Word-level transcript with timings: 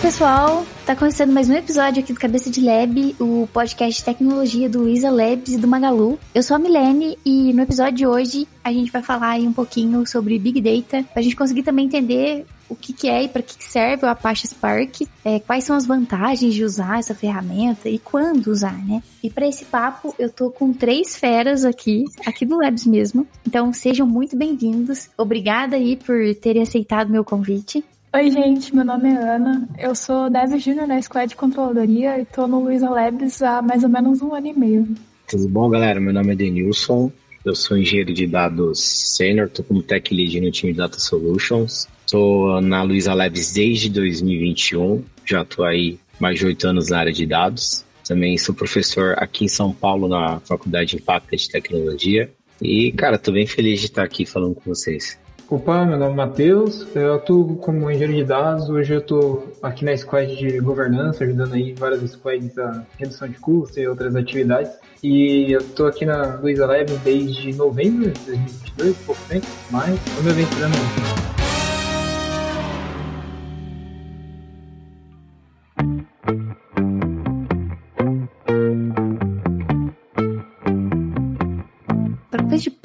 pessoal, 0.00 0.64
tá 0.86 0.94
começando 0.94 1.32
mais 1.32 1.50
um 1.50 1.54
episódio 1.54 2.00
aqui 2.00 2.12
do 2.12 2.20
Cabeça 2.20 2.48
de 2.48 2.60
Lab, 2.60 3.16
o 3.18 3.48
podcast 3.52 3.98
de 3.98 4.04
tecnologia 4.04 4.68
do 4.68 4.88
Isa 4.88 5.10
Labs 5.10 5.54
e 5.54 5.58
do 5.58 5.66
Magalu. 5.66 6.18
Eu 6.32 6.42
sou 6.42 6.54
a 6.54 6.58
Milene 6.58 7.18
e 7.24 7.52
no 7.52 7.62
episódio 7.62 7.94
de 7.94 8.06
hoje 8.06 8.48
a 8.62 8.72
gente 8.72 8.92
vai 8.92 9.02
falar 9.02 9.30
aí 9.30 9.46
um 9.46 9.52
pouquinho 9.52 10.06
sobre 10.06 10.38
Big 10.38 10.60
Data, 10.60 11.04
pra 11.12 11.20
gente 11.20 11.34
conseguir 11.34 11.64
também 11.64 11.86
entender 11.86 12.46
o 12.68 12.76
que, 12.76 12.92
que 12.92 13.08
é 13.08 13.24
e 13.24 13.28
para 13.28 13.42
que, 13.42 13.56
serve 13.64 14.06
o 14.06 14.08
Apache 14.08 14.46
Spark, 14.46 15.02
é, 15.24 15.40
quais 15.40 15.64
são 15.64 15.74
as 15.74 15.84
vantagens 15.84 16.54
de 16.54 16.62
usar 16.62 17.00
essa 17.00 17.14
ferramenta 17.14 17.88
e 17.88 17.98
quando 17.98 18.48
usar, 18.48 18.78
né? 18.86 19.02
E 19.22 19.28
para 19.28 19.48
esse 19.48 19.64
papo 19.64 20.14
eu 20.16 20.30
tô 20.30 20.48
com 20.48 20.72
três 20.72 21.16
feras 21.16 21.64
aqui, 21.64 22.04
aqui 22.24 22.46
do 22.46 22.56
Labs 22.56 22.86
mesmo. 22.86 23.26
Então 23.44 23.72
sejam 23.72 24.06
muito 24.06 24.36
bem-vindos. 24.36 25.10
Obrigada 25.18 25.74
aí 25.74 25.96
por 25.96 26.16
terem 26.36 26.62
aceitado 26.62 27.10
meu 27.10 27.24
convite. 27.24 27.84
Oi, 28.10 28.30
gente, 28.30 28.74
meu 28.74 28.86
nome 28.86 29.10
é 29.10 29.16
Ana. 29.16 29.68
Eu 29.78 29.94
sou 29.94 30.30
Dev 30.30 30.58
Júnior 30.58 30.86
na 30.86 31.00
Squad 31.00 31.28
de 31.28 31.36
Controladoria 31.36 32.18
e 32.18 32.24
tô 32.24 32.46
no 32.46 32.64
Luiza 32.64 32.88
Labs 32.88 33.42
há 33.42 33.60
mais 33.60 33.82
ou 33.82 33.90
menos 33.90 34.22
um 34.22 34.34
ano 34.34 34.46
e 34.46 34.52
meio. 34.54 34.88
Tudo 35.28 35.46
bom, 35.46 35.68
galera? 35.68 36.00
Meu 36.00 36.14
nome 36.14 36.32
é 36.32 36.34
Denilson. 36.34 37.12
Eu 37.44 37.54
sou 37.54 37.76
engenheiro 37.76 38.14
de 38.14 38.26
dados 38.26 38.80
sênior, 39.14 39.50
tô 39.50 39.62
como 39.62 39.82
tech 39.82 40.12
lead 40.14 40.40
no 40.40 40.50
time 40.50 40.72
de 40.72 40.78
Data 40.78 40.98
Solutions. 40.98 41.86
Estou 42.00 42.62
na 42.62 42.82
Luiza 42.82 43.12
Labs 43.12 43.52
desde 43.52 43.90
2021, 43.90 45.04
já 45.26 45.42
estou 45.42 45.66
aí 45.66 45.98
mais 46.18 46.38
de 46.38 46.46
oito 46.46 46.66
anos 46.66 46.88
na 46.88 47.00
área 47.00 47.12
de 47.12 47.26
dados. 47.26 47.84
Também 48.06 48.38
sou 48.38 48.54
professor 48.54 49.16
aqui 49.18 49.44
em 49.44 49.48
São 49.48 49.70
Paulo 49.70 50.08
na 50.08 50.40
Faculdade 50.40 50.92
de 50.92 50.96
Impacto 50.96 51.36
de 51.36 51.50
Tecnologia. 51.50 52.30
E, 52.60 52.90
cara, 52.92 53.16
estou 53.16 53.34
bem 53.34 53.46
feliz 53.46 53.80
de 53.80 53.86
estar 53.86 54.02
aqui 54.02 54.24
falando 54.24 54.54
com 54.54 54.62
vocês. 54.74 55.18
Opa, 55.50 55.82
meu 55.82 55.96
nome 55.96 56.12
é 56.12 56.16
Matheus, 56.16 56.86
eu 56.94 57.14
atuo 57.14 57.56
como 57.56 57.90
engenheiro 57.90 58.12
de 58.12 58.22
dados, 58.22 58.68
hoje 58.68 58.92
eu 58.92 58.98
estou 58.98 59.50
aqui 59.62 59.82
na 59.82 59.96
squad 59.96 60.36
de 60.36 60.60
governança, 60.60 61.24
ajudando 61.24 61.54
aí 61.54 61.72
várias 61.72 62.02
squads 62.10 62.58
a 62.58 62.84
redução 62.98 63.26
de 63.26 63.38
custos 63.38 63.78
e 63.78 63.88
outras 63.88 64.14
atividades. 64.14 64.72
E 65.02 65.50
eu 65.50 65.60
estou 65.60 65.86
aqui 65.86 66.04
na 66.04 66.36
Luiza 66.36 66.66
Lab 66.66 66.92
desde 67.02 67.54
novembro 67.54 68.10
de 68.10 68.20
2022, 68.26 68.96
pouco 69.06 69.22
tempo, 69.26 69.46
mas 69.70 69.94
estou 69.94 70.22
me 70.22 70.30
aventurando 70.32 71.37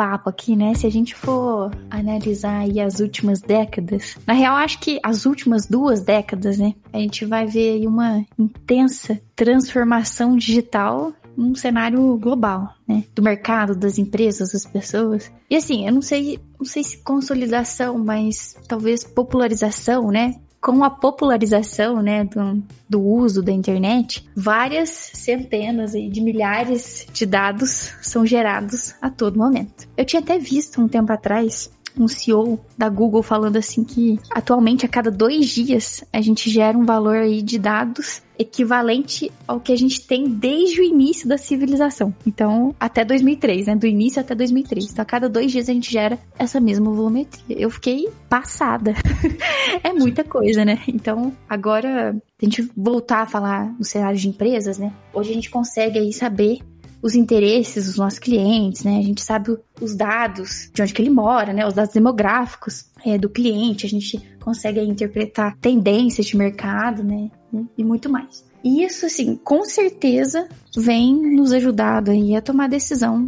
papo 0.03 0.29
aqui, 0.29 0.53
né? 0.53 0.73
Se 0.73 0.85
a 0.85 0.91
gente 0.91 1.15
for 1.15 1.71
analisar 1.89 2.59
aí 2.59 2.81
as 2.81 2.99
últimas 2.99 3.39
décadas, 3.39 4.17
na 4.27 4.33
real, 4.33 4.57
acho 4.57 4.77
que 4.79 4.99
as 5.01 5.25
últimas 5.25 5.65
duas 5.65 6.01
décadas, 6.01 6.57
né? 6.57 6.73
A 6.91 6.97
gente 6.97 7.23
vai 7.25 7.45
ver 7.45 7.75
aí 7.75 7.87
uma 7.87 8.25
intensa 8.37 9.17
transformação 9.33 10.35
digital 10.35 11.13
num 11.37 11.55
cenário 11.55 12.17
global, 12.17 12.73
né? 12.85 13.05
Do 13.15 13.23
mercado, 13.23 13.73
das 13.75 13.97
empresas, 13.97 14.51
das 14.51 14.65
pessoas. 14.65 15.31
E 15.49 15.55
assim, 15.55 15.87
eu 15.87 15.93
não 15.93 16.01
sei, 16.01 16.37
não 16.59 16.65
sei 16.65 16.83
se 16.83 16.97
consolidação, 17.01 17.97
mas 17.97 18.57
talvez 18.67 19.05
popularização, 19.05 20.11
né? 20.11 20.35
Com 20.63 20.81
a 20.81 20.89
popularização 20.89 22.01
né, 22.01 22.23
do, 22.23 22.63
do 22.89 23.01
uso 23.01 23.43
da 23.43 23.51
internet, 23.51 24.25
várias 24.33 24.89
centenas 24.89 25.91
de 25.91 26.21
milhares 26.21 27.05
de 27.11 27.25
dados 27.25 27.93
são 28.01 28.25
gerados 28.25 28.95
a 29.01 29.09
todo 29.09 29.37
momento. 29.37 29.89
Eu 29.97 30.05
tinha 30.05 30.21
até 30.21 30.39
visto 30.39 30.81
um 30.81 30.87
tempo 30.87 31.11
atrás 31.11 31.69
um 31.99 32.07
CEO 32.07 32.59
da 32.77 32.89
Google 32.89 33.21
falando 33.21 33.57
assim 33.57 33.83
que 33.83 34.17
atualmente 34.31 34.85
a 34.85 34.89
cada 34.89 35.11
dois 35.11 35.47
dias 35.47 36.03
a 36.11 36.21
gente 36.21 36.49
gera 36.49 36.77
um 36.77 36.85
valor 36.85 37.17
aí 37.17 37.41
de 37.41 37.59
dados 37.59 38.22
equivalente 38.37 39.31
ao 39.47 39.59
que 39.59 39.71
a 39.71 39.75
gente 39.75 40.05
tem 40.05 40.27
desde 40.27 40.81
o 40.81 40.83
início 40.83 41.27
da 41.27 41.37
civilização. 41.37 42.13
Então, 42.25 42.75
até 42.79 43.05
2003, 43.05 43.67
né? 43.67 43.75
Do 43.75 43.87
início 43.87 44.19
até 44.19 44.33
2003. 44.33 44.91
Então, 44.91 45.03
a 45.03 45.05
cada 45.05 45.29
dois 45.29 45.51
dias 45.51 45.69
a 45.69 45.73
gente 45.73 45.91
gera 45.91 46.19
essa 46.37 46.59
mesma 46.59 46.91
volumetria. 46.91 47.57
Eu 47.57 47.69
fiquei 47.69 48.09
passada. 48.29 48.93
é 49.83 49.93
muita 49.93 50.23
coisa, 50.23 50.65
né? 50.65 50.79
Então, 50.87 51.33
agora, 51.47 52.15
a 52.41 52.45
gente 52.45 52.69
voltar 52.75 53.21
a 53.21 53.25
falar 53.25 53.73
no 53.77 53.83
cenário 53.83 54.17
de 54.17 54.27
empresas, 54.27 54.77
né? 54.77 54.91
Hoje 55.13 55.31
a 55.31 55.33
gente 55.33 55.49
consegue 55.49 55.99
aí 55.99 56.11
saber 56.11 56.59
os 57.03 57.15
interesses 57.15 57.85
dos 57.85 57.97
nossos 57.97 58.17
clientes, 58.17 58.85
né? 58.85 58.97
A 58.97 59.01
gente 59.01 59.21
sabe 59.21 59.57
os 59.81 59.93
dados 59.93 60.71
de 60.73 60.81
onde 60.81 60.93
que 60.93 61.01
ele 61.01 61.09
mora, 61.09 61.51
né? 61.51 61.67
Os 61.67 61.73
dados 61.73 61.93
demográficos 61.93 62.85
é, 63.05 63.17
do 63.17 63.29
cliente, 63.29 63.85
a 63.85 63.89
gente 63.89 64.17
consegue 64.39 64.79
interpretar 64.79 65.57
tendências 65.57 66.25
de 66.25 66.37
mercado, 66.37 67.03
né? 67.03 67.29
E 67.77 67.83
muito 67.83 68.09
mais. 68.09 68.45
E 68.63 68.83
isso, 68.83 69.05
assim, 69.05 69.35
com 69.35 69.65
certeza 69.65 70.47
vem 70.77 71.13
nos 71.35 71.51
ajudando 71.51 72.09
aí 72.09 72.37
a 72.37 72.41
tomar 72.41 72.69
decisão, 72.69 73.27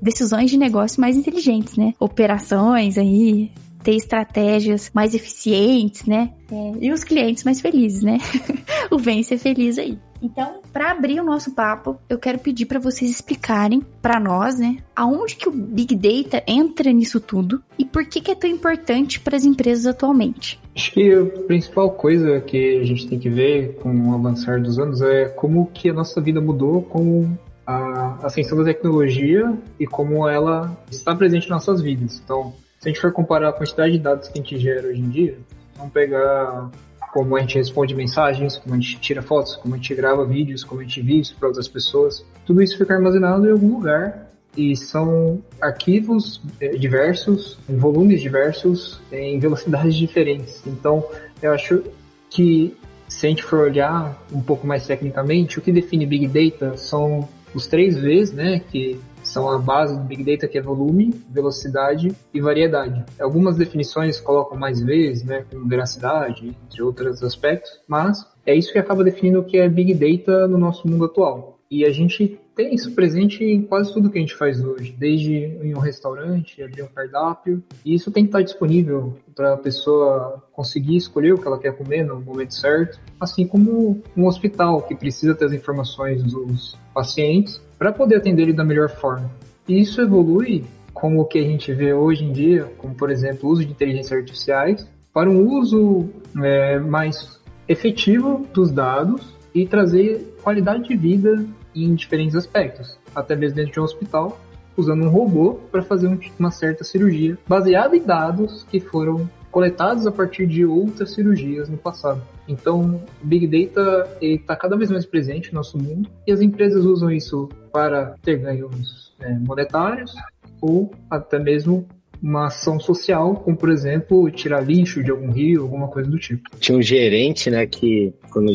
decisões 0.00 0.48
de 0.48 0.56
negócio 0.56 1.00
mais 1.00 1.16
inteligentes, 1.16 1.76
né? 1.76 1.94
Operações 1.98 2.96
aí, 2.96 3.50
ter 3.82 3.96
estratégias 3.96 4.88
mais 4.94 5.14
eficientes, 5.14 6.06
né? 6.06 6.30
É, 6.48 6.72
e 6.80 6.92
os 6.92 7.02
clientes 7.02 7.42
mais 7.42 7.60
felizes, 7.60 8.02
né? 8.02 8.18
o 8.88 8.98
bem 8.98 9.24
ser 9.24 9.38
feliz 9.38 9.78
aí. 9.78 9.98
Então, 10.20 10.60
para 10.72 10.90
abrir 10.90 11.20
o 11.20 11.24
nosso 11.24 11.54
papo, 11.54 11.98
eu 12.08 12.18
quero 12.18 12.38
pedir 12.38 12.66
para 12.66 12.78
vocês 12.78 13.10
explicarem 13.10 13.82
para 14.00 14.18
nós, 14.20 14.58
né, 14.58 14.78
aonde 14.94 15.36
que 15.36 15.48
o 15.48 15.52
Big 15.52 15.94
Data 15.94 16.42
entra 16.46 16.92
nisso 16.92 17.20
tudo 17.20 17.62
e 17.78 17.84
por 17.84 18.04
que 18.06 18.20
que 18.20 18.30
é 18.30 18.34
tão 18.34 18.48
importante 18.48 19.20
para 19.20 19.36
as 19.36 19.44
empresas 19.44 19.86
atualmente. 19.86 20.60
Acho 20.74 20.92
que 20.92 21.12
a 21.12 21.24
principal 21.46 21.90
coisa 21.90 22.40
que 22.40 22.78
a 22.78 22.84
gente 22.84 23.08
tem 23.08 23.18
que 23.18 23.30
ver 23.30 23.76
com 23.76 24.10
o 24.10 24.14
avançar 24.14 24.60
dos 24.60 24.78
anos 24.78 25.00
é 25.00 25.26
como 25.26 25.66
que 25.66 25.88
a 25.88 25.92
nossa 25.92 26.20
vida 26.20 26.40
mudou 26.40 26.82
com 26.82 27.30
a 27.66 28.26
ascensão 28.26 28.56
da 28.58 28.64
tecnologia 28.64 29.52
e 29.78 29.86
como 29.86 30.28
ela 30.28 30.76
está 30.90 31.14
presente 31.14 31.46
em 31.46 31.50
nossas 31.50 31.80
vidas. 31.80 32.20
Então, 32.24 32.54
se 32.78 32.88
a 32.88 32.92
gente 32.92 33.00
for 33.00 33.12
comparar 33.12 33.48
a 33.48 33.52
quantidade 33.52 33.92
de 33.92 33.98
dados 33.98 34.28
que 34.28 34.38
a 34.38 34.42
gente 34.42 34.58
gera 34.58 34.88
hoje 34.88 35.00
em 35.00 35.08
dia, 35.08 35.38
vamos 35.76 35.92
pegar 35.92 36.70
como 37.16 37.34
a 37.34 37.40
gente 37.40 37.56
responde 37.56 37.94
mensagens, 37.94 38.58
como 38.58 38.74
a 38.74 38.78
gente 38.78 39.00
tira 39.00 39.22
fotos, 39.22 39.56
como 39.56 39.74
a 39.74 39.78
gente 39.78 39.94
grava 39.94 40.22
vídeos, 40.26 40.62
como 40.62 40.82
a 40.82 40.84
gente 40.84 41.18
isso 41.18 41.34
para 41.36 41.48
outras 41.48 41.66
pessoas. 41.66 42.22
Tudo 42.44 42.62
isso 42.62 42.76
fica 42.76 42.92
armazenado 42.92 43.48
em 43.48 43.52
algum 43.52 43.76
lugar 43.76 44.30
e 44.54 44.76
são 44.76 45.42
arquivos 45.58 46.42
eh, 46.60 46.76
diversos, 46.76 47.58
em 47.66 47.76
volumes 47.76 48.20
diversos, 48.20 49.00
em 49.10 49.38
velocidades 49.38 49.94
diferentes. 49.96 50.62
Então, 50.66 51.06
eu 51.42 51.52
acho 51.52 51.84
que 52.28 52.76
se 53.08 53.24
a 53.24 53.30
gente 53.30 53.42
for 53.42 53.60
olhar 53.60 54.22
um 54.30 54.42
pouco 54.42 54.66
mais 54.66 54.86
tecnicamente, 54.86 55.58
o 55.58 55.62
que 55.62 55.72
define 55.72 56.04
Big 56.04 56.28
Data 56.28 56.76
são 56.76 57.26
os 57.54 57.66
três 57.66 57.96
Vs, 57.98 58.32
né, 58.32 58.60
que 58.70 59.00
são 59.36 59.50
a 59.50 59.58
base 59.58 59.94
do 59.94 60.02
Big 60.02 60.24
Data, 60.24 60.48
que 60.48 60.56
é 60.56 60.62
volume, 60.62 61.12
velocidade 61.28 62.10
e 62.32 62.40
variedade. 62.40 63.04
Algumas 63.20 63.58
definições 63.58 64.18
colocam 64.18 64.56
mais 64.56 64.80
vezes, 64.80 65.24
né, 65.24 65.44
como 65.50 65.68
veracidade, 65.68 66.56
entre 66.64 66.82
outros 66.82 67.22
aspectos, 67.22 67.70
mas 67.86 68.26
é 68.46 68.54
isso 68.54 68.72
que 68.72 68.78
acaba 68.78 69.04
definindo 69.04 69.40
o 69.40 69.44
que 69.44 69.58
é 69.58 69.68
Big 69.68 69.92
Data 69.92 70.48
no 70.48 70.56
nosso 70.56 70.88
mundo 70.88 71.04
atual. 71.04 71.55
E 71.70 71.84
a 71.84 71.90
gente 71.90 72.38
tem 72.54 72.74
isso 72.74 72.92
presente 72.92 73.44
em 73.44 73.60
quase 73.62 73.92
tudo 73.92 74.08
que 74.08 74.18
a 74.18 74.20
gente 74.20 74.34
faz 74.34 74.64
hoje, 74.64 74.94
desde 74.96 75.34
em 75.34 75.74
um 75.74 75.78
restaurante, 75.78 76.62
abrir 76.62 76.82
um 76.82 76.88
cardápio, 76.88 77.62
e 77.84 77.94
isso 77.94 78.10
tem 78.10 78.24
que 78.24 78.28
estar 78.28 78.42
disponível 78.42 79.14
para 79.34 79.54
a 79.54 79.56
pessoa 79.56 80.42
conseguir 80.52 80.96
escolher 80.96 81.34
o 81.34 81.38
que 81.38 81.46
ela 81.46 81.58
quer 81.58 81.76
comer 81.76 82.04
no 82.04 82.20
momento 82.20 82.54
certo, 82.54 82.98
assim 83.20 83.46
como 83.46 84.00
um 84.16 84.26
hospital 84.26 84.80
que 84.82 84.94
precisa 84.94 85.34
ter 85.34 85.46
as 85.46 85.52
informações 85.52 86.22
dos 86.22 86.78
pacientes 86.94 87.60
para 87.78 87.92
poder 87.92 88.16
atender 88.16 88.44
ele 88.44 88.52
da 88.52 88.64
melhor 88.64 88.88
forma. 88.88 89.30
E 89.68 89.78
isso 89.78 90.00
evolui 90.00 90.64
como 90.94 91.20
o 91.20 91.24
que 91.26 91.38
a 91.38 91.42
gente 91.42 91.72
vê 91.74 91.92
hoje 91.92 92.24
em 92.24 92.32
dia, 92.32 92.72
como 92.78 92.94
por 92.94 93.10
exemplo 93.10 93.48
o 93.48 93.52
uso 93.52 93.66
de 93.66 93.72
inteligências 93.72 94.18
artificiais, 94.18 94.88
para 95.12 95.28
um 95.28 95.46
uso 95.58 96.08
é, 96.42 96.78
mais 96.78 97.38
efetivo 97.68 98.46
dos 98.54 98.70
dados 98.70 99.35
e 99.56 99.66
trazer 99.66 100.36
qualidade 100.42 100.86
de 100.86 100.94
vida 100.94 101.42
em 101.74 101.94
diferentes 101.94 102.36
aspectos, 102.36 102.98
até 103.14 103.34
mesmo 103.34 103.56
dentro 103.56 103.72
de 103.72 103.80
um 103.80 103.84
hospital, 103.84 104.38
usando 104.76 105.06
um 105.06 105.08
robô 105.08 105.54
para 105.72 105.82
fazer 105.82 106.14
uma 106.38 106.50
certa 106.50 106.84
cirurgia, 106.84 107.38
baseado 107.48 107.94
em 107.94 108.02
dados 108.02 108.66
que 108.70 108.78
foram 108.78 109.28
coletados 109.50 110.06
a 110.06 110.12
partir 110.12 110.46
de 110.46 110.66
outras 110.66 111.14
cirurgias 111.14 111.70
no 111.70 111.78
passado. 111.78 112.20
Então, 112.46 113.02
Big 113.22 113.46
Data 113.46 114.18
está 114.20 114.54
cada 114.54 114.76
vez 114.76 114.90
mais 114.90 115.06
presente 115.06 115.50
no 115.50 115.56
nosso 115.56 115.78
mundo 115.78 116.06
e 116.26 116.32
as 116.32 116.42
empresas 116.42 116.84
usam 116.84 117.10
isso 117.10 117.48
para 117.72 118.14
ter 118.22 118.36
ganhos 118.36 119.14
é, 119.20 119.38
monetários 119.38 120.14
ou 120.60 120.92
até 121.10 121.38
mesmo 121.38 121.88
uma 122.22 122.46
ação 122.46 122.78
social, 122.78 123.36
como 123.36 123.56
por 123.56 123.70
exemplo 123.70 124.30
tirar 124.30 124.60
lixo 124.60 125.02
de 125.02 125.10
algum 125.10 125.30
rio, 125.30 125.62
alguma 125.62 125.88
coisa 125.88 126.10
do 126.10 126.18
tipo. 126.18 126.50
Tinha 126.58 126.76
um 126.76 126.82
gerente, 126.82 127.50
né, 127.50 127.66
que 127.66 128.12
quando, 128.30 128.50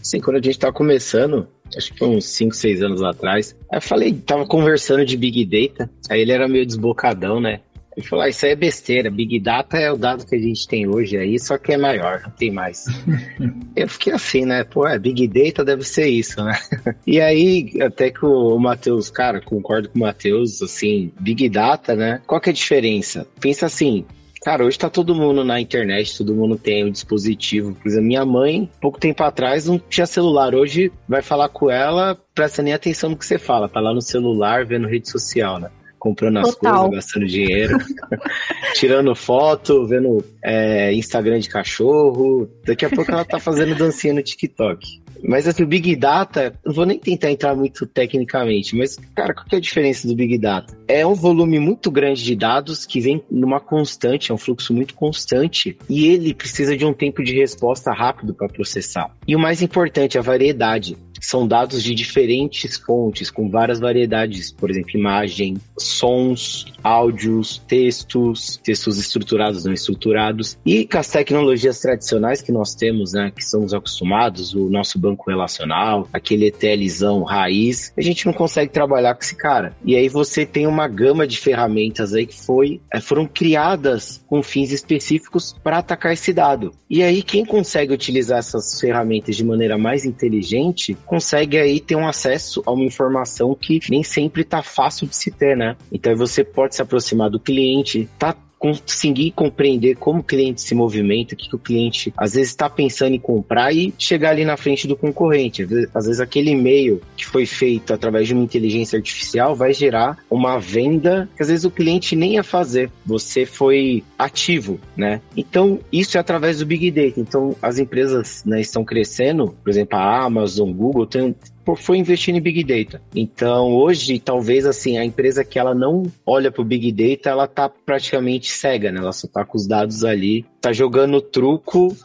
assim, 0.00 0.20
quando 0.20 0.36
a 0.36 0.42
gente 0.42 0.50
estava 0.50 0.72
começando, 0.72 1.46
acho 1.76 1.92
que 1.94 2.04
uns 2.04 2.24
5, 2.26 2.54
6 2.54 2.82
anos 2.82 3.02
atrás, 3.02 3.56
eu 3.72 3.80
falei, 3.80 4.12
tava 4.12 4.46
conversando 4.46 5.04
de 5.04 5.16
Big 5.16 5.44
Data, 5.44 5.90
aí 6.08 6.20
ele 6.20 6.32
era 6.32 6.48
meio 6.48 6.66
desbocadão, 6.66 7.40
né? 7.40 7.60
Ele 7.96 8.06
falou, 8.06 8.24
ah, 8.24 8.28
isso 8.28 8.46
aí 8.46 8.52
é 8.52 8.56
besteira, 8.56 9.10
Big 9.10 9.38
Data 9.40 9.76
é 9.76 9.90
o 9.90 9.96
dado 9.96 10.24
que 10.24 10.34
a 10.34 10.38
gente 10.38 10.66
tem 10.66 10.88
hoje 10.88 11.16
aí, 11.16 11.38
só 11.38 11.58
que 11.58 11.72
é 11.72 11.76
maior, 11.76 12.22
não 12.22 12.30
tem 12.30 12.50
mais. 12.50 12.86
eu 13.74 13.88
fiquei 13.88 14.12
assim, 14.12 14.44
né? 14.44 14.62
Pô, 14.62 14.86
é, 14.86 14.98
Big 14.98 15.26
Data 15.26 15.64
deve 15.64 15.82
ser 15.82 16.08
isso, 16.08 16.42
né? 16.42 16.56
e 17.06 17.20
aí, 17.20 17.72
até 17.82 18.10
que 18.10 18.24
o 18.24 18.58
Matheus, 18.58 19.10
cara, 19.10 19.40
concordo 19.40 19.88
com 19.88 19.98
o 19.98 20.02
Matheus, 20.02 20.62
assim, 20.62 21.12
Big 21.20 21.48
Data, 21.48 21.96
né? 21.96 22.22
Qual 22.26 22.40
que 22.40 22.50
é 22.50 22.52
a 22.52 22.54
diferença? 22.54 23.26
Pensa 23.40 23.66
assim, 23.66 24.04
Cara, 24.42 24.64
hoje 24.64 24.78
tá 24.78 24.88
todo 24.88 25.14
mundo 25.14 25.44
na 25.44 25.60
internet, 25.60 26.16
todo 26.16 26.34
mundo 26.34 26.56
tem 26.56 26.84
um 26.86 26.90
dispositivo. 26.90 27.74
Por 27.74 27.86
exemplo, 27.86 28.06
minha 28.06 28.24
mãe, 28.24 28.70
pouco 28.80 28.98
tempo 28.98 29.22
atrás, 29.22 29.66
não 29.66 29.78
tinha 29.78 30.06
celular. 30.06 30.54
Hoje 30.54 30.90
vai 31.06 31.20
falar 31.20 31.50
com 31.50 31.70
ela, 31.70 32.18
presta 32.34 32.62
nem 32.62 32.72
atenção 32.72 33.10
no 33.10 33.16
que 33.16 33.26
você 33.26 33.38
fala. 33.38 33.68
Tá 33.68 33.80
lá 33.80 33.92
no 33.92 34.00
celular, 34.00 34.64
vendo 34.64 34.88
rede 34.88 35.10
social, 35.10 35.58
né? 35.60 35.70
Comprando 35.98 36.38
as 36.38 36.54
Total. 36.54 36.88
coisas, 36.88 37.04
gastando 37.04 37.26
dinheiro, 37.26 37.76
tirando 38.72 39.14
foto, 39.14 39.86
vendo 39.86 40.24
é, 40.42 40.90
Instagram 40.94 41.38
de 41.38 41.50
cachorro. 41.50 42.48
Daqui 42.64 42.86
a 42.86 42.90
pouco 42.90 43.10
ela 43.10 43.26
tá 43.26 43.38
fazendo 43.38 43.74
dancinha 43.74 44.14
no 44.14 44.22
TikTok. 44.22 45.02
Mas 45.22 45.46
assim, 45.46 45.62
o 45.62 45.66
Big 45.66 45.94
Data, 45.96 46.58
não 46.64 46.72
vou 46.72 46.86
nem 46.86 46.98
tentar 46.98 47.30
entrar 47.30 47.54
muito 47.54 47.86
tecnicamente, 47.86 48.76
mas, 48.76 48.96
cara, 49.14 49.34
qual 49.34 49.46
que 49.46 49.54
é 49.54 49.58
a 49.58 49.60
diferença 49.60 50.06
do 50.06 50.14
Big 50.14 50.38
Data? 50.38 50.76
É 50.88 51.06
um 51.06 51.14
volume 51.14 51.58
muito 51.58 51.90
grande 51.90 52.22
de 52.24 52.34
dados 52.34 52.84
que 52.86 53.00
vem 53.00 53.22
numa 53.30 53.60
constante, 53.60 54.30
é 54.30 54.34
um 54.34 54.38
fluxo 54.38 54.74
muito 54.74 54.94
constante, 54.94 55.76
e 55.88 56.06
ele 56.06 56.34
precisa 56.34 56.76
de 56.76 56.84
um 56.84 56.92
tempo 56.92 57.22
de 57.22 57.34
resposta 57.34 57.92
rápido 57.92 58.34
para 58.34 58.48
processar. 58.48 59.14
E 59.26 59.36
o 59.36 59.38
mais 59.38 59.62
importante, 59.62 60.18
a 60.18 60.22
variedade 60.22 60.96
são 61.20 61.46
dados 61.46 61.82
de 61.82 61.94
diferentes 61.94 62.76
fontes, 62.76 63.30
com 63.30 63.48
várias 63.48 63.78
variedades, 63.78 64.50
por 64.50 64.70
exemplo, 64.70 64.98
imagem, 64.98 65.56
sons, 65.78 66.66
áudios, 66.82 67.58
textos, 67.68 68.58
textos 68.62 68.98
estruturados, 68.98 69.64
não 69.64 69.72
estruturados, 69.72 70.58
e 70.64 70.86
com 70.86 70.98
as 70.98 71.08
tecnologias 71.08 71.80
tradicionais 71.80 72.42
que 72.42 72.52
nós 72.52 72.74
temos, 72.74 73.12
né, 73.12 73.30
que 73.34 73.42
estamos 73.42 73.74
acostumados, 73.74 74.54
o 74.54 74.70
nosso 74.70 74.98
banco 74.98 75.30
relacional, 75.30 76.08
aquele 76.12 76.46
ETLzão 76.46 77.22
raiz, 77.22 77.92
a 77.96 78.02
gente 78.02 78.26
não 78.26 78.32
consegue 78.32 78.72
trabalhar 78.72 79.14
com 79.14 79.22
esse 79.22 79.36
cara. 79.36 79.74
E 79.84 79.96
aí 79.96 80.08
você 80.08 80.46
tem 80.46 80.66
uma 80.66 80.88
gama 80.88 81.26
de 81.26 81.38
ferramentas 81.38 82.14
aí 82.14 82.26
que 82.26 82.38
foi, 82.38 82.80
é, 82.92 83.00
foram 83.00 83.26
criadas 83.26 84.24
com 84.26 84.42
fins 84.42 84.72
específicos 84.72 85.54
para 85.62 85.78
atacar 85.78 86.12
esse 86.12 86.32
dado. 86.32 86.72
E 86.88 87.02
aí 87.02 87.22
quem 87.22 87.44
consegue 87.44 87.92
utilizar 87.92 88.38
essas 88.38 88.80
ferramentas 88.80 89.36
de 89.36 89.44
maneira 89.44 89.76
mais 89.76 90.04
inteligente 90.04 90.96
consegue 91.10 91.58
aí 91.58 91.80
ter 91.80 91.96
um 91.96 92.06
acesso 92.06 92.62
a 92.64 92.70
uma 92.70 92.84
informação 92.84 93.52
que 93.52 93.80
nem 93.90 94.04
sempre 94.04 94.44
tá 94.44 94.62
fácil 94.62 95.08
de 95.08 95.16
se 95.16 95.28
ter, 95.28 95.56
né? 95.56 95.76
Então 95.90 96.14
você 96.14 96.44
pode 96.44 96.76
se 96.76 96.82
aproximar 96.82 97.28
do 97.28 97.40
cliente, 97.40 98.08
tá 98.16 98.36
conseguir 98.60 99.30
compreender 99.30 99.96
como 99.96 100.20
o 100.20 100.22
cliente 100.22 100.60
se 100.60 100.74
movimenta, 100.74 101.32
o 101.34 101.36
que, 101.36 101.48
que 101.48 101.56
o 101.56 101.58
cliente 101.58 102.12
às 102.14 102.34
vezes 102.34 102.50
está 102.50 102.68
pensando 102.68 103.14
em 103.14 103.18
comprar 103.18 103.74
e 103.74 103.94
chegar 103.98 104.30
ali 104.30 104.44
na 104.44 104.54
frente 104.54 104.86
do 104.86 104.94
concorrente. 104.94 105.66
Às 105.94 106.04
vezes 106.04 106.20
aquele 106.20 106.50
e-mail 106.50 107.00
que 107.16 107.26
foi 107.26 107.46
feito 107.46 107.94
através 107.94 108.28
de 108.28 108.34
uma 108.34 108.44
inteligência 108.44 108.98
artificial 108.98 109.56
vai 109.56 109.72
gerar 109.72 110.18
uma 110.30 110.58
venda 110.58 111.26
que 111.34 111.42
às 111.42 111.48
vezes 111.48 111.64
o 111.64 111.70
cliente 111.70 112.14
nem 112.14 112.34
ia 112.34 112.44
fazer. 112.44 112.90
Você 113.06 113.46
foi 113.46 114.04
ativo, 114.18 114.78
né? 114.94 115.22
Então 115.34 115.80
isso 115.90 116.18
é 116.18 116.20
através 116.20 116.58
do 116.58 116.66
Big 116.66 116.90
Data. 116.90 117.18
Então 117.18 117.56
as 117.62 117.78
empresas 117.78 118.44
né, 118.44 118.60
estão 118.60 118.84
crescendo, 118.84 119.56
por 119.64 119.70
exemplo, 119.70 119.96
a 119.96 120.22
Amazon, 120.22 120.70
Google, 120.70 121.06
tem, 121.06 121.34
foi 121.76 121.98
investindo 121.98 122.36
em 122.36 122.40
Big 122.40 122.64
Data. 122.64 123.00
Então, 123.14 123.72
hoje, 123.72 124.18
talvez 124.18 124.66
assim, 124.66 124.98
a 124.98 125.04
empresa 125.04 125.44
que 125.44 125.58
ela 125.58 125.74
não 125.74 126.04
olha 126.26 126.50
para 126.50 126.62
o 126.62 126.64
Big 126.64 126.90
Data, 126.92 127.30
ela 127.30 127.46
tá 127.46 127.68
praticamente 127.68 128.50
cega, 128.50 128.90
né? 128.90 128.98
Ela 128.98 129.12
só 129.12 129.28
tá 129.28 129.44
com 129.44 129.56
os 129.56 129.66
dados 129.66 130.04
ali, 130.04 130.44
tá 130.60 130.72
jogando 130.72 131.20
truco 131.20 131.96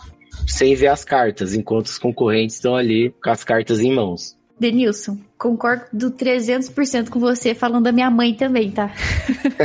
sem 0.48 0.76
ver 0.76 0.88
as 0.88 1.04
cartas, 1.04 1.56
enquanto 1.56 1.88
os 1.88 1.98
concorrentes 1.98 2.56
estão 2.56 2.76
ali 2.76 3.14
com 3.24 3.30
as 3.30 3.44
cartas 3.44 3.80
em 3.80 3.94
mãos. 3.94 4.38
Denilson, 4.60 5.18
concordo 5.38 6.12
300% 6.12 7.10
com 7.10 7.20
você 7.20 7.54
falando 7.54 7.84
da 7.84 7.92
minha 7.92 8.10
mãe 8.10 8.34
também, 8.34 8.72
tá? 8.72 8.90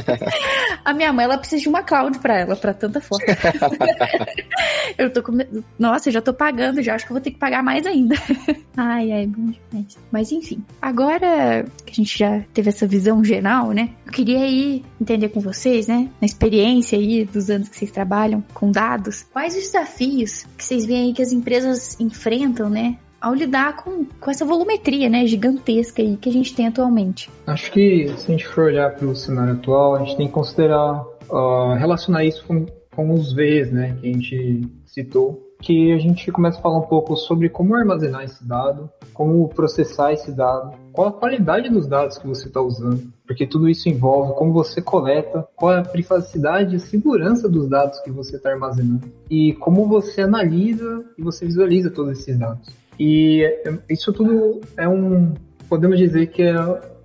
a 0.84 0.92
minha 0.92 1.12
mãe, 1.12 1.24
ela 1.24 1.38
precisa 1.38 1.62
de 1.62 1.68
uma 1.68 1.82
cloud 1.82 2.18
pra 2.18 2.38
ela, 2.38 2.56
pra 2.56 2.74
tanta 2.74 3.00
foto. 3.00 3.24
eu 4.98 5.12
tô 5.12 5.22
com... 5.22 5.32
Nossa, 5.78 6.08
eu 6.08 6.12
já 6.12 6.20
tô 6.20 6.34
pagando, 6.34 6.82
já 6.82 6.94
acho 6.94 7.06
que 7.06 7.12
eu 7.12 7.14
vou 7.14 7.22
ter 7.22 7.30
que 7.30 7.38
pagar 7.38 7.62
mais 7.62 7.86
ainda. 7.86 8.16
ai, 8.76 9.12
ai, 9.12 9.26
bom 9.26 9.52
demais. 9.70 9.96
Mas 10.10 10.32
enfim, 10.32 10.64
agora 10.82 11.64
que 11.86 11.92
a 11.92 11.94
gente 11.94 12.18
já 12.18 12.40
teve 12.52 12.68
essa 12.68 12.86
visão 12.86 13.22
geral, 13.22 13.70
né? 13.70 13.90
Eu 14.04 14.12
queria 14.12 14.40
aí 14.40 14.84
entender 15.00 15.28
com 15.28 15.40
vocês, 15.40 15.86
né? 15.86 16.08
Na 16.20 16.26
experiência 16.26 16.98
aí 16.98 17.24
dos 17.24 17.48
anos 17.48 17.68
que 17.68 17.76
vocês 17.76 17.92
trabalham 17.92 18.44
com 18.52 18.72
dados, 18.72 19.24
quais 19.32 19.54
os 19.54 19.62
desafios 19.62 20.44
que 20.56 20.64
vocês 20.64 20.84
veem 20.84 21.08
aí 21.08 21.12
que 21.14 21.22
as 21.22 21.30
empresas 21.30 21.98
enfrentam, 22.00 22.68
né? 22.68 22.96
Ao 23.20 23.34
lidar 23.34 23.76
com, 23.76 24.04
com 24.18 24.30
essa 24.30 24.44
volumetria 24.44 25.08
né, 25.08 25.26
gigantesca 25.26 26.00
aí 26.00 26.16
que 26.16 26.28
a 26.28 26.32
gente 26.32 26.54
tem 26.54 26.66
atualmente. 26.66 27.30
Acho 27.46 27.70
que 27.70 28.08
se 28.16 28.26
a 28.26 28.30
gente 28.30 28.46
for 28.46 28.64
olhar 28.64 28.94
para 28.94 29.06
o 29.06 29.14
cenário 29.14 29.54
atual, 29.54 29.96
a 29.96 29.98
gente 30.00 30.16
tem 30.16 30.26
que 30.26 30.32
considerar, 30.32 31.04
uh, 31.28 31.74
relacionar 31.78 32.24
isso 32.24 32.44
com, 32.46 32.66
com 32.94 33.12
os 33.12 33.32
Vs 33.32 33.70
né, 33.70 33.96
que 34.00 34.08
a 34.08 34.12
gente 34.12 34.68
citou, 34.86 35.50
que 35.60 35.92
a 35.92 35.98
gente 35.98 36.32
começa 36.32 36.58
a 36.58 36.62
falar 36.62 36.78
um 36.78 36.86
pouco 36.86 37.16
sobre 37.16 37.48
como 37.48 37.74
armazenar 37.74 38.24
esse 38.24 38.42
dado, 38.46 38.90
como 39.12 39.48
processar 39.48 40.12
esse 40.12 40.32
dado, 40.32 40.72
qual 40.92 41.08
a 41.08 41.12
qualidade 41.12 41.68
dos 41.68 41.86
dados 41.86 42.16
que 42.16 42.26
você 42.26 42.48
está 42.48 42.60
usando, 42.60 43.12
porque 43.26 43.46
tudo 43.46 43.68
isso 43.68 43.88
envolve 43.88 44.32
como 44.34 44.52
você 44.52 44.80
coleta, 44.80 45.46
qual 45.54 45.74
é 45.74 45.78
a 45.78 45.82
privacidade 45.82 46.76
e 46.76 46.80
segurança 46.80 47.48
dos 47.48 47.68
dados 47.68 48.00
que 48.00 48.10
você 48.10 48.36
está 48.36 48.50
armazenando 48.50 49.06
e 49.28 49.52
como 49.54 49.86
você 49.86 50.22
analisa 50.22 51.04
e 51.18 51.22
você 51.22 51.44
visualiza 51.44 51.90
todos 51.90 52.18
esses 52.18 52.38
dados. 52.38 52.79
E 53.00 53.42
isso 53.88 54.12
tudo 54.12 54.60
é 54.76 54.86
um, 54.86 55.32
podemos 55.70 55.98
dizer 55.98 56.26
que 56.26 56.42
é, 56.42 56.54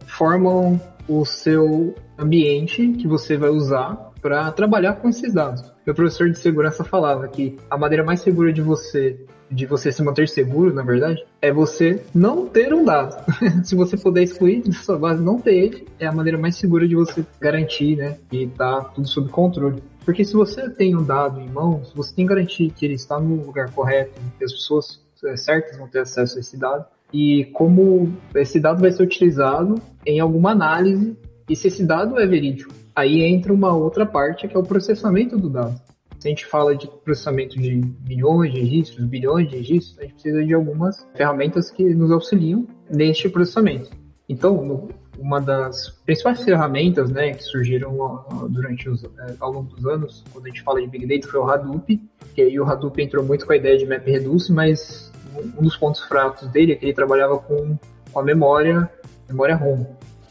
formam 0.06 0.78
o 1.08 1.24
seu 1.24 1.96
ambiente 2.20 2.90
que 2.90 3.08
você 3.08 3.38
vai 3.38 3.50
usar 3.50 4.12
para 4.22 4.52
trabalhar 4.52 4.96
com 4.96 5.08
esses 5.08 5.34
dados. 5.34 5.72
Meu 5.86 5.96
professor 5.96 6.30
de 6.30 6.38
segurança 6.38 6.84
falava 6.84 7.30
que 7.30 7.56
a 7.70 7.78
maneira 7.78 8.04
mais 8.04 8.20
segura 8.20 8.52
de 8.52 8.62
você 8.62 9.26
de 9.50 9.66
você 9.68 9.92
se 9.92 10.04
manter 10.04 10.28
seguro, 10.28 10.74
na 10.74 10.82
verdade, 10.82 11.24
é 11.40 11.54
você 11.54 12.04
não 12.14 12.48
ter 12.48 12.74
um 12.74 12.84
dado. 12.84 13.16
se 13.64 13.76
você 13.76 13.96
puder 13.96 14.24
excluir 14.24 14.64
da 14.64 14.74
sua 14.74 14.98
base, 14.98 15.24
não 15.24 15.40
ter 15.40 15.54
ele, 15.54 15.88
é 16.00 16.08
a 16.08 16.12
maneira 16.12 16.38
mais 16.38 16.56
segura 16.58 16.88
de 16.88 16.96
você 16.96 17.24
garantir, 17.40 17.96
né, 17.96 18.18
que 18.28 18.48
tá 18.48 18.82
tudo 18.96 19.08
sob 19.08 19.30
controle. 19.30 19.84
Porque 20.04 20.26
se 20.26 20.34
você 20.34 20.68
tem 20.72 20.96
um 20.96 21.04
dado 21.04 21.40
em 21.40 21.48
mãos, 21.48 21.94
você 21.96 22.14
tem 22.16 22.26
que 22.26 22.34
garantir 22.34 22.72
que 22.72 22.86
ele 22.86 22.96
está 22.96 23.20
no 23.20 23.46
lugar 23.46 23.72
correto, 23.72 24.20
que 24.38 24.44
as 24.44 24.52
pessoas 24.52 25.05
certas 25.38 25.78
vão 25.78 25.88
ter 25.88 26.00
acesso 26.00 26.38
a 26.38 26.40
esse 26.42 26.58
dado 26.58 26.86
e 27.14 27.46
como 27.54 28.12
esse 28.34 28.60
dado 28.60 28.82
vai 28.82 28.92
ser 28.92 29.04
utilizado 29.04 29.76
em 30.06 30.20
alguma 30.20 30.52
análise 30.52 31.16
e 31.50 31.56
se 31.56 31.68
esse 31.68 31.86
dado 31.86 32.20
é 32.20 32.26
verídico. 32.26 32.74
Aí 32.96 33.24
entra 33.24 33.54
uma 33.54 33.76
outra 33.76 34.06
parte 34.06 34.48
que 34.48 34.56
é 34.56 34.60
o 34.60 34.64
processamento 34.64 35.38
do 35.38 35.50
dado. 35.50 35.80
Se 36.20 36.28
a 36.28 36.32
gente 36.32 36.46
fala 36.46 36.76
de 36.76 36.88
processamento 37.04 37.60
de 37.60 37.82
milhões 38.08 38.52
de 38.52 38.60
registros, 38.60 39.06
bilhões 39.06 39.50
de 39.50 39.58
registros, 39.58 40.00
a 40.00 40.04
gente 40.04 40.14
precisa 40.14 40.44
de 40.44 40.54
algumas 40.54 41.08
ferramentas 41.14 41.70
que 41.70 41.84
nos 41.94 42.12
auxiliam 42.12 42.66
neste 42.90 43.30
processamento. 43.30 43.92
Então, 44.28 44.90
uma 45.20 45.40
das 45.40 45.90
principais 46.06 46.44
ferramentas 46.44 47.12
né, 47.12 47.34
que 47.34 47.44
surgiram 47.44 48.26
durante 48.50 48.90
os, 48.90 49.04
é, 49.04 49.36
ao 49.40 49.52
longo 49.52 49.76
dos 49.76 49.86
anos, 49.86 50.24
quando 50.32 50.46
a 50.46 50.50
gente 50.50 50.64
fala 50.64 50.82
de 50.82 50.88
Big 50.88 51.06
Data, 51.06 51.32
foi 51.32 51.40
o 51.40 51.50
Hadoop, 51.50 52.02
que 52.34 52.42
aí 52.42 52.60
o 52.60 52.66
Hadoop 52.66 53.02
entrou 53.02 53.24
muito 53.24 53.46
com 53.46 53.54
a 53.54 53.56
ideia 53.56 53.78
de 53.78 53.86
MapReduce, 53.86 54.52
mas 54.52 55.12
um 55.58 55.64
dos 55.64 55.78
pontos 55.78 56.02
fracos 56.02 56.48
dele 56.50 56.74
é 56.74 56.76
que 56.76 56.86
ele 56.86 56.94
trabalhava 56.94 57.38
com, 57.38 57.78
com 58.12 58.20
a 58.20 58.24
memória, 58.24 58.90
memória 59.28 59.56
ROM. 59.56 59.86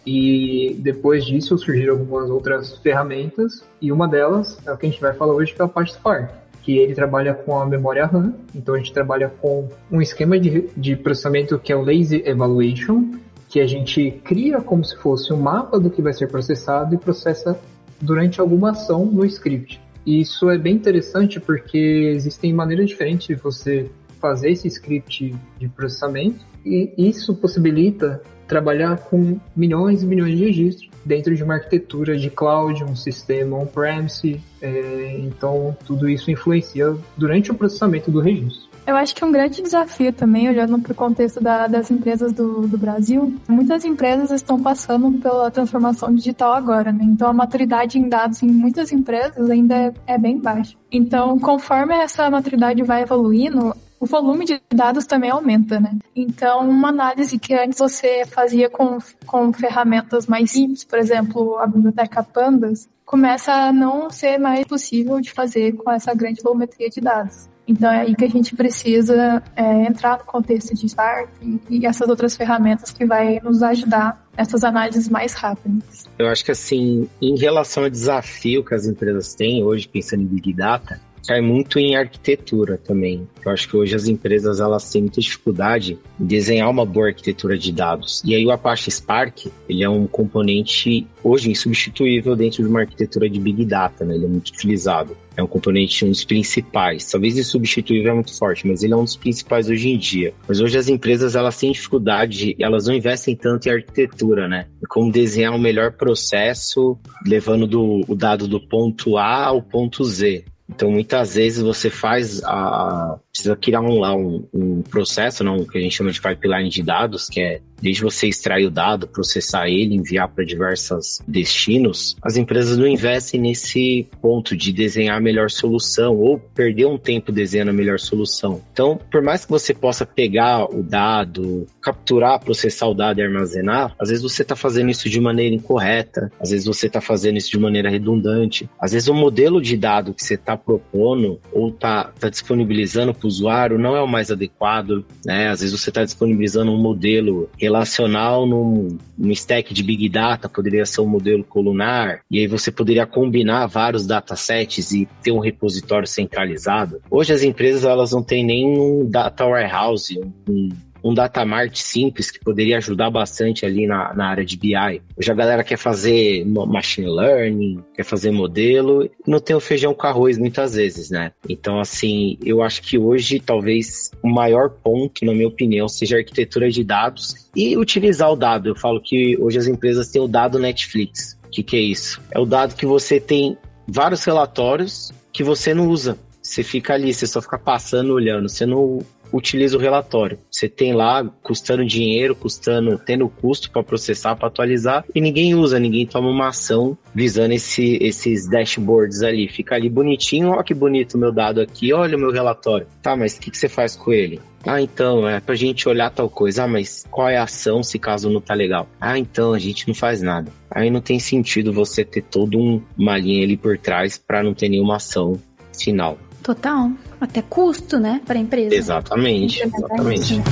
E 0.07 0.77
depois 0.81 1.25
disso 1.25 1.57
surgiram 1.57 1.95
algumas 1.95 2.29
outras 2.29 2.77
ferramentas, 2.79 3.65
e 3.81 3.91
uma 3.91 4.07
delas 4.07 4.59
é 4.67 4.73
o 4.73 4.77
que 4.77 4.87
a 4.87 4.91
gente 4.91 5.01
vai 5.01 5.15
falar 5.15 5.33
hoje, 5.33 5.55
que 5.55 5.63
é 5.63 5.65
o 5.65 5.69
PySpark, 5.69 6.31
que 6.63 6.79
ele 6.79 6.95
trabalha 6.95 7.35
com 7.35 7.59
a 7.59 7.67
memória 7.67 8.07
RAM, 8.07 8.35
então 8.55 8.75
a 8.75 8.79
gente 8.79 8.93
trabalha 8.93 9.29
com 9.29 9.69
um 9.91 10.01
esquema 10.01 10.39
de, 10.39 10.69
de 10.77 10.97
processamento 10.97 11.59
que 11.59 11.73
é 11.73 11.77
o 11.77 11.83
Lazy 11.83 12.23
Evaluation, 12.27 13.19
que 13.49 13.61
a 13.61 13.67
gente 13.67 14.11
cria 14.25 14.61
como 14.61 14.85
se 14.85 14.97
fosse 14.97 15.33
um 15.33 15.37
mapa 15.37 15.79
do 15.79 15.91
que 15.91 16.03
vai 16.03 16.13
ser 16.13 16.27
processado 16.27 16.95
e 16.95 16.99
processa 16.99 17.59
durante 18.01 18.41
alguma 18.41 18.71
ação 18.71 19.07
no 19.07 19.25
script. 19.25 19.81
E 20.05 20.21
isso 20.21 20.51
é 20.51 20.59
bem 20.59 20.75
interessante 20.75 21.41
porque 21.41 22.13
existem 22.15 22.53
maneiras 22.53 22.89
diferentes 22.89 23.27
de 23.27 23.35
você 23.35 23.91
fazer 24.25 24.53
esse 24.53 24.67
script 24.69 25.37
de 25.59 25.69
processamento 25.69 26.47
e 26.65 26.95
isso 26.97 27.35
possibilita 27.35 28.23
trabalhar 28.49 28.97
com 28.97 29.39
milhões 29.55 30.03
e 30.03 30.07
milhões 30.07 30.39
de 30.39 30.47
registros 30.47 30.91
dentro 31.05 31.37
de 31.37 31.43
uma 31.43 31.57
arquitetura 31.57 32.17
de 32.17 32.31
cloud, 32.31 32.83
um 32.85 32.97
sistema 32.97 33.59
on-premise. 33.59 34.41
É, 34.63 35.19
então, 35.19 35.77
tudo 35.85 36.09
isso 36.09 36.31
influencia 36.31 36.97
durante 37.19 37.51
o 37.51 37.55
processamento 37.55 38.11
do 38.11 38.19
registro. 38.21 38.73
Eu 38.87 38.97
acho 38.97 39.15
que 39.15 39.25
é 39.25 39.27
um 39.27 39.33
grande 39.33 39.63
desafio 39.63 40.13
também, 40.13 40.49
olhando 40.49 40.79
para 40.79 40.93
o 40.93 40.95
contexto 40.95 41.43
da, 41.43 41.67
das 41.67 41.91
empresas 41.91 42.33
do, 42.33 42.69
do, 42.69 42.77
Brasil. 42.77 43.35
Muitas 43.49 43.83
empresas 43.83 44.31
estão 44.31 44.63
passando 44.63 45.11
pela 45.21 45.51
transformação 45.51 46.15
digital 46.15 46.53
agora, 46.53 46.93
né? 46.93 47.03
Então 47.03 47.29
a 47.29 47.33
maturidade 47.33 47.99
em 47.99 48.09
dados 48.09 48.43
em 48.43 48.49
muitas 48.49 48.93
empresas 48.93 49.49
ainda 49.49 49.75
é, 49.75 49.95
é 50.07 50.19
bem 50.19 50.39
baixa. 50.39 50.77
Então, 50.93 51.39
conforme 51.39 51.95
essa 51.95 52.29
maturidade 52.29 52.83
vai 52.83 53.03
evoluindo, 53.03 53.75
o 54.01 54.07
volume 54.07 54.45
de 54.45 54.61
dados 54.73 55.07
também 55.07 55.31
aumenta, 55.31 55.81
né? 55.81 55.97
Então, 56.15 56.69
uma 56.69 56.89
análise 56.89 57.39
que 57.39 57.55
antes 57.55 57.79
você 57.79 58.25
fazia 58.27 58.69
com, 58.69 58.99
com 59.27 59.53
ferramentas 59.53 60.27
mais 60.27 60.51
simples, 60.51 60.85
por 60.85 60.99
exemplo, 60.99 61.59
a 61.59 61.67
biblioteca 61.67 62.23
Pandas, 62.23 62.89
começa 63.05 63.53
a 63.53 63.73
não 63.73 64.11
ser 64.11 64.39
mais 64.39 64.67
possível 64.67 65.21
de 65.21 65.31
fazer 65.31 65.73
com 65.73 65.91
essa 65.91 66.15
grande 66.15 66.43
volumetria 66.43 66.89
de 66.89 67.01
dados. 67.01 67.49
Então 67.67 67.91
é 67.91 68.01
aí 68.01 68.15
que 68.15 68.25
a 68.25 68.29
gente 68.29 68.55
precisa 68.55 69.43
é, 69.57 69.87
entrar 69.87 70.19
no 70.19 70.25
contexto 70.25 70.75
de 70.75 70.89
Spark 70.89 71.31
e, 71.41 71.61
e 71.71 71.87
essas 71.87 72.09
outras 72.09 72.37
ferramentas 72.37 72.91
que 72.91 73.07
vai 73.07 73.41
nos 73.43 73.63
ajudar 73.63 74.23
nessas 74.37 74.65
análises 74.65 75.09
mais 75.09 75.33
rápidas. 75.33 76.05
Eu 76.19 76.29
acho 76.29 76.45
que 76.45 76.51
assim, 76.51 77.09
em 77.23 77.39
relação 77.39 77.85
ao 77.85 77.91
desafio 77.91 78.65
que 78.65 78.75
as 78.75 78.87
empresas 78.87 79.35
têm 79.35 79.65
hoje 79.65 79.89
pensando 79.89 80.23
em 80.23 80.27
Big 80.27 80.53
Data, 80.53 81.01
cai 81.27 81.41
muito 81.41 81.79
em 81.79 81.97
arquitetura 81.97 82.79
também. 82.79 83.27
Eu 83.45 83.53
acho 83.53 83.69
que 83.69 83.77
hoje 83.77 83.95
as 83.95 84.07
empresas 84.07 84.61
elas 84.61 84.91
têm 84.91 85.03
muita 85.03 85.21
dificuldade 85.21 85.99
em 86.21 86.25
desenhar 86.25 86.71
uma 86.71 86.85
boa 86.85 87.09
arquitetura 87.09 87.59
de 87.59 87.73
dados. 87.73 88.23
E 88.25 88.35
aí 88.35 88.45
o 88.45 88.51
Apache 88.51 88.91
Spark, 88.91 89.47
ele 89.69 89.83
é 89.83 89.89
um 89.89 90.07
componente 90.07 91.07
hoje 91.23 91.51
insubstituível 91.51 92.37
dentro 92.37 92.63
de 92.63 92.69
uma 92.69 92.81
arquitetura 92.81 93.29
de 93.29 93.41
Big 93.41 93.65
Data, 93.65 94.05
né? 94.05 94.15
Ele 94.15 94.27
é 94.27 94.29
muito 94.29 94.49
utilizado. 94.49 95.17
É 95.37 95.43
um 95.43 95.47
componente 95.47 96.05
um 96.05 96.11
dos 96.11 96.25
principais. 96.25 97.11
Talvez 97.11 97.37
insubstituível 97.37 98.13
é 98.13 98.15
muito 98.15 98.37
forte, 98.37 98.67
mas 98.67 98.83
ele 98.83 98.93
é 98.93 98.97
um 98.97 99.05
dos 99.05 99.17
principais 99.17 99.69
hoje 99.69 99.89
em 99.89 99.99
dia. 99.99 100.33
Mas 100.47 100.61
hoje 100.61 100.79
as 100.79 100.89
empresas 100.89 101.35
elas 101.35 101.59
têm 101.59 101.73
dificuldade, 101.73 102.55
elas 102.61 102.87
não 102.87 102.95
investem 102.95 103.35
tanto 103.35 103.69
em 103.69 103.73
arquitetura, 103.73 104.47
né? 104.47 104.67
Como 104.89 105.11
desenhar 105.11 105.53
o 105.53 105.57
um 105.57 105.61
melhor 105.61 105.93
processo, 105.93 106.97
levando 107.27 107.67
do, 107.67 108.05
o 108.07 108.15
dado 108.15 108.47
do 108.47 108.61
ponto 108.61 109.17
A 109.17 109.47
ao 109.47 109.61
ponto 109.61 110.05
Z. 110.05 110.45
Então, 110.69 110.91
muitas 110.91 111.35
vezes 111.35 111.63
você 111.63 111.91
faz 111.91 112.43
a. 112.45 113.19
Precisa 113.35 113.57
criar 113.57 113.81
um, 113.81 113.99
lá 113.99 114.15
um, 114.15 114.47
um 114.55 114.81
processo, 114.83 115.43
não, 115.43 115.65
que 115.65 115.77
a 115.77 115.81
gente 115.81 115.97
chama 115.97 116.13
de 116.13 116.21
pipeline 116.21 116.71
de 116.71 116.85
dados, 116.85 117.29
que 117.29 117.41
é 117.41 117.61
desde 117.85 118.03
você 118.03 118.29
extrair 118.29 118.65
o 118.65 118.71
dado, 118.71 119.07
processar 119.07 119.69
ele, 119.69 119.95
enviar 119.95 120.29
para 120.29 120.43
diversos 120.43 121.19
destinos, 121.29 122.17
as 122.23 122.37
empresas 122.37 122.79
não 122.79 122.87
investem 122.87 123.41
nesse 123.41 124.09
ponto 124.23 124.57
de 124.57 124.73
desenhar 124.73 125.19
a 125.19 125.21
melhor 125.21 125.51
solução 125.51 126.17
ou 126.17 126.39
perder 126.39 126.87
um 126.87 126.97
tempo 126.97 127.31
desenhando 127.31 127.69
a 127.69 127.75
melhor 127.75 128.01
solução. 128.01 128.63
Então, 128.73 128.99
por 129.11 129.21
mais 129.21 129.45
que 129.45 129.51
você 129.51 129.75
possa 129.75 130.07
pegar 130.07 130.65
o 130.65 130.83
dado, 130.83 131.67
capturar, 131.83 132.41
processar 132.41 132.87
o 132.87 132.95
dado 132.95 133.21
e 133.21 133.23
armazenar, 133.23 133.95
às 133.99 134.09
vezes 134.09 134.23
você 134.23 134.41
está 134.41 134.57
fazendo 134.57 134.91
isso 134.91 135.11
de 135.11 135.21
maneira 135.21 135.55
incorreta, 135.55 136.33
às 136.41 136.51
vezes 136.51 136.65
você 136.65 136.87
está 136.87 137.03
fazendo 137.03 137.37
isso 137.37 137.51
de 137.51 137.59
maneira 137.59 137.91
redundante, 137.91 138.69
às 138.81 138.93
vezes 138.93 139.09
o 139.09 139.15
modelo 139.15 139.61
de 139.61 139.77
dado 139.77 140.15
que 140.15 140.25
você 140.25 140.35
está 140.35 140.57
propondo 140.57 141.39
ou 141.53 141.69
está 141.69 142.05
tá 142.19 142.31
disponibilizando 142.31 143.13
para 143.25 143.27
o 143.27 143.29
usuário 143.29 143.79
não 143.79 143.97
é 143.97 144.03
o 144.03 144.07
mais 144.07 144.31
adequado, 144.31 145.05
né? 145.25 145.49
Às 145.49 145.61
vezes 145.61 145.79
você 145.79 145.89
está 145.91 146.05
disponibilizando 146.05 146.71
um 146.71 146.81
modelo 146.81 147.49
relacional 147.59 148.47
num, 148.47 148.99
num 149.17 149.31
stack 149.31 149.73
de 149.73 149.83
Big 149.83 150.09
Data, 150.09 150.49
poderia 150.49 150.85
ser 150.85 151.01
um 151.01 151.07
modelo 151.07 151.43
colunar, 151.43 152.21
e 152.31 152.39
aí 152.39 152.47
você 152.47 152.71
poderia 152.71 153.07
combinar 153.07 153.67
vários 153.67 154.07
datasets 154.07 154.93
e 154.93 155.09
ter 155.23 155.33
um 155.33 155.39
repositório 155.39 156.07
centralizado. 156.07 157.01
Hoje 157.11 157.33
as 157.33 157.43
empresas 157.43 157.85
elas 157.85 158.13
não 158.13 158.23
têm 158.23 158.45
nem 158.45 158.67
um 158.67 159.09
data 159.09 159.47
warehouse, 159.47 160.21
um 160.49 160.69
data 161.13 161.45
mart 161.45 161.77
simples 161.77 162.31
que 162.31 162.41
poderia 162.41 162.79
ajudar 162.79 163.11
bastante 163.11 163.67
ali 163.67 163.87
na, 163.87 164.15
na 164.15 164.29
área 164.29 164.45
de 164.45 164.57
BI. 164.57 165.03
Hoje 165.17 165.31
a 165.31 165.35
galera 165.35 165.63
quer 165.63 165.77
fazer 165.77 166.45
machine 166.47 167.09
learning, 167.09 167.85
quer 167.95 168.05
fazer 168.05 168.31
modelo, 168.31 169.11
não 169.27 169.39
tem 169.39 169.55
o 169.55 169.61
feijão 169.61 169.93
com 169.93 170.07
arroz 170.07 170.39
muitas 170.39 170.75
vezes, 170.75 171.11
né? 171.11 171.33
Então, 171.49 171.79
assim, 171.79 172.39
eu 172.43 172.63
acho 172.63 172.81
que 172.81 172.97
hoje 172.97 173.39
talvez 173.39 174.11
o 174.23 174.29
maior 174.29 174.71
ponto, 174.71 175.25
na 175.25 175.35
minha 175.35 175.49
opinião, 175.49 175.89
seja 175.89 176.17
a 176.17 176.21
arquitetura 176.21 176.71
de 176.71 176.83
dados 176.83 177.51
e 177.55 177.77
utilizar 177.77 178.31
o 178.31 178.37
dado. 178.37 178.71
Eu 178.71 178.77
falo 178.77 179.01
que 179.01 179.37
hoje 179.39 179.59
as 179.59 179.67
empresas 179.67 180.09
têm 180.09 180.23
o 180.23 180.29
dado 180.29 180.59
Netflix. 180.59 181.39
O 181.45 181.51
que, 181.51 181.63
que 181.63 181.77
é 181.77 181.81
isso? 181.81 182.21
É 182.31 182.39
o 182.39 182.47
dado 182.47 182.75
que 182.75 182.87
você 182.87 183.21
tem 183.21 183.59
vários 183.87 184.25
relatórios 184.25 185.13
que 185.33 185.43
você 185.43 185.75
não 185.75 185.89
usa. 185.89 186.17
Você 186.43 186.63
fica 186.63 186.95
ali, 186.95 187.13
você 187.13 187.27
só 187.27 187.41
fica 187.41 187.59
passando, 187.59 188.13
olhando. 188.13 188.49
Você 188.49 188.67
não 188.67 188.99
utiliza 189.35 189.77
o 189.77 189.81
relatório. 189.81 190.39
Você 190.51 190.69
tem 190.69 190.95
lá 190.95 191.25
custando 191.43 191.85
dinheiro, 191.85 192.37
custando, 192.37 192.99
tendo 192.99 193.29
custo 193.29 193.71
para 193.71 193.83
processar, 193.83 194.37
para 194.37 194.47
atualizar, 194.47 195.05
e 195.13 195.21
ninguém 195.21 195.55
usa, 195.55 195.79
ninguém 195.79 196.07
toma 196.07 196.29
uma 196.29 196.49
ação 196.49 196.97
visando 197.13 197.53
esse, 197.53 197.99
esses 198.01 198.49
dashboards 198.49 199.23
ali. 199.23 199.49
Fica 199.49 199.75
ali 199.75 199.89
bonitinho, 199.89 200.51
ó 200.51 200.63
que 200.63 200.73
bonito 200.73 201.19
meu 201.19 201.33
dado 201.33 201.61
aqui, 201.61 201.93
olha 201.93 202.17
o 202.17 202.21
meu 202.21 202.31
relatório. 202.31 202.87
Tá, 203.03 203.17
mas 203.17 203.37
o 203.37 203.41
que, 203.41 203.51
que 203.51 203.59
você 203.59 203.69
faz 203.69 203.97
com 203.97 204.13
ele? 204.13 204.41
Ah, 204.67 204.81
então, 204.81 205.29
é 205.29 205.41
pra 205.41 205.55
gente 205.55 205.87
olhar 205.89 206.11
tal 206.11 206.31
coisa. 206.31 206.65
Ah, 206.65 206.69
mas 206.69 207.05
qual 207.11 207.29
é 207.29 207.37
a 207.37 207.43
ação 207.43 207.83
se 207.83 207.99
caso 207.99 208.31
não 208.31 208.41
tá 208.41 208.55
legal? 208.55 208.89
Ah, 208.99 209.19
então, 209.19 209.53
a 209.53 209.59
gente 209.59 209.87
não 209.87 209.95
faz 209.95 210.23
nada. 210.23 210.51
Aí 210.71 210.91
não 210.91 211.03
tem 211.03 211.19
sentido 211.19 211.73
você 211.73 212.03
ter 212.03 212.23
toda 212.23 212.57
um, 212.57 212.81
uma 212.97 213.19
linha 213.19 213.45
ali 213.45 213.57
por 213.59 213.77
trás 213.77 214.17
para 214.17 214.43
não 214.43 214.55
ter 214.55 214.71
nenhuma 214.71 214.97
ação 214.97 215.39
final. 215.79 216.19
Total. 216.45 216.93
Até 217.19 217.41
custo, 217.41 217.99
né, 217.99 218.21
para 218.27 218.39
a 218.39 218.41
empresa. 218.41 218.75
Exatamente, 218.75 219.63
exatamente. 219.63 220.43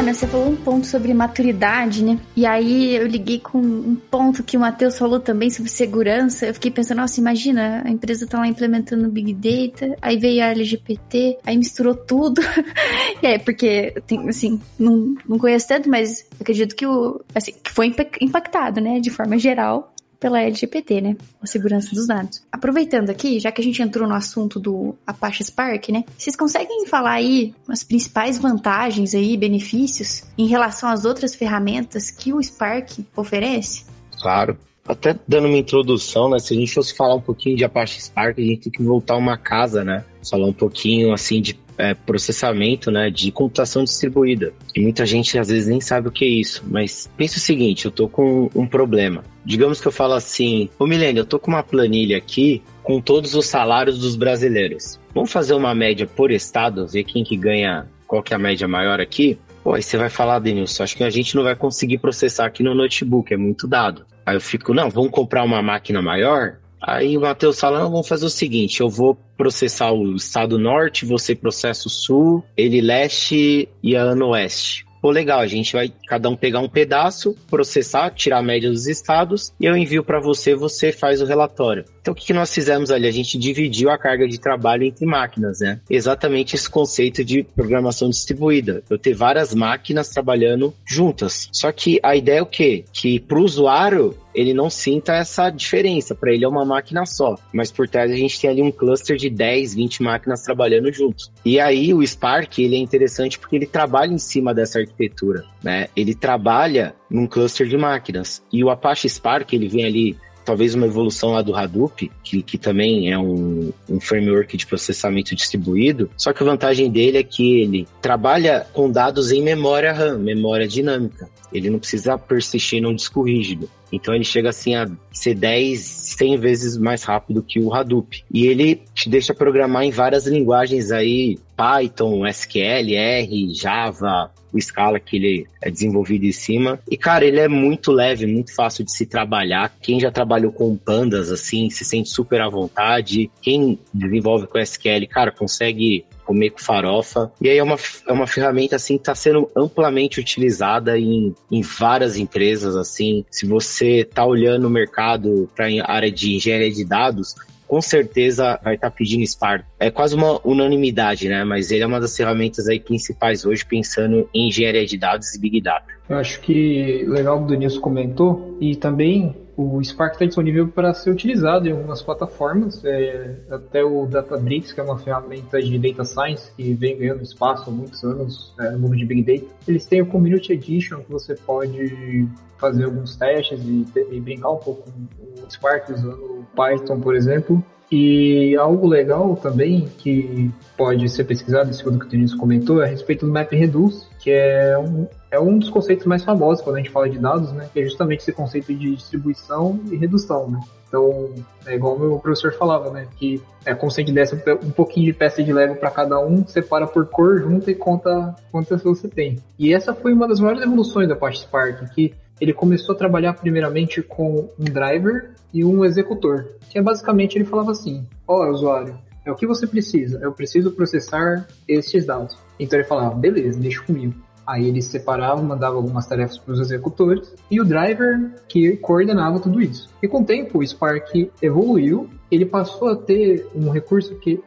Ana, 0.00 0.14
você 0.14 0.26
falou 0.26 0.48
um 0.48 0.56
ponto 0.56 0.86
sobre 0.86 1.12
maturidade, 1.12 2.02
né? 2.02 2.18
E 2.34 2.46
aí 2.46 2.96
eu 2.96 3.06
liguei 3.06 3.38
com 3.38 3.58
um 3.58 3.94
ponto 3.94 4.42
que 4.42 4.56
o 4.56 4.60
Matheus 4.60 4.96
falou 4.96 5.20
também 5.20 5.50
sobre 5.50 5.70
segurança. 5.70 6.46
Eu 6.46 6.54
fiquei 6.54 6.70
pensando, 6.70 6.98
nossa, 6.98 7.20
imagina, 7.20 7.82
a 7.84 7.90
empresa 7.90 8.26
tá 8.26 8.38
lá 8.38 8.48
implementando 8.48 9.10
Big 9.10 9.34
Data, 9.34 9.94
aí 10.00 10.16
veio 10.16 10.42
a 10.42 10.48
LGBT, 10.48 11.38
aí 11.44 11.56
misturou 11.56 11.94
tudo. 11.94 12.40
e 13.22 13.26
aí, 13.26 13.38
porque, 13.38 13.94
assim, 14.28 14.60
não, 14.78 15.14
não 15.28 15.38
conheço 15.38 15.68
tanto, 15.68 15.88
mas 15.88 16.26
acredito 16.40 16.74
que, 16.74 16.86
o, 16.86 17.20
assim, 17.34 17.52
que 17.62 17.70
foi 17.70 17.94
impactado, 18.20 18.80
né, 18.80 19.00
de 19.00 19.10
forma 19.10 19.38
geral 19.38 19.92
pela 20.20 20.42
LGPD, 20.42 21.00
né? 21.00 21.16
A 21.42 21.46
segurança 21.46 21.94
dos 21.94 22.06
dados. 22.06 22.42
Aproveitando 22.52 23.08
aqui, 23.08 23.40
já 23.40 23.50
que 23.50 23.60
a 23.60 23.64
gente 23.64 23.82
entrou 23.82 24.06
no 24.06 24.14
assunto 24.14 24.60
do 24.60 24.94
Apache 25.06 25.42
Spark, 25.42 25.88
né? 25.88 26.04
Vocês 26.16 26.36
conseguem 26.36 26.86
falar 26.86 27.12
aí 27.12 27.54
as 27.66 27.82
principais 27.82 28.38
vantagens 28.38 29.14
aí, 29.14 29.36
benefícios 29.36 30.22
em 30.36 30.46
relação 30.46 30.90
às 30.90 31.06
outras 31.06 31.34
ferramentas 31.34 32.10
que 32.10 32.32
o 32.34 32.42
Spark 32.42 32.98
oferece? 33.16 33.84
Claro. 34.20 34.58
Até 34.86 35.16
dando 35.26 35.46
uma 35.46 35.58
introdução, 35.58 36.28
né? 36.30 36.38
Se 36.38 36.54
a 36.54 36.56
gente 36.56 36.72
fosse 36.72 36.94
falar 36.96 37.14
um 37.14 37.20
pouquinho 37.20 37.56
de 37.56 37.64
Apache 37.64 38.00
Spark, 38.00 38.38
a 38.38 38.42
gente 38.42 38.62
tem 38.62 38.72
que 38.72 38.82
voltar 38.82 39.16
uma 39.16 39.36
casa, 39.36 39.84
né? 39.84 40.04
Falar 40.28 40.46
um 40.46 40.52
pouquinho 40.52 41.12
assim 41.12 41.40
de 41.40 41.58
é, 41.80 41.94
processamento 41.94 42.90
né, 42.90 43.08
de 43.10 43.32
computação 43.32 43.84
distribuída. 43.84 44.52
E 44.76 44.80
muita 44.80 45.06
gente 45.06 45.38
às 45.38 45.48
vezes 45.48 45.66
nem 45.66 45.80
sabe 45.80 46.08
o 46.08 46.12
que 46.12 46.24
é 46.24 46.28
isso, 46.28 46.62
mas 46.68 47.10
pensa 47.16 47.38
o 47.38 47.40
seguinte, 47.40 47.86
eu 47.86 47.90
tô 47.90 48.06
com 48.06 48.50
um 48.54 48.66
problema. 48.66 49.24
Digamos 49.44 49.80
que 49.80 49.88
eu 49.88 49.92
falo 49.92 50.12
assim, 50.12 50.68
ô 50.78 50.86
Milênio, 50.86 51.22
eu 51.22 51.26
tô 51.26 51.38
com 51.38 51.50
uma 51.50 51.62
planilha 51.62 52.18
aqui 52.18 52.62
com 52.82 53.00
todos 53.00 53.34
os 53.34 53.46
salários 53.46 53.98
dos 53.98 54.14
brasileiros. 54.14 55.00
Vamos 55.14 55.32
fazer 55.32 55.54
uma 55.54 55.74
média 55.74 56.06
por 56.06 56.30
estado, 56.30 56.86
ver 56.86 57.04
quem 57.04 57.24
que 57.24 57.36
ganha, 57.36 57.88
qual 58.06 58.22
que 58.22 58.34
é 58.34 58.36
a 58.36 58.38
média 58.38 58.68
maior 58.68 59.00
aqui? 59.00 59.38
Pô, 59.64 59.74
aí 59.74 59.82
você 59.82 59.96
vai 59.96 60.10
falar, 60.10 60.38
Denilson, 60.38 60.82
acho 60.82 60.96
que 60.96 61.04
a 61.04 61.10
gente 61.10 61.34
não 61.34 61.42
vai 61.42 61.56
conseguir 61.56 61.98
processar 61.98 62.46
aqui 62.46 62.62
no 62.62 62.74
notebook, 62.74 63.32
é 63.32 63.36
muito 63.36 63.66
dado. 63.66 64.04
Aí 64.30 64.36
eu 64.36 64.40
fico, 64.40 64.72
não, 64.72 64.88
vamos 64.88 65.10
comprar 65.10 65.42
uma 65.42 65.60
máquina 65.60 66.00
maior? 66.00 66.56
Aí 66.80 67.18
o 67.18 67.20
Matheus 67.20 67.58
fala, 67.58 67.80
não, 67.80 67.90
vamos 67.90 68.06
fazer 68.06 68.24
o 68.24 68.30
seguinte, 68.30 68.80
eu 68.80 68.88
vou 68.88 69.18
processar 69.36 69.90
o 69.90 70.14
estado 70.14 70.56
norte, 70.56 71.04
você 71.04 71.34
processa 71.34 71.88
o 71.88 71.90
sul, 71.90 72.44
ele 72.56 72.80
leste 72.80 73.68
e 73.82 73.96
a 73.96 74.02
ano 74.02 74.28
oeste. 74.28 74.86
Pô, 75.02 75.10
legal, 75.10 75.40
a 75.40 75.46
gente 75.48 75.72
vai 75.72 75.92
cada 76.06 76.28
um 76.28 76.36
pegar 76.36 76.60
um 76.60 76.68
pedaço, 76.68 77.34
processar, 77.50 78.10
tirar 78.10 78.38
a 78.38 78.42
média 78.42 78.70
dos 78.70 78.86
estados 78.86 79.52
e 79.58 79.64
eu 79.64 79.76
envio 79.76 80.04
para 80.04 80.20
você, 80.20 80.54
você 80.54 80.92
faz 80.92 81.20
o 81.20 81.26
relatório. 81.26 81.84
Então, 82.00 82.12
o 82.12 82.14
que, 82.14 82.32
nós 82.32 82.52
fizemos 82.52 82.90
ali? 82.90 83.06
A 83.06 83.12
gente 83.12 83.38
dividiu 83.38 83.90
a 83.90 83.98
carga 83.98 84.26
de 84.26 84.38
trabalho 84.38 84.84
entre 84.84 85.04
máquinas, 85.04 85.60
né? 85.60 85.80
Exatamente 85.88 86.56
esse 86.56 86.68
conceito 86.68 87.24
de 87.24 87.42
programação 87.42 88.08
distribuída. 88.08 88.82
Eu 88.88 88.98
ter 88.98 89.14
várias 89.14 89.54
máquinas 89.54 90.08
trabalhando 90.08 90.74
juntas. 90.84 91.48
Só 91.52 91.70
que 91.70 92.00
a 92.02 92.16
ideia 92.16 92.38
é 92.38 92.42
o 92.42 92.46
quê? 92.46 92.84
Que 92.92 93.20
para 93.20 93.38
o 93.38 93.44
usuário 93.44 94.16
ele 94.34 94.54
não 94.54 94.70
sinta 94.70 95.14
essa 95.14 95.50
diferença. 95.50 96.14
Para 96.14 96.32
ele 96.32 96.44
é 96.44 96.48
uma 96.48 96.64
máquina 96.64 97.04
só. 97.04 97.36
Mas 97.52 97.70
por 97.70 97.88
trás 97.88 98.10
a 98.10 98.16
gente 98.16 98.40
tem 98.40 98.48
ali 98.48 98.62
um 98.62 98.70
cluster 98.70 99.16
de 99.16 99.28
10, 99.28 99.74
20 99.74 100.02
máquinas 100.02 100.42
trabalhando 100.42 100.92
juntos. 100.92 101.30
E 101.44 101.58
aí 101.60 101.92
o 101.92 102.06
Spark 102.06 102.58
ele 102.58 102.76
é 102.76 102.78
interessante 102.78 103.38
porque 103.38 103.56
ele 103.56 103.66
trabalha 103.66 104.12
em 104.12 104.18
cima 104.18 104.54
dessa 104.54 104.78
arquitetura, 104.78 105.44
né? 105.62 105.88
Ele 105.94 106.14
trabalha 106.14 106.94
num 107.10 107.26
cluster 107.26 107.66
de 107.66 107.76
máquinas. 107.76 108.42
E 108.52 108.62
o 108.64 108.70
Apache 108.70 109.08
Spark 109.08 109.52
ele 109.52 109.68
vem 109.68 109.84
ali 109.84 110.16
talvez 110.50 110.74
uma 110.74 110.86
evolução 110.86 111.30
lá 111.30 111.42
do 111.42 111.54
Hadoop, 111.54 112.10
que, 112.24 112.42
que 112.42 112.58
também 112.58 113.12
é 113.12 113.16
um, 113.16 113.72
um 113.88 114.00
framework 114.00 114.56
de 114.56 114.66
processamento 114.66 115.32
distribuído, 115.32 116.10
só 116.16 116.32
que 116.32 116.42
a 116.42 116.46
vantagem 116.46 116.90
dele 116.90 117.18
é 117.18 117.22
que 117.22 117.60
ele 117.60 117.86
trabalha 118.02 118.66
com 118.72 118.90
dados 118.90 119.30
em 119.30 119.40
memória 119.40 119.92
RAM, 119.92 120.18
memória 120.18 120.66
dinâmica. 120.66 121.30
Ele 121.52 121.70
não 121.70 121.78
precisa 121.78 122.18
persistir 122.18 122.82
num 122.82 122.92
disco 122.92 123.22
rígido. 123.22 123.70
Então 123.92 124.12
ele 124.12 124.24
chega 124.24 124.48
assim 124.48 124.74
a 124.74 124.90
ser 125.12 125.34
10, 125.34 125.78
100 125.78 126.38
vezes 126.38 126.76
mais 126.76 127.04
rápido 127.04 127.44
que 127.46 127.60
o 127.60 127.72
Hadoop. 127.72 128.24
E 128.32 128.46
ele 128.46 128.82
te 128.92 129.08
deixa 129.08 129.32
programar 129.32 129.84
em 129.84 129.92
várias 129.92 130.26
linguagens 130.26 130.90
aí, 130.90 131.38
Python, 131.56 132.26
SQL, 132.26 132.92
R, 132.96 133.54
Java, 133.54 134.32
o 134.52 134.60
Scala 134.60 134.98
que 134.98 135.16
ele 135.16 135.46
é 135.62 135.70
desenvolvido 135.70 136.24
em 136.24 136.32
cima. 136.32 136.80
E 136.90 136.96
cara, 136.96 137.24
ele 137.24 137.40
é 137.40 137.48
muito 137.48 137.92
leve, 137.92 138.26
muito 138.26 138.54
fácil 138.54 138.84
de 138.84 138.92
se 138.92 139.06
trabalhar. 139.06 139.74
Quem 139.80 140.00
já 140.00 140.10
trabalhou 140.10 140.52
com 140.52 140.76
pandas 140.76 141.30
assim, 141.30 141.70
se 141.70 141.84
sente 141.84 142.10
super 142.10 142.40
à 142.40 142.48
vontade. 142.48 143.30
Quem 143.40 143.78
desenvolve 143.92 144.46
com 144.46 144.58
SQL, 144.58 145.06
cara, 145.08 145.30
consegue 145.30 146.04
comer 146.30 146.50
com 146.50 146.60
farofa. 146.60 147.32
E 147.40 147.48
aí 147.48 147.58
é 147.58 147.62
uma, 147.62 147.76
é 148.06 148.12
uma 148.12 148.26
ferramenta 148.26 148.76
assim 148.76 148.94
que 148.94 149.02
está 149.02 149.16
sendo 149.16 149.50
amplamente 149.56 150.20
utilizada 150.20 150.96
em, 150.96 151.34
em 151.50 151.60
várias 151.60 152.16
empresas. 152.16 152.76
assim. 152.76 153.24
Se 153.28 153.46
você 153.46 154.02
está 154.02 154.24
olhando 154.24 154.66
o 154.66 154.70
mercado 154.70 155.50
para 155.56 155.66
a 155.66 155.92
área 155.92 156.10
de 156.10 156.36
engenharia 156.36 156.70
de 156.70 156.84
dados, 156.84 157.34
com 157.70 157.80
certeza 157.80 158.58
vai 158.64 158.74
estar 158.74 158.90
tá 158.90 158.96
pedindo 158.96 159.24
Spark. 159.24 159.64
É 159.78 159.92
quase 159.92 160.16
uma 160.16 160.44
unanimidade, 160.44 161.28
né? 161.28 161.44
Mas 161.44 161.70
ele 161.70 161.84
é 161.84 161.86
uma 161.86 162.00
das 162.00 162.16
ferramentas 162.16 162.66
aí 162.66 162.80
principais 162.80 163.46
hoje 163.46 163.64
pensando 163.64 164.28
em 164.34 164.48
engenharia 164.48 164.84
de 164.84 164.98
dados 164.98 165.36
e 165.36 165.38
Big 165.38 165.60
Data. 165.60 165.86
Eu 166.08 166.16
acho 166.16 166.40
que 166.40 167.04
legal 167.06 167.36
o 167.36 167.38
que 167.38 167.44
o 167.44 167.46
Denilson 167.46 167.80
comentou 167.80 168.58
e 168.60 168.74
também 168.74 169.36
o 169.60 169.84
Spark 169.84 170.14
está 170.14 170.24
disponível 170.24 170.68
para 170.68 170.94
ser 170.94 171.10
utilizado 171.10 171.68
em 171.68 171.72
algumas 171.72 172.02
plataformas, 172.02 172.82
é, 172.84 173.36
até 173.50 173.84
o 173.84 174.06
Databricks, 174.06 174.72
que 174.72 174.80
é 174.80 174.82
uma 174.82 174.98
ferramenta 174.98 175.60
de 175.60 175.78
data 175.78 176.04
science 176.04 176.50
que 176.56 176.72
vem 176.72 176.96
ganhando 176.96 177.22
espaço 177.22 177.68
há 177.68 177.72
muitos 177.72 178.02
anos 178.02 178.54
é, 178.58 178.70
no 178.70 178.78
mundo 178.78 178.96
de 178.96 179.04
Big 179.04 179.22
Data. 179.22 179.52
Eles 179.68 179.84
têm 179.84 180.00
o 180.00 180.06
Community 180.06 180.54
Edition, 180.54 181.02
que 181.02 181.12
você 181.12 181.34
pode 181.34 182.26
fazer 182.58 182.84
alguns 182.84 183.16
testes 183.16 183.60
e, 183.62 183.86
e 184.10 184.20
brincar 184.20 184.50
um 184.50 184.56
pouco 184.56 184.90
com 184.90 185.46
o 185.46 185.50
Spark 185.50 185.90
usando 185.90 186.46
Python, 186.56 187.00
por 187.00 187.14
exemplo. 187.14 187.62
E 187.90 188.56
algo 188.56 188.86
legal 188.86 189.34
também 189.36 189.88
que 189.98 190.50
pode 190.76 191.08
ser 191.08 191.24
pesquisado, 191.24 191.74
segundo 191.74 191.96
o 191.96 191.98
que 191.98 192.06
o 192.06 192.08
Denise 192.08 192.36
comentou, 192.36 192.80
é 192.80 192.86
a 192.86 192.88
respeito 192.88 193.26
do 193.26 193.32
Map 193.32 193.50
Reduce, 193.52 194.06
que 194.20 194.30
é 194.30 194.78
um, 194.78 195.08
é 195.28 195.40
um 195.40 195.58
dos 195.58 195.68
conceitos 195.70 196.06
mais 196.06 196.22
famosos 196.22 196.62
quando 196.62 196.76
a 196.76 196.78
gente 196.78 196.90
fala 196.90 197.10
de 197.10 197.18
dados, 197.18 197.52
né? 197.52 197.68
Que 197.72 197.80
é 197.80 197.84
justamente 197.84 198.20
esse 198.20 198.32
conceito 198.32 198.72
de 198.72 198.94
distribuição 198.94 199.80
e 199.90 199.96
redução, 199.96 200.48
né? 200.48 200.60
Então, 200.86 201.32
é 201.66 201.74
igual 201.74 201.94
o 201.94 201.98
meu 202.00 202.18
professor 202.18 202.52
falava, 202.52 202.90
né? 202.90 203.06
Que 203.16 203.40
é 203.64 203.74
como 203.74 203.90
se 203.90 204.00
a 204.00 204.04
gente 204.04 204.14
desse 204.14 204.34
um 204.34 204.70
pouquinho 204.70 205.06
de 205.06 205.12
peça 205.12 205.42
de 205.42 205.52
Lego 205.52 205.76
para 205.76 205.90
cada 205.90 206.18
um, 206.20 206.44
separa 206.46 206.86
por 206.86 207.06
cor, 207.06 207.40
junta 207.40 207.70
e 207.70 207.74
conta 207.74 208.34
quantas 208.50 208.82
você 208.82 209.08
tem. 209.08 209.38
E 209.58 209.72
essa 209.72 209.94
foi 209.94 210.12
uma 210.12 210.26
das 210.26 210.40
maiores 210.40 210.62
evoluções 210.62 211.08
da 211.08 211.14
parte 211.14 211.40
Spark, 211.40 211.92
que 211.94 212.12
ele 212.40 212.52
começou 212.52 212.94
a 212.94 212.98
trabalhar 212.98 213.34
primeiramente 213.34 214.02
com 214.02 214.48
um 214.58 214.64
driver 214.64 215.34
e 215.52 215.64
um 215.64 215.84
executor, 215.84 216.46
que 216.70 216.78
é 216.78 216.82
basicamente 216.82 217.36
ele 217.36 217.44
falava 217.44 217.72
assim: 217.72 218.06
ó, 218.26 218.46
oh, 218.46 218.50
usuário, 218.50 218.98
é 219.24 219.30
o 219.30 219.34
que 219.34 219.46
você 219.46 219.66
precisa, 219.66 220.18
eu 220.22 220.32
preciso 220.32 220.70
processar 220.72 221.46
estes 221.68 222.06
dados. 222.06 222.36
Então 222.58 222.78
ele 222.78 222.88
falava: 222.88 223.14
beleza, 223.14 223.60
deixa 223.60 223.82
comigo. 223.82 224.14
Aí 224.46 224.66
ele 224.66 224.82
separava, 224.82 225.40
mandava 225.42 225.76
algumas 225.76 226.06
tarefas 226.08 226.36
para 226.36 226.52
os 226.52 226.60
executores 226.60 227.32
e 227.48 227.60
o 227.60 227.64
driver 227.64 228.32
que 228.48 228.76
coordenava 228.78 229.38
tudo 229.38 229.60
isso. 229.60 229.88
E 230.02 230.08
com 230.08 230.22
o 230.22 230.24
tempo 230.24 230.58
o 230.58 230.66
Spark 230.66 231.30
evoluiu, 231.40 232.10
ele 232.30 232.44
passou 232.44 232.88
a 232.88 232.96
ter 232.96 233.46
um 233.54 233.70
recurso 233.70 234.16
que 234.16 234.42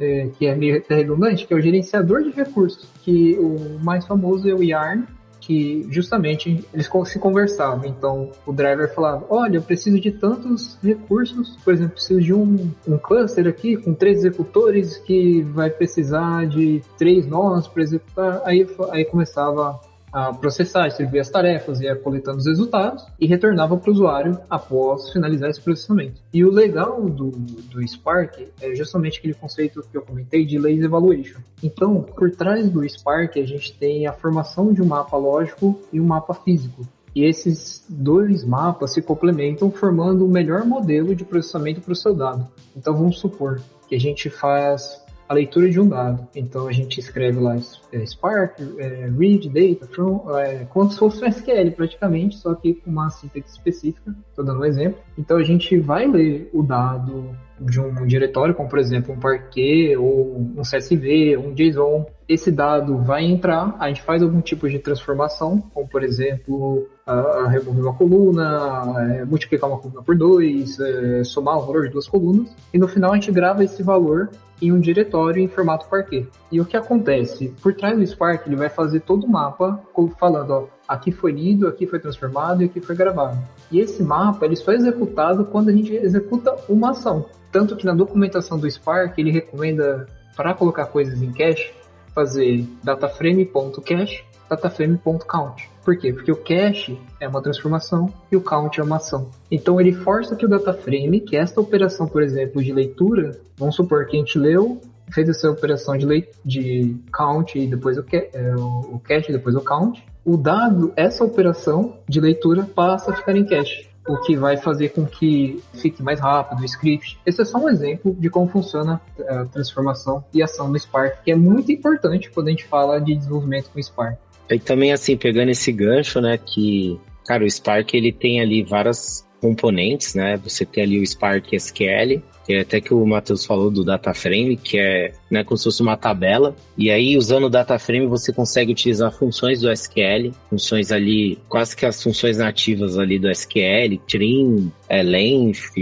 é, 0.00 0.28
que 0.36 0.46
é 0.46 0.54
meio 0.56 0.82
redundante, 0.88 1.46
que 1.46 1.54
é 1.54 1.56
o 1.56 1.60
gerenciador 1.60 2.24
de 2.24 2.30
recursos, 2.30 2.88
que 3.02 3.36
o 3.38 3.78
mais 3.84 4.04
famoso 4.04 4.48
é 4.48 4.54
o 4.54 4.64
Yarn, 4.64 5.04
que 5.46 5.86
justamente 5.90 6.64
eles 6.74 6.90
se 7.04 7.18
conversavam. 7.20 7.86
Então 7.86 8.32
o 8.44 8.52
driver 8.52 8.92
falava: 8.92 9.24
Olha, 9.30 9.58
eu 9.58 9.62
preciso 9.62 10.00
de 10.00 10.10
tantos 10.10 10.76
recursos, 10.82 11.56
por 11.64 11.72
exemplo, 11.72 11.92
preciso 11.92 12.20
de 12.20 12.34
um, 12.34 12.68
um 12.86 12.98
cluster 12.98 13.46
aqui 13.46 13.76
com 13.76 13.94
três 13.94 14.18
executores 14.18 14.96
que 14.96 15.42
vai 15.42 15.70
precisar 15.70 16.46
de 16.48 16.82
três 16.98 17.26
nós 17.26 17.68
para 17.68 17.82
executar. 17.84 18.42
Aí, 18.44 18.66
aí 18.90 19.04
começava 19.04 19.80
a 20.16 20.32
processar, 20.32 20.88
distribuir 20.88 21.20
as 21.20 21.28
tarefas, 21.28 21.78
ia 21.78 21.94
coletando 21.94 22.38
os 22.38 22.46
resultados 22.46 23.04
e 23.20 23.26
retornava 23.26 23.76
para 23.76 23.90
o 23.90 23.92
usuário 23.92 24.40
após 24.48 25.12
finalizar 25.12 25.50
esse 25.50 25.60
processamento. 25.60 26.22
E 26.32 26.42
o 26.42 26.50
legal 26.50 27.02
do, 27.02 27.32
do 27.32 27.86
Spark 27.86 28.48
é 28.62 28.74
justamente 28.74 29.18
aquele 29.18 29.34
conceito 29.34 29.86
que 29.92 29.94
eu 29.94 30.00
comentei 30.00 30.46
de 30.46 30.58
lazy 30.58 30.82
evaluation. 30.82 31.38
Então, 31.62 32.00
por 32.00 32.30
trás 32.30 32.66
do 32.70 32.82
Spark, 32.88 33.36
a 33.36 33.44
gente 33.44 33.74
tem 33.74 34.06
a 34.06 34.12
formação 34.14 34.72
de 34.72 34.80
um 34.80 34.86
mapa 34.86 35.18
lógico 35.18 35.78
e 35.92 36.00
um 36.00 36.06
mapa 36.06 36.32
físico. 36.32 36.88
E 37.14 37.22
esses 37.22 37.84
dois 37.86 38.42
mapas 38.42 38.94
se 38.94 39.02
complementam, 39.02 39.70
formando 39.70 40.24
o 40.24 40.30
melhor 40.30 40.64
modelo 40.64 41.14
de 41.14 41.26
processamento 41.26 41.82
para 41.82 41.92
o 41.92 41.96
seu 41.96 42.14
dado. 42.14 42.48
Então, 42.74 42.94
vamos 42.94 43.18
supor 43.18 43.60
que 43.86 43.94
a 43.94 44.00
gente 44.00 44.30
faz 44.30 44.98
a 45.28 45.34
leitura 45.34 45.68
de 45.68 45.80
um 45.80 45.88
dado. 45.88 46.26
Então 46.34 46.66
a 46.68 46.72
gente 46.72 46.98
escreve 46.98 47.38
lá 47.38 47.56
é, 47.92 48.06
Spark, 48.06 48.60
é, 48.78 49.10
read, 49.18 49.48
data, 49.48 49.86
from, 49.92 50.30
é, 50.38 50.64
como 50.66 50.90
se 50.90 50.98
fosse 50.98 51.24
um 51.24 51.28
SQL 51.28 51.70
praticamente, 51.74 52.36
só 52.36 52.54
que 52.54 52.74
com 52.74 52.90
uma 52.90 53.10
sintaxe 53.10 53.50
específica. 53.50 54.14
Estou 54.30 54.44
dando 54.44 54.60
um 54.60 54.64
exemplo. 54.64 54.98
Então 55.18 55.36
a 55.36 55.42
gente 55.42 55.78
vai 55.78 56.06
ler 56.06 56.50
o 56.52 56.62
dado 56.62 57.36
de 57.58 57.80
um 57.80 58.06
diretório, 58.06 58.54
como 58.54 58.68
por 58.68 58.78
exemplo 58.78 59.14
um 59.14 59.18
Parquet 59.18 59.96
ou 59.96 60.38
um 60.56 60.62
CSV, 60.62 61.36
um 61.38 61.54
JSON. 61.54 62.06
Esse 62.28 62.50
dado 62.50 62.98
vai 62.98 63.24
entrar, 63.24 63.76
a 63.78 63.88
gente 63.88 64.02
faz 64.02 64.22
algum 64.22 64.40
tipo 64.40 64.68
de 64.68 64.78
transformação, 64.78 65.60
como 65.72 65.88
por 65.88 66.02
exemplo 66.02 66.88
a, 67.06 67.46
remover 67.48 67.84
uma 67.84 67.94
coluna, 67.94 68.94
é, 68.98 69.24
multiplicar 69.24 69.70
uma 69.70 69.78
coluna 69.78 70.02
por 70.02 70.16
dois, 70.16 70.78
é, 70.80 71.22
somar 71.22 71.58
o 71.58 71.66
valor 71.66 71.84
de 71.84 71.90
duas 71.90 72.08
colunas, 72.08 72.54
e 72.74 72.78
no 72.78 72.88
final 72.88 73.12
a 73.12 73.14
gente 73.14 73.30
grava 73.30 73.62
esse 73.62 73.82
valor 73.82 74.28
em 74.60 74.72
um 74.72 74.80
diretório 74.80 75.40
em 75.42 75.46
formato 75.48 75.86
Parquet. 75.88 76.26
E 76.50 76.60
o 76.60 76.64
que 76.64 76.76
acontece? 76.76 77.54
Por 77.62 77.74
trás 77.74 77.96
do 77.96 78.06
Spark, 78.06 78.46
ele 78.46 78.56
vai 78.56 78.68
fazer 78.68 79.00
todo 79.00 79.24
o 79.24 79.30
mapa 79.30 79.80
falando, 80.18 80.50
ó, 80.50 80.66
aqui 80.88 81.12
foi 81.12 81.30
lido, 81.32 81.68
aqui 81.68 81.86
foi 81.86 82.00
transformado 82.00 82.62
e 82.62 82.64
aqui 82.64 82.80
foi 82.80 82.96
gravado. 82.96 83.38
E 83.70 83.78
esse 83.78 84.02
mapa 84.02 84.44
ele 84.44 84.56
só 84.56 84.72
é 84.72 84.76
executado 84.76 85.44
quando 85.44 85.68
a 85.68 85.72
gente 85.72 85.94
executa 85.94 86.56
uma 86.68 86.90
ação. 86.90 87.26
Tanto 87.52 87.76
que 87.76 87.84
na 87.84 87.94
documentação 87.94 88.58
do 88.58 88.68
Spark 88.68 89.16
ele 89.18 89.30
recomenda 89.30 90.06
para 90.34 90.54
colocar 90.54 90.86
coisas 90.86 91.20
em 91.22 91.32
cache 91.32 91.72
fazer 92.14 92.66
dataframe.cache, 92.82 94.24
dataframe.count. 94.48 95.75
Por 95.86 95.96
quê? 95.96 96.12
Porque 96.12 96.32
o 96.32 96.36
cache 96.36 96.98
é 97.20 97.28
uma 97.28 97.40
transformação 97.40 98.12
e 98.30 98.36
o 98.36 98.40
count 98.40 98.80
é 98.80 98.82
uma 98.82 98.96
ação. 98.96 99.30
Então 99.48 99.80
ele 99.80 99.92
força 99.92 100.34
que 100.34 100.44
o 100.44 100.48
dataframe, 100.48 101.20
que 101.20 101.36
é 101.36 101.38
esta 101.38 101.60
operação, 101.60 102.08
por 102.08 102.24
exemplo, 102.24 102.60
de 102.60 102.72
leitura, 102.72 103.38
vamos 103.56 103.76
supor 103.76 104.04
que 104.06 104.16
a 104.16 104.18
gente 104.18 104.36
leu, 104.36 104.80
fez 105.14 105.28
essa 105.28 105.48
operação 105.48 105.96
de, 105.96 106.28
de 106.44 106.96
count 107.12 107.56
e 107.56 107.68
depois 107.68 107.96
o, 107.96 108.04
é, 108.12 108.56
o 108.56 108.98
cache, 108.98 109.30
depois 109.30 109.54
o 109.54 109.60
count, 109.60 110.04
o 110.24 110.36
dado, 110.36 110.92
essa 110.96 111.24
operação 111.24 111.98
de 112.08 112.20
leitura 112.20 112.64
passa 112.64 113.12
a 113.12 113.14
ficar 113.14 113.36
em 113.36 113.44
cache 113.44 113.88
o 114.08 114.20
que 114.20 114.36
vai 114.36 114.56
fazer 114.56 114.90
com 114.90 115.04
que 115.04 115.60
fique 115.74 116.02
mais 116.02 116.20
rápido 116.20 116.62
o 116.62 116.64
script. 116.64 117.18
Esse 117.26 117.42
é 117.42 117.44
só 117.44 117.58
um 117.58 117.68
exemplo 117.68 118.14
de 118.18 118.30
como 118.30 118.48
funciona 118.48 119.00
a 119.28 119.44
transformação 119.46 120.24
e 120.32 120.42
ação 120.42 120.68
no 120.68 120.78
Spark, 120.78 121.22
que 121.24 121.32
é 121.32 121.34
muito 121.34 121.72
importante 121.72 122.30
quando 122.30 122.48
a 122.48 122.50
gente 122.50 122.66
fala 122.66 123.00
de 123.00 123.14
desenvolvimento 123.16 123.70
com 123.70 123.82
Spark. 123.82 124.18
E 124.50 124.58
também, 124.58 124.92
assim, 124.92 125.16
pegando 125.16 125.50
esse 125.50 125.72
gancho, 125.72 126.20
né, 126.20 126.38
que, 126.38 126.98
cara, 127.26 127.44
o 127.44 127.50
Spark, 127.50 127.94
ele 127.94 128.12
tem 128.12 128.40
ali 128.40 128.62
várias 128.62 129.26
componentes, 129.40 130.14
né, 130.14 130.36
você 130.36 130.64
tem 130.64 130.84
ali 130.84 131.00
o 131.00 131.06
Spark 131.06 131.52
SQL, 131.52 132.22
que 132.46 132.54
é 132.54 132.60
até 132.60 132.80
que 132.80 132.94
o 132.94 133.04
Matheus 133.04 133.44
falou 133.44 133.70
do 133.72 133.84
data 133.84 134.14
frame, 134.14 134.56
que 134.56 134.78
é 134.78 135.12
né, 135.28 135.42
como 135.42 135.58
se 135.58 135.64
fosse 135.64 135.82
uma 135.82 135.96
tabela. 135.96 136.54
E 136.78 136.90
aí, 136.90 137.16
usando 137.16 137.44
o 137.44 137.50
data 137.50 137.76
frame, 137.78 138.06
você 138.06 138.32
consegue 138.32 138.70
utilizar 138.70 139.10
funções 139.12 139.60
do 139.60 139.70
SQL, 139.70 140.30
funções 140.48 140.92
ali, 140.92 141.38
quase 141.48 141.76
que 141.76 141.84
as 141.84 142.00
funções 142.00 142.38
nativas 142.38 142.96
ali 142.96 143.18
do 143.18 143.28
SQL, 143.28 143.98
trim, 144.08 144.70
é, 144.88 145.02
length, 145.02 145.72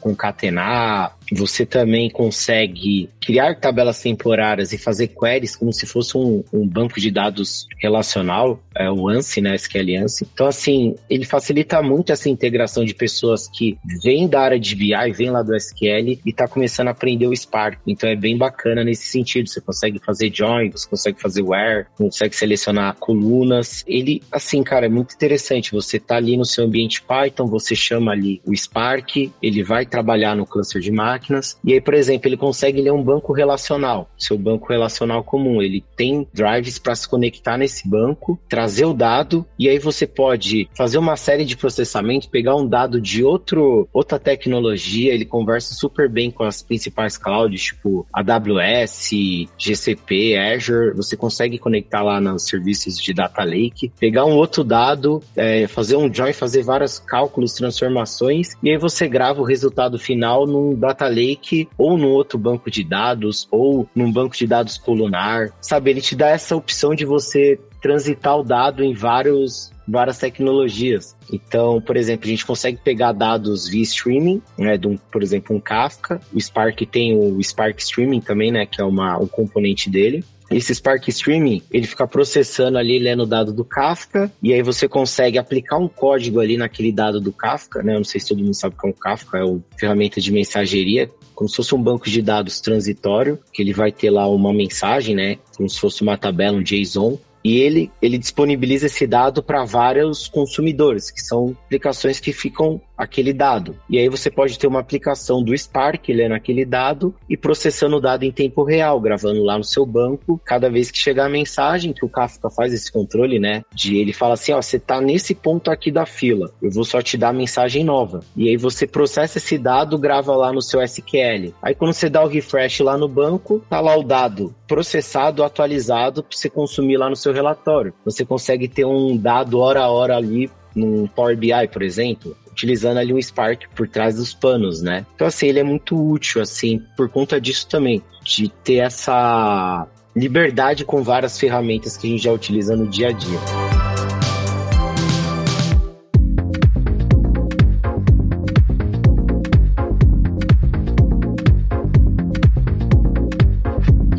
concatenar. 0.00 1.16
Você 1.32 1.64
também 1.64 2.10
consegue 2.10 3.08
criar 3.20 3.54
tabelas 3.54 4.00
temporárias 4.02 4.72
e 4.72 4.78
fazer 4.78 5.08
queries 5.08 5.54
como 5.54 5.72
se 5.72 5.86
fosse 5.86 6.18
um, 6.18 6.42
um 6.52 6.66
banco 6.66 6.98
de 6.98 7.08
dados 7.08 7.68
relacional, 7.78 8.60
é, 8.74 8.90
o 8.90 9.08
ANSI, 9.08 9.40
né, 9.40 9.54
SQL 9.54 10.02
ANSI. 10.02 10.26
Então, 10.34 10.48
assim, 10.48 10.96
ele 11.08 11.24
facilita 11.24 11.80
muito 11.80 12.10
essa 12.10 12.28
integração 12.28 12.84
de 12.84 12.94
pessoas 12.94 13.46
que 13.46 13.78
vêm 14.02 14.26
da 14.26 14.40
área 14.40 14.58
de 14.58 14.74
BI, 14.74 15.12
vêm 15.12 15.30
lá 15.30 15.42
do 15.42 15.54
SQL 15.54 15.99
e 16.24 16.32
tá 16.32 16.46
começando 16.46 16.88
a 16.88 16.90
aprender 16.92 17.26
o 17.26 17.36
Spark. 17.36 17.80
Então, 17.86 18.08
é 18.08 18.16
bem 18.16 18.36
bacana 18.36 18.84
nesse 18.84 19.06
sentido. 19.06 19.48
Você 19.48 19.60
consegue 19.60 19.98
fazer 19.98 20.30
join, 20.32 20.70
você 20.70 20.88
consegue 20.88 21.20
fazer 21.20 21.42
where, 21.42 21.86
consegue 21.96 22.34
selecionar 22.34 22.96
colunas. 22.96 23.84
Ele, 23.86 24.22
assim, 24.30 24.62
cara, 24.62 24.86
é 24.86 24.88
muito 24.88 25.14
interessante. 25.14 25.72
Você 25.72 25.98
tá 25.98 26.16
ali 26.16 26.36
no 26.36 26.44
seu 26.44 26.64
ambiente 26.64 27.02
Python, 27.02 27.46
você 27.46 27.74
chama 27.74 28.12
ali 28.12 28.40
o 28.46 28.54
Spark, 28.56 29.30
ele 29.42 29.62
vai 29.62 29.84
trabalhar 29.86 30.34
no 30.36 30.46
cluster 30.46 30.80
de 30.80 30.90
máquinas. 30.90 31.58
E 31.64 31.72
aí, 31.72 31.80
por 31.80 31.94
exemplo, 31.94 32.28
ele 32.28 32.36
consegue 32.36 32.80
ler 32.80 32.92
um 32.92 33.02
banco 33.02 33.32
relacional, 33.32 34.10
seu 34.18 34.38
banco 34.38 34.68
relacional 34.68 35.24
comum. 35.24 35.60
Ele 35.62 35.84
tem 35.96 36.26
drives 36.32 36.78
para 36.78 36.94
se 36.94 37.08
conectar 37.08 37.56
nesse 37.56 37.88
banco, 37.88 38.38
trazer 38.48 38.84
o 38.84 38.94
dado, 38.94 39.46
e 39.58 39.68
aí 39.68 39.78
você 39.78 40.06
pode 40.06 40.68
fazer 40.76 40.98
uma 40.98 41.16
série 41.16 41.44
de 41.44 41.56
processamento, 41.56 42.28
pegar 42.28 42.56
um 42.56 42.66
dado 42.66 43.00
de 43.00 43.22
outro, 43.24 43.88
outra 43.92 44.18
tecnologia, 44.18 45.12
ele 45.12 45.24
conversa 45.24 45.74
super 45.90 46.08
bem 46.08 46.30
com 46.30 46.44
as 46.44 46.62
principais 46.62 47.18
clouds, 47.18 47.62
tipo 47.62 48.06
AWS, 48.12 49.10
GCP, 49.58 50.36
Azure. 50.36 50.94
Você 50.94 51.16
consegue 51.16 51.58
conectar 51.58 52.02
lá 52.02 52.20
nos 52.20 52.46
serviços 52.46 52.96
de 52.96 53.12
Data 53.12 53.42
Lake, 53.42 53.92
pegar 53.98 54.24
um 54.24 54.34
outro 54.34 54.62
dado, 54.62 55.20
é, 55.36 55.66
fazer 55.66 55.96
um 55.96 56.12
join, 56.12 56.32
fazer 56.32 56.62
vários 56.62 56.98
cálculos, 56.98 57.52
transformações 57.52 58.54
e 58.62 58.70
aí 58.70 58.78
você 58.78 59.08
grava 59.08 59.40
o 59.40 59.44
resultado 59.44 59.98
final 59.98 60.46
num 60.46 60.74
data 60.74 61.08
lake 61.08 61.68
ou 61.76 61.98
num 61.98 62.10
outro 62.10 62.38
banco 62.38 62.70
de 62.70 62.84
dados 62.84 63.48
ou 63.50 63.88
num 63.94 64.12
banco 64.12 64.36
de 64.36 64.46
dados 64.46 64.78
colunar. 64.78 65.50
Sabe, 65.60 65.90
ele 65.90 66.00
te 66.00 66.14
dá 66.14 66.28
essa 66.28 66.54
opção 66.54 66.94
de 66.94 67.04
você 67.04 67.58
transitar 67.80 68.38
o 68.38 68.44
dado 68.44 68.84
em 68.84 68.94
vários 68.94 69.72
várias 69.90 70.18
tecnologias. 70.18 71.16
Então, 71.32 71.80
por 71.80 71.96
exemplo, 71.96 72.26
a 72.26 72.30
gente 72.30 72.46
consegue 72.46 72.78
pegar 72.82 73.12
dados 73.12 73.68
via 73.68 73.82
streaming, 73.82 74.42
né, 74.56 74.76
de 74.76 74.86
um, 74.86 74.96
por 74.96 75.22
exemplo, 75.22 75.54
um 75.54 75.60
Kafka. 75.60 76.20
O 76.32 76.40
Spark 76.40 76.80
tem 76.86 77.16
o 77.16 77.42
Spark 77.42 77.78
Streaming 77.78 78.20
também, 78.20 78.52
né, 78.52 78.66
que 78.66 78.80
é 78.80 78.84
uma, 78.84 79.18
um 79.18 79.26
componente 79.26 79.90
dele. 79.90 80.24
Esse 80.50 80.74
Spark 80.74 81.06
Streaming, 81.06 81.62
ele 81.70 81.86
fica 81.86 82.08
processando 82.08 82.76
ali, 82.76 82.98
lendo 82.98 83.22
o 83.22 83.26
dado 83.26 83.52
do 83.52 83.64
Kafka, 83.64 84.32
e 84.42 84.52
aí 84.52 84.62
você 84.62 84.88
consegue 84.88 85.38
aplicar 85.38 85.78
um 85.78 85.86
código 85.86 86.40
ali 86.40 86.56
naquele 86.56 86.90
dado 86.90 87.20
do 87.20 87.32
Kafka, 87.32 87.84
né? 87.84 87.94
Eu 87.94 87.98
não 87.98 88.04
sei 88.04 88.20
se 88.20 88.28
todo 88.28 88.42
mundo 88.42 88.54
sabe 88.54 88.74
o 88.74 88.80
que 88.80 88.86
é 88.86 88.90
um 88.90 88.92
Kafka, 88.92 89.38
é 89.38 89.44
uma 89.44 89.62
ferramenta 89.78 90.20
de 90.20 90.32
mensageria, 90.32 91.08
como 91.36 91.48
se 91.48 91.54
fosse 91.54 91.72
um 91.72 91.80
banco 91.80 92.10
de 92.10 92.20
dados 92.20 92.60
transitório, 92.60 93.38
que 93.52 93.62
ele 93.62 93.72
vai 93.72 93.92
ter 93.92 94.10
lá 94.10 94.28
uma 94.28 94.52
mensagem, 94.52 95.14
né? 95.14 95.38
Como 95.56 95.68
se 95.68 95.78
fosse 95.78 96.02
uma 96.02 96.18
tabela, 96.18 96.58
um 96.58 96.62
JSON, 96.62 97.16
e 97.42 97.58
ele, 97.58 97.90
ele 98.00 98.18
disponibiliza 98.18 98.86
esse 98.86 99.06
dado 99.06 99.42
para 99.42 99.64
vários 99.64 100.28
consumidores, 100.28 101.10
que 101.10 101.20
são 101.20 101.56
aplicações 101.64 102.20
que 102.20 102.32
ficam 102.32 102.80
aquele 103.00 103.32
dado. 103.32 103.74
E 103.88 103.98
aí 103.98 104.08
você 104.08 104.30
pode 104.30 104.58
ter 104.58 104.66
uma 104.66 104.80
aplicação 104.80 105.42
do 105.42 105.56
Spark 105.56 106.06
lendo 106.08 106.34
aquele 106.34 106.66
dado 106.66 107.14
e 107.28 107.36
processando 107.36 107.96
o 107.96 108.00
dado 108.00 108.24
em 108.24 108.30
tempo 108.30 108.62
real, 108.62 109.00
gravando 109.00 109.42
lá 109.42 109.56
no 109.56 109.64
seu 109.64 109.86
banco, 109.86 110.38
cada 110.44 110.68
vez 110.68 110.90
que 110.90 110.98
chegar 110.98 111.24
a 111.24 111.30
mensagem, 111.30 111.94
que 111.94 112.04
o 112.04 112.08
Kafka 112.08 112.50
faz 112.50 112.74
esse 112.74 112.92
controle, 112.92 113.38
né? 113.38 113.62
De 113.74 113.96
ele 113.96 114.12
fala 114.12 114.34
assim, 114.34 114.52
ó, 114.52 114.60
você 114.60 114.78
tá 114.78 115.00
nesse 115.00 115.34
ponto 115.34 115.70
aqui 115.70 115.90
da 115.90 116.04
fila, 116.04 116.52
eu 116.60 116.70
vou 116.70 116.84
só 116.84 117.00
te 117.00 117.16
dar 117.16 117.30
a 117.30 117.32
mensagem 117.32 117.82
nova. 117.82 118.20
E 118.36 118.48
aí 118.48 118.56
você 118.56 118.86
processa 118.86 119.38
esse 119.38 119.56
dado, 119.56 119.98
grava 119.98 120.36
lá 120.36 120.52
no 120.52 120.60
seu 120.60 120.82
SQL. 120.82 121.54
Aí 121.62 121.74
quando 121.74 121.94
você 121.94 122.10
dá 122.10 122.22
o 122.22 122.28
refresh 122.28 122.80
lá 122.80 122.98
no 122.98 123.08
banco, 123.08 123.64
tá 123.70 123.80
lá 123.80 123.96
o 123.96 124.02
dado 124.02 124.54
processado, 124.70 125.42
atualizado 125.42 126.22
para 126.22 126.36
você 126.36 126.48
consumir 126.48 126.96
lá 126.96 127.10
no 127.10 127.16
seu 127.16 127.32
relatório. 127.32 127.92
Você 128.04 128.24
consegue 128.24 128.68
ter 128.68 128.84
um 128.84 129.16
dado 129.16 129.58
hora 129.58 129.80
a 129.80 129.88
hora 129.90 130.16
ali 130.16 130.48
num 130.74 131.06
Power 131.06 131.36
BI, 131.36 131.68
por 131.72 131.82
exemplo, 131.82 132.36
utilizando 132.50 132.98
ali 132.98 133.12
um 133.12 133.20
Spark 133.20 133.64
por 133.74 133.88
trás 133.88 134.16
dos 134.16 134.34
panos, 134.34 134.82
né? 134.82 135.06
Então, 135.14 135.26
assim, 135.26 135.46
ele 135.46 135.60
é 135.60 135.64
muito 135.64 135.96
útil, 135.96 136.40
assim, 136.42 136.82
por 136.96 137.08
conta 137.08 137.40
disso 137.40 137.68
também, 137.68 138.02
de 138.22 138.48
ter 138.48 138.76
essa 138.76 139.86
liberdade 140.14 140.84
com 140.84 141.02
várias 141.02 141.38
ferramentas 141.38 141.96
que 141.96 142.06
a 142.06 142.10
gente 142.10 142.24
já 142.24 142.32
utiliza 142.32 142.76
no 142.76 142.86
dia 142.86 143.08
a 143.08 143.12
dia. 143.12 143.69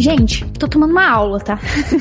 Gente, 0.02 0.44
tô 0.54 0.68
tomando 0.68 0.90
uma 0.90 1.08
aula, 1.08 1.40
tá? 1.40 1.60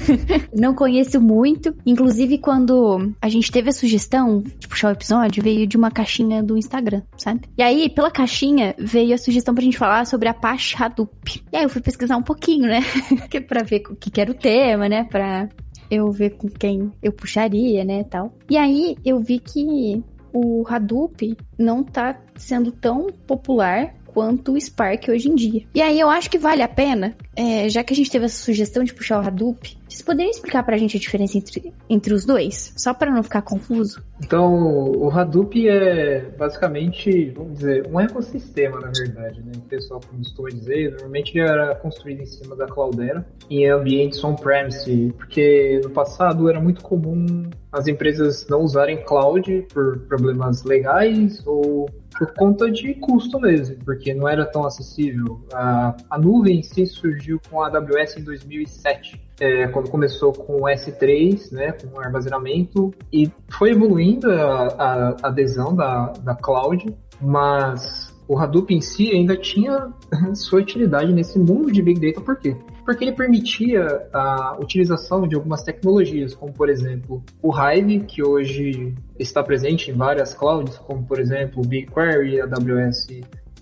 não 0.58 0.74
conheço 0.74 1.20
muito. 1.20 1.76
Inclusive, 1.84 2.38
quando 2.38 3.12
a 3.20 3.28
gente 3.28 3.52
teve 3.52 3.68
a 3.68 3.72
sugestão 3.74 4.40
de 4.40 4.66
puxar 4.66 4.88
o 4.88 4.92
episódio, 4.92 5.42
veio 5.42 5.66
de 5.66 5.76
uma 5.76 5.90
caixinha 5.90 6.42
do 6.42 6.56
Instagram, 6.56 7.02
sabe? 7.18 7.42
E 7.58 7.62
aí, 7.62 7.90
pela 7.90 8.10
caixinha, 8.10 8.74
veio 8.78 9.14
a 9.14 9.18
sugestão 9.18 9.54
pra 9.54 9.62
gente 9.62 9.76
falar 9.76 10.06
sobre 10.06 10.30
Apache 10.30 10.82
Hadoop. 10.82 11.44
E 11.52 11.56
aí 11.58 11.62
eu 11.62 11.68
fui 11.68 11.82
pesquisar 11.82 12.16
um 12.16 12.22
pouquinho, 12.22 12.66
né? 12.66 12.80
É 13.32 13.40
pra 13.40 13.62
ver 13.62 13.82
o 13.90 13.94
que 13.94 14.18
era 14.18 14.30
o 14.30 14.34
tema, 14.34 14.88
né? 14.88 15.04
Pra 15.04 15.46
eu 15.90 16.10
ver 16.10 16.30
com 16.30 16.48
quem 16.48 16.90
eu 17.02 17.12
puxaria, 17.12 17.84
né, 17.84 18.02
tal. 18.04 18.32
E 18.48 18.56
aí 18.56 18.96
eu 19.04 19.20
vi 19.20 19.38
que 19.38 20.02
o 20.32 20.64
Hadoop 20.66 21.36
não 21.58 21.82
tá 21.82 22.18
sendo 22.36 22.72
tão 22.72 23.08
popular 23.26 23.94
quanto 24.12 24.52
o 24.52 24.60
Spark 24.60 25.08
hoje 25.08 25.28
em 25.28 25.34
dia. 25.34 25.62
E 25.74 25.80
aí 25.80 25.98
eu 25.98 26.08
acho 26.08 26.30
que 26.30 26.38
vale 26.38 26.62
a 26.62 26.68
pena, 26.68 27.16
é, 27.34 27.68
já 27.68 27.82
que 27.82 27.92
a 27.92 27.96
gente 27.96 28.10
teve 28.10 28.24
essa 28.24 28.42
sugestão 28.42 28.84
de 28.84 28.92
puxar 28.92 29.20
o 29.22 29.26
Hadoop, 29.26 29.76
vocês 29.90 30.02
poderiam 30.02 30.30
explicar 30.30 30.62
pra 30.62 30.78
gente 30.78 30.96
a 30.96 31.00
diferença 31.00 31.36
entre, 31.36 31.74
entre 31.88 32.14
os 32.14 32.24
dois? 32.24 32.72
Só 32.76 32.94
para 32.94 33.10
não 33.10 33.24
ficar 33.24 33.42
confuso? 33.42 34.00
Então, 34.24 34.54
o 34.92 35.10
Hadoop 35.10 35.68
é 35.68 36.20
basicamente, 36.38 37.30
vamos 37.30 37.58
dizer, 37.58 37.88
um 37.88 37.98
ecossistema, 37.98 38.78
na 38.80 38.92
verdade, 38.92 39.42
né? 39.42 39.52
O 39.56 39.62
pessoal 39.62 40.00
costuma 40.00 40.48
dizer, 40.50 40.92
normalmente 40.92 41.38
era 41.40 41.74
construído 41.74 42.20
em 42.20 42.26
cima 42.26 42.54
da 42.54 42.66
Cloudera, 42.66 43.26
em 43.50 43.68
ambientes 43.68 44.22
on-premise, 44.22 45.12
porque 45.16 45.80
no 45.82 45.90
passado 45.90 46.48
era 46.48 46.60
muito 46.60 46.82
comum 46.82 47.50
as 47.72 47.88
empresas 47.88 48.46
não 48.48 48.62
usarem 48.62 49.04
cloud 49.04 49.66
por 49.72 50.00
problemas 50.00 50.62
legais 50.64 51.44
ou 51.46 51.88
por 52.16 52.32
conta 52.34 52.70
de 52.70 52.94
custo 52.94 53.40
mesmo, 53.40 53.76
porque 53.84 54.12
não 54.14 54.28
era 54.28 54.44
tão 54.44 54.64
acessível. 54.64 55.40
A, 55.52 55.96
a 56.10 56.18
nuvem 56.18 56.58
em 56.58 56.62
si 56.62 56.86
surgiu 56.86 57.40
com 57.48 57.62
a 57.62 57.68
AWS 57.68 58.18
em 58.18 58.22
2007 58.24 59.29
é, 59.40 59.66
quando 59.68 59.90
começou 59.90 60.32
com 60.32 60.62
o 60.62 60.64
S3, 60.66 61.50
né, 61.50 61.72
com 61.72 61.98
o 61.98 62.00
armazenamento, 62.00 62.92
e 63.12 63.30
foi 63.48 63.70
evoluindo 63.70 64.30
a, 64.30 65.16
a 65.22 65.28
adesão 65.28 65.74
da, 65.74 66.12
da 66.22 66.34
cloud, 66.34 66.94
mas 67.20 68.14
o 68.28 68.38
Hadoop 68.38 68.72
em 68.72 68.80
si 68.80 69.10
ainda 69.10 69.36
tinha 69.36 69.88
sua 70.34 70.60
utilidade 70.60 71.12
nesse 71.12 71.38
mundo 71.38 71.72
de 71.72 71.82
Big 71.82 72.00
Data, 72.00 72.20
por 72.24 72.36
quê? 72.36 72.54
Porque 72.84 73.04
ele 73.04 73.12
permitia 73.12 74.08
a 74.12 74.56
utilização 74.60 75.26
de 75.26 75.34
algumas 75.34 75.62
tecnologias, 75.62 76.34
como 76.34 76.52
por 76.52 76.68
exemplo 76.68 77.22
o 77.42 77.52
Hive, 77.52 78.00
que 78.00 78.22
hoje 78.22 78.94
está 79.18 79.42
presente 79.42 79.90
em 79.90 79.94
várias 79.94 80.34
clouds, 80.34 80.78
como 80.78 81.04
por 81.04 81.18
exemplo 81.18 81.62
o 81.62 81.66
BigQuery, 81.66 82.40
AWS 82.40 83.08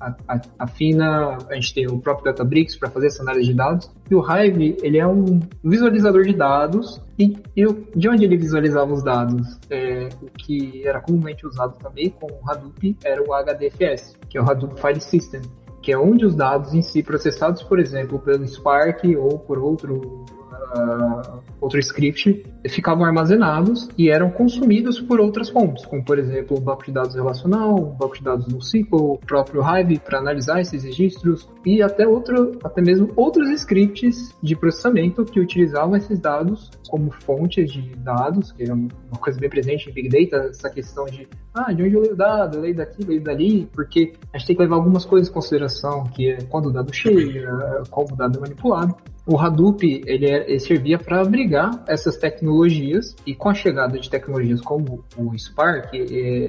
a, 0.01 0.15
a, 0.29 0.41
a, 0.59 0.67
Fina, 0.67 1.39
a 1.49 1.55
gente 1.55 1.75
tem 1.75 1.87
o 1.87 1.99
próprio 1.99 2.27
Databricks 2.27 2.77
para 2.77 2.91
fazer 2.91 3.09
essa 3.09 3.23
análise 3.23 3.49
de 3.49 3.55
dados. 3.55 3.91
E 4.11 4.15
o 4.15 4.23
Hive, 4.23 4.77
ele 4.83 4.99
é 4.99 5.07
um 5.07 5.41
visualizador 5.63 6.25
de 6.25 6.35
dados. 6.35 7.01
E, 7.19 7.37
e 7.57 7.67
de 7.97 8.09
onde 8.09 8.25
ele 8.25 8.37
visualizava 8.37 8.93
os 8.93 9.03
dados? 9.03 9.59
É, 9.71 10.09
o 10.23 10.27
que 10.27 10.87
era 10.87 11.01
comumente 11.01 11.47
usado 11.47 11.77
também 11.79 12.11
com 12.11 12.27
o 12.27 12.51
Hadoop 12.51 12.97
era 13.05 13.23
o 13.23 13.35
HDFS, 13.35 14.17
que 14.29 14.39
é 14.39 14.43
o 14.43 14.49
Hadoop 14.49 14.81
File 14.81 15.01
System, 15.01 15.43
que 15.83 15.93
é 15.93 15.99
onde 15.99 16.25
os 16.25 16.35
dados 16.35 16.75
em 16.75 16.83
si 16.83 17.03
processados, 17.03 17.63
por 17.63 17.79
exemplo, 17.79 18.19
pelo 18.19 18.47
Spark 18.47 19.05
ou 19.17 19.39
por 19.39 19.59
outro 19.59 20.25
uh, 20.75 21.40
outro 21.61 21.79
script 21.81 22.44
ficavam 22.68 23.05
armazenados 23.05 23.88
e 23.97 24.09
eram 24.09 24.31
consumidos 24.31 25.01
por 25.01 25.21
outras 25.21 25.49
fontes, 25.49 25.85
como 25.87 26.05
por 26.05 26.18
exemplo 26.18 26.59
um 26.59 26.61
banco 26.61 26.85
de 26.85 26.92
dados 26.92 27.14
relacional, 27.14 27.75
um 27.75 27.97
banco 27.97 28.16
de 28.16 28.25
dados 28.25 28.47
no 28.47 28.59
SQL, 28.59 29.12
o 29.12 29.18
próprio 29.18 29.62
Hive 29.62 29.99
para 29.99 30.18
analisar 30.18 30.61
esses 30.61 30.85
registros 30.85 31.49
e 31.64 31.83
até 31.83 32.07
outro, 32.07 32.59
até 32.62 32.81
mesmo 32.81 33.11
outros 33.16 33.49
scripts 33.51 34.35
de 34.42 34.57
processamento 34.57 35.25
que 35.25 35.40
utilizavam 35.40 35.97
esses 35.97 36.18
dados 36.18 36.71
como 36.88 37.11
fontes 37.11 37.73
de 37.73 37.83
dados, 37.97 38.53
que 38.53 38.64
é 38.64 38.73
uma 38.73 38.90
coisa 39.21 39.38
bem 39.38 39.51
presente 39.51 39.90
em 39.90 39.92
Big 39.92 40.09
Data, 40.09 40.49
essa 40.49 40.71
questão 40.71 41.05
de 41.07 41.29
ah, 41.55 41.73
de 41.73 41.83
onde 41.83 41.94
eu 41.94 42.01
leio 42.01 42.12
o 42.12 42.16
dado, 42.16 42.59
eu 42.59 42.61
leio 42.62 42.77
daqui, 42.77 43.05
leio 43.05 43.23
dali, 43.23 43.68
porque 43.73 44.12
a 44.33 44.38
gente 44.38 44.47
tem 44.47 44.57
que 44.57 44.62
levar 44.62 44.77
algumas 44.77 45.05
coisas 45.05 45.29
em 45.29 45.33
consideração, 45.33 46.05
que 46.05 46.31
é 46.31 46.38
quando 46.42 46.66
o 46.66 46.73
dado 46.73 46.94
chega, 46.94 47.83
como 47.90 48.12
o 48.12 48.16
dado 48.16 48.38
é 48.38 48.40
manipulado. 48.40 48.94
O 49.31 49.38
Hadoop 49.38 49.85
ele, 50.07 50.25
é, 50.25 50.49
ele 50.49 50.59
servia 50.59 50.99
para 50.99 51.21
abrigar 51.21 51.85
essas 51.87 52.17
tecnologias 52.17 53.14
e 53.27 53.35
com 53.35 53.51
a 53.51 53.55
chegada 53.55 53.99
de 53.99 54.09
tecnologias 54.09 54.59
como 54.62 55.05
o 55.19 55.38
Spark, 55.38 55.93
é, 55.93 55.99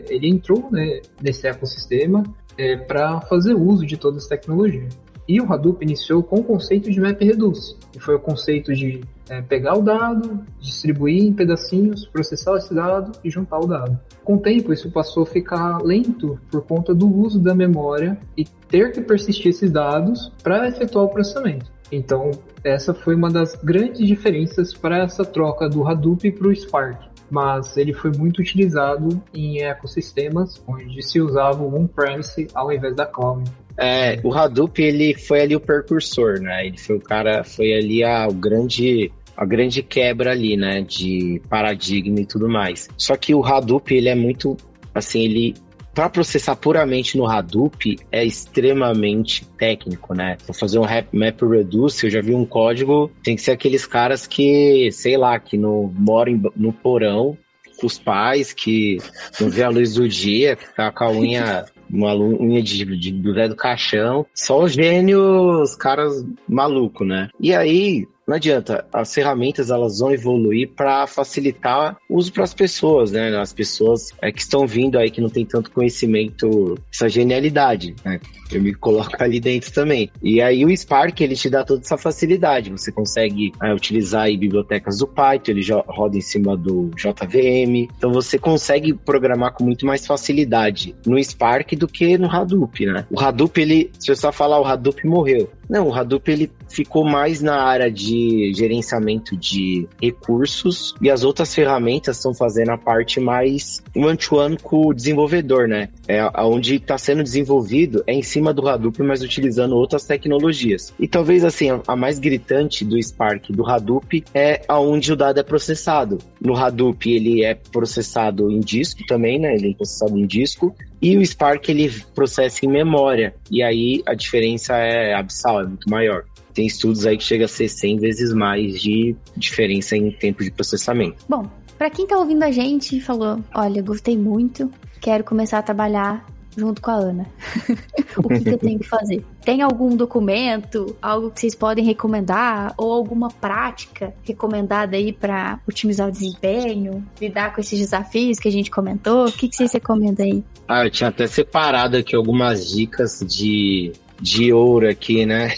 ele 0.08 0.30
entrou 0.30 0.70
né, 0.72 1.02
nesse 1.22 1.46
ecossistema 1.46 2.24
é, 2.58 2.78
para 2.78 3.20
fazer 3.20 3.54
uso 3.54 3.86
de 3.86 3.98
todas 3.98 4.24
as 4.24 4.30
tecnologias. 4.30 4.98
E 5.28 5.42
o 5.42 5.52
Hadoop 5.52 5.84
iniciou 5.84 6.24
com 6.24 6.38
o 6.38 6.44
conceito 6.44 6.90
de 6.90 7.02
MapReduce, 7.02 7.76
que 7.92 8.00
foi 8.00 8.16
o 8.16 8.20
conceito 8.20 8.74
de 8.74 9.02
é, 9.30 9.42
pegar 9.42 9.78
o 9.78 9.82
dado, 9.82 10.40
distribuir 10.62 11.22
em 11.22 11.34
pedacinhos, 11.34 12.08
processar 12.08 12.56
esse 12.56 12.74
dado 12.74 13.12
e 13.26 13.30
juntar 13.30 13.60
o 13.60 13.68
dado. 13.68 14.00
Com 14.24 14.36
o 14.36 14.40
tempo, 14.40 14.72
isso 14.72 14.90
passou 14.90 15.24
a 15.24 15.26
ficar 15.26 15.80
lento 15.84 16.40
por 16.50 16.62
conta 16.66 16.96
do 16.96 17.14
uso 17.14 17.40
da 17.40 17.54
memória 17.54 18.18
e 18.38 18.46
ter 18.70 18.94
que 18.94 19.02
persistir 19.02 19.50
esses 19.50 19.70
dados 19.70 20.32
para 20.42 20.70
efetuar 20.70 21.04
o 21.04 21.10
processamento. 21.10 21.70
Então, 21.92 22.32
essa 22.64 22.94
foi 22.94 23.16
uma 23.16 23.30
das 23.30 23.56
grandes 23.56 24.06
diferenças 24.06 24.74
para 24.74 25.04
essa 25.04 25.26
troca 25.26 25.68
do 25.68 25.88
Hadoop 25.88 26.32
para 26.32 26.48
o 26.48 26.56
Spark. 26.56 27.10
Mas 27.32 27.78
ele 27.78 27.94
foi 27.94 28.12
muito 28.12 28.40
utilizado 28.40 29.22
em 29.34 29.62
ecossistemas 29.62 30.62
onde 30.68 31.02
se 31.04 31.22
usava 31.22 31.64
o 31.64 31.76
on-premise 31.76 32.48
ao 32.56 32.72
invés 32.72 32.96
da 32.96 33.06
cloud. 33.06 33.50
É, 33.78 34.20
o 34.24 34.34
Hadoop 34.34 34.82
ele 34.82 35.14
foi 35.14 35.42
ali 35.42 35.56
o 35.56 35.60
precursor, 35.60 36.40
né? 36.40 36.66
Ele 36.68 36.78
foi 36.78 36.98
o 36.98 37.00
cara, 37.00 37.44
foi 37.44 37.74
ali 37.74 38.04
a, 38.04 38.28
o 38.28 38.34
grande 38.34 39.12
a 39.40 39.46
grande 39.46 39.82
quebra 39.82 40.32
ali, 40.32 40.58
né, 40.58 40.82
de 40.82 41.42
paradigma 41.48 42.20
e 42.20 42.26
tudo 42.26 42.50
mais. 42.50 42.90
Só 42.98 43.16
que 43.16 43.34
o 43.34 43.42
Hadoop, 43.42 43.96
ele 43.96 44.10
é 44.10 44.16
muito, 44.16 44.58
assim, 44.94 45.24
ele 45.24 45.54
para 45.94 46.10
processar 46.10 46.56
puramente 46.56 47.18
no 47.18 47.28
Hadoop 47.28 47.98
é 48.12 48.24
extremamente 48.24 49.46
técnico, 49.58 50.14
né? 50.14 50.38
Pra 50.46 50.54
fazer 50.54 50.80
um 50.80 50.86
map 51.12 51.42
reduce, 51.42 52.06
eu 52.06 52.12
já 52.12 52.22
vi 52.22 52.34
um 52.34 52.46
código, 52.46 53.12
tem 53.24 53.36
que 53.36 53.42
ser 53.42 53.52
aqueles 53.52 53.86
caras 53.86 54.26
que, 54.28 54.92
sei 54.92 55.18
lá, 55.18 55.40
que 55.40 55.58
no, 55.58 55.92
moram 55.96 56.42
no 56.56 56.72
porão 56.72 57.38
com 57.80 57.88
os 57.88 57.98
pais, 57.98 58.54
que 58.54 58.98
não 59.40 59.50
vê 59.50 59.64
a 59.64 59.70
luz 59.70 59.94
do 59.94 60.08
dia, 60.08 60.56
que 60.56 60.74
tá 60.76 60.92
com 60.92 61.04
a 61.06 61.12
unha 61.12 61.66
uma 61.92 62.16
unha 62.16 62.62
de, 62.62 62.86
de, 62.86 63.12
do 63.12 63.34
velho 63.34 63.56
caixão. 63.56 64.26
Só 64.34 64.64
os 64.64 64.74
gênios, 64.74 65.76
caras 65.76 66.24
malucos, 66.48 67.08
né? 67.08 67.30
E 67.40 67.54
aí, 67.54 68.08
não 68.30 68.36
adianta, 68.36 68.86
as 68.94 69.12
ferramentas 69.12 69.72
elas 69.72 69.98
vão 69.98 70.12
evoluir 70.12 70.70
para 70.76 71.08
facilitar 71.08 71.98
o 72.08 72.16
uso 72.16 72.32
para 72.32 72.44
as 72.44 72.54
pessoas, 72.54 73.12
né? 73.12 73.36
As 73.36 73.52
pessoas 73.52 74.14
é, 74.22 74.32
que 74.32 74.40
estão 74.40 74.68
vindo 74.68 75.00
aí 75.00 75.10
que 75.10 75.20
não 75.20 75.30
tem 75.30 75.44
tanto 75.44 75.72
conhecimento, 75.72 76.78
essa 76.94 77.10
genialidade, 77.10 77.96
né? 78.06 78.20
Eu 78.52 78.62
me 78.62 78.74
coloco 78.74 79.16
ali 79.20 79.40
dentro 79.40 79.72
também. 79.72 80.12
E 80.22 80.42
aí 80.42 80.64
o 80.64 80.76
Spark 80.76 81.20
ele 81.22 81.36
te 81.36 81.50
dá 81.50 81.64
toda 81.64 81.82
essa 81.82 81.98
facilidade. 81.98 82.72
Você 82.72 82.92
consegue 82.92 83.52
é, 83.64 83.74
utilizar 83.74 84.24
aí 84.24 84.38
bibliotecas 84.38 85.00
do 85.00 85.08
Python, 85.08 85.52
ele 85.52 85.66
roda 85.88 86.18
em 86.18 86.22
cima 86.22 86.56
do 86.56 86.92
JVM. 86.96 87.90
Então 87.98 88.12
você 88.12 88.38
consegue 88.38 88.94
programar 88.94 89.54
com 89.54 89.64
muito 89.64 89.86
mais 89.86 90.06
facilidade 90.06 90.96
no 91.06 91.22
Spark 91.24 91.76
do 91.76 91.88
que 91.88 92.18
no 92.18 92.30
Hadoop, 92.30 92.86
né? 92.86 93.06
O 93.10 93.20
Hadoop 93.20 93.60
ele, 93.60 93.92
se 94.00 94.12
eu 94.12 94.16
só 94.16 94.32
falar 94.32 94.60
o 94.60 94.66
Hadoop 94.66 95.06
morreu. 95.08 95.50
Não, 95.70 95.90
o 95.90 95.94
Hadoop 95.94 96.32
ele 96.32 96.52
ficou 96.68 97.06
mais 97.06 97.42
na 97.42 97.62
área 97.62 97.92
de 97.92 98.19
gerenciamento 98.54 99.36
de 99.36 99.88
recursos 100.02 100.96
e 101.02 101.10
as 101.10 101.24
outras 101.24 101.54
ferramentas 101.54 102.18
estão 102.18 102.34
fazendo 102.34 102.72
a 102.72 102.78
parte 102.78 103.20
mais 103.20 103.82
one-to-one 103.96 104.58
com 104.58 104.88
o 104.88 104.94
desenvolvedor, 104.94 105.68
né? 105.68 105.90
É 106.08 106.24
onde 106.42 106.76
está 106.76 106.98
sendo 106.98 107.24
desenvolvido 107.24 108.04
é 108.08 108.14
em 108.14 108.24
cima 108.24 108.54
do 108.54 108.68
Hadoop, 108.68 109.02
mas 109.04 109.22
utilizando 109.22 109.76
outras 109.76 110.06
tecnologias. 110.06 110.94
E 111.00 111.08
talvez 111.08 111.44
assim 111.44 111.70
a, 111.70 111.82
a 111.88 111.96
mais 111.96 112.20
gritante 112.20 112.84
do 112.86 113.02
Spark 113.02 113.52
do 113.52 113.66
Hadoop 113.66 114.24
é 114.34 114.62
aonde 114.68 115.14
o 115.14 115.16
dado 115.16 115.40
é 115.40 115.44
processado. 115.44 116.18
No 116.42 116.56
Hadoop 116.56 117.10
ele 117.10 117.44
é 117.44 117.54
processado 117.54 118.52
em 118.52 118.60
disco 118.60 119.06
também, 119.08 119.40
né? 119.40 119.56
Ele 119.56 119.72
é 119.72 119.74
processado 119.74 120.18
em 120.18 120.26
disco 120.26 120.76
e 121.02 121.18
o 121.18 121.26
Spark 121.26 121.70
ele 121.70 121.90
processa 122.14 122.66
em 122.66 122.70
memória. 122.70 123.34
E 123.50 123.64
aí 123.64 124.02
a 124.06 124.14
diferença 124.14 124.76
é 124.76 125.14
abissal, 125.14 125.62
é 125.62 125.66
muito 125.66 125.90
maior. 125.90 126.26
Tem 126.60 126.68
estudos 126.68 127.06
aí 127.06 127.18
que 127.18 127.24
chega 127.24 127.46
a 127.46 127.48
ser 127.48 127.70
100 127.70 128.00
vezes 128.00 128.34
mais 128.34 128.82
de 128.82 129.16
diferença 129.38 129.96
em 129.96 130.12
tempo 130.12 130.44
de 130.44 130.52
processamento. 130.52 131.24
Bom, 131.30 131.50
para 131.78 131.90
quem 131.90 132.06
tá 132.06 132.18
ouvindo 132.18 132.44
a 132.44 132.52
gente 132.52 132.98
e 132.98 133.00
falou, 133.00 133.40
olha, 133.56 133.82
gostei 133.82 134.18
muito, 134.18 134.70
quero 135.00 135.24
começar 135.24 135.60
a 135.60 135.62
trabalhar 135.62 136.26
junto 136.58 136.82
com 136.82 136.92
a 136.92 136.96
Ana. 136.96 137.26
o 138.18 138.28
que, 138.28 138.42
que, 138.42 138.50
eu 138.50 138.58
tenho 138.58 138.78
que 138.78 138.86
fazer? 138.86 139.24
Tem 139.42 139.62
algum 139.62 139.96
documento, 139.96 140.98
algo 141.02 141.32
que 141.32 141.40
vocês 141.40 141.56
podem 141.56 141.86
recomendar 141.86 142.74
ou 142.78 142.92
alguma 142.92 143.30
prática 143.30 144.14
recomendada 144.24 144.98
aí 144.98 145.14
para 145.14 145.62
otimizar 145.66 146.10
o 146.10 146.12
desempenho, 146.12 147.02
lidar 147.22 147.56
com 147.56 147.62
esses 147.62 147.80
desafios 147.80 148.38
que 148.38 148.50
a 148.50 148.52
gente 148.52 148.70
comentou? 148.70 149.28
O 149.28 149.32
que, 149.32 149.48
que 149.48 149.56
vocês 149.56 149.72
recomendam 149.72 150.26
aí? 150.26 150.44
Ah, 150.68 150.84
eu 150.84 150.92
tinha 150.92 151.08
até 151.08 151.26
separado 151.26 151.96
aqui 151.96 152.18
algumas 152.18 152.70
dicas 152.70 153.24
de, 153.26 153.94
de 154.22 154.52
ouro 154.52 154.90
aqui, 154.90 155.26
né? 155.26 155.50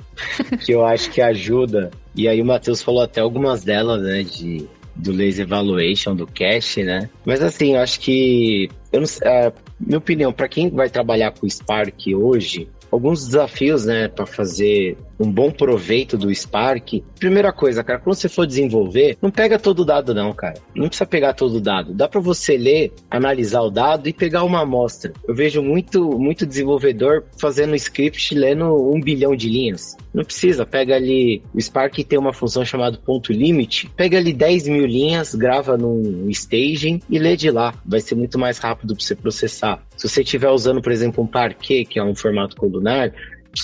que 0.64 0.72
eu 0.72 0.84
acho 0.84 1.10
que 1.10 1.20
ajuda. 1.20 1.90
E 2.14 2.28
aí 2.28 2.40
o 2.40 2.44
Matheus 2.44 2.82
falou 2.82 3.02
até 3.02 3.20
algumas 3.20 3.64
delas, 3.64 4.02
né? 4.02 4.22
De, 4.22 4.66
do 4.94 5.12
laser 5.12 5.44
evaluation, 5.44 6.14
do 6.14 6.26
cache, 6.26 6.82
né? 6.82 7.08
Mas 7.24 7.42
assim, 7.42 7.74
eu 7.74 7.80
acho 7.80 8.00
que. 8.00 8.68
Eu 8.92 9.00
não, 9.00 9.08
minha 9.78 9.98
opinião, 9.98 10.32
para 10.32 10.48
quem 10.48 10.70
vai 10.70 10.88
trabalhar 10.88 11.32
com 11.32 11.48
Spark 11.48 12.06
hoje, 12.14 12.68
alguns 12.90 13.26
desafios, 13.26 13.84
né, 13.84 14.08
para 14.08 14.24
fazer 14.24 14.96
um 15.18 15.30
bom 15.30 15.50
proveito 15.50 16.16
do 16.16 16.34
Spark. 16.34 17.02
Primeira 17.18 17.52
coisa, 17.52 17.82
cara, 17.82 17.98
quando 17.98 18.16
você 18.16 18.28
for 18.28 18.46
desenvolver, 18.46 19.16
não 19.20 19.30
pega 19.30 19.58
todo 19.58 19.80
o 19.80 19.84
dado 19.84 20.14
não, 20.14 20.32
cara. 20.32 20.60
Não 20.74 20.88
precisa 20.88 21.06
pegar 21.06 21.34
todo 21.34 21.56
o 21.56 21.60
dado. 21.60 21.94
Dá 21.94 22.08
para 22.08 22.20
você 22.20 22.56
ler, 22.56 22.92
analisar 23.10 23.62
o 23.62 23.70
dado 23.70 24.08
e 24.08 24.12
pegar 24.12 24.44
uma 24.44 24.62
amostra. 24.62 25.12
Eu 25.26 25.34
vejo 25.34 25.62
muito, 25.62 26.18
muito 26.18 26.46
desenvolvedor 26.46 27.24
fazendo 27.38 27.74
script 27.76 28.34
lendo 28.34 28.64
um 28.92 29.00
bilhão 29.00 29.34
de 29.34 29.48
linhas. 29.48 29.96
Não 30.12 30.24
precisa, 30.24 30.64
pega 30.64 30.94
ali, 30.94 31.42
o 31.54 31.60
Spark 31.60 31.98
tem 31.98 32.18
uma 32.18 32.32
função 32.32 32.64
chamada 32.64 32.96
ponto 32.96 33.32
limit, 33.32 33.90
pega 33.96 34.16
ali 34.16 34.32
10 34.32 34.68
mil 34.68 34.86
linhas, 34.86 35.34
grava 35.34 35.76
num 35.76 36.28
staging 36.30 37.00
e 37.10 37.18
lê 37.18 37.36
de 37.36 37.50
lá. 37.50 37.74
Vai 37.84 38.00
ser 38.00 38.14
muito 38.14 38.38
mais 38.38 38.58
rápido 38.58 38.94
para 38.94 39.04
você 39.04 39.14
processar. 39.14 39.82
Se 39.96 40.08
você 40.08 40.22
estiver 40.22 40.50
usando, 40.50 40.80
por 40.80 40.92
exemplo, 40.92 41.22
um 41.22 41.26
Parquet, 41.26 41.84
que 41.84 41.98
é 41.98 42.04
um 42.04 42.14
formato 42.14 42.56
colunar, 42.56 43.12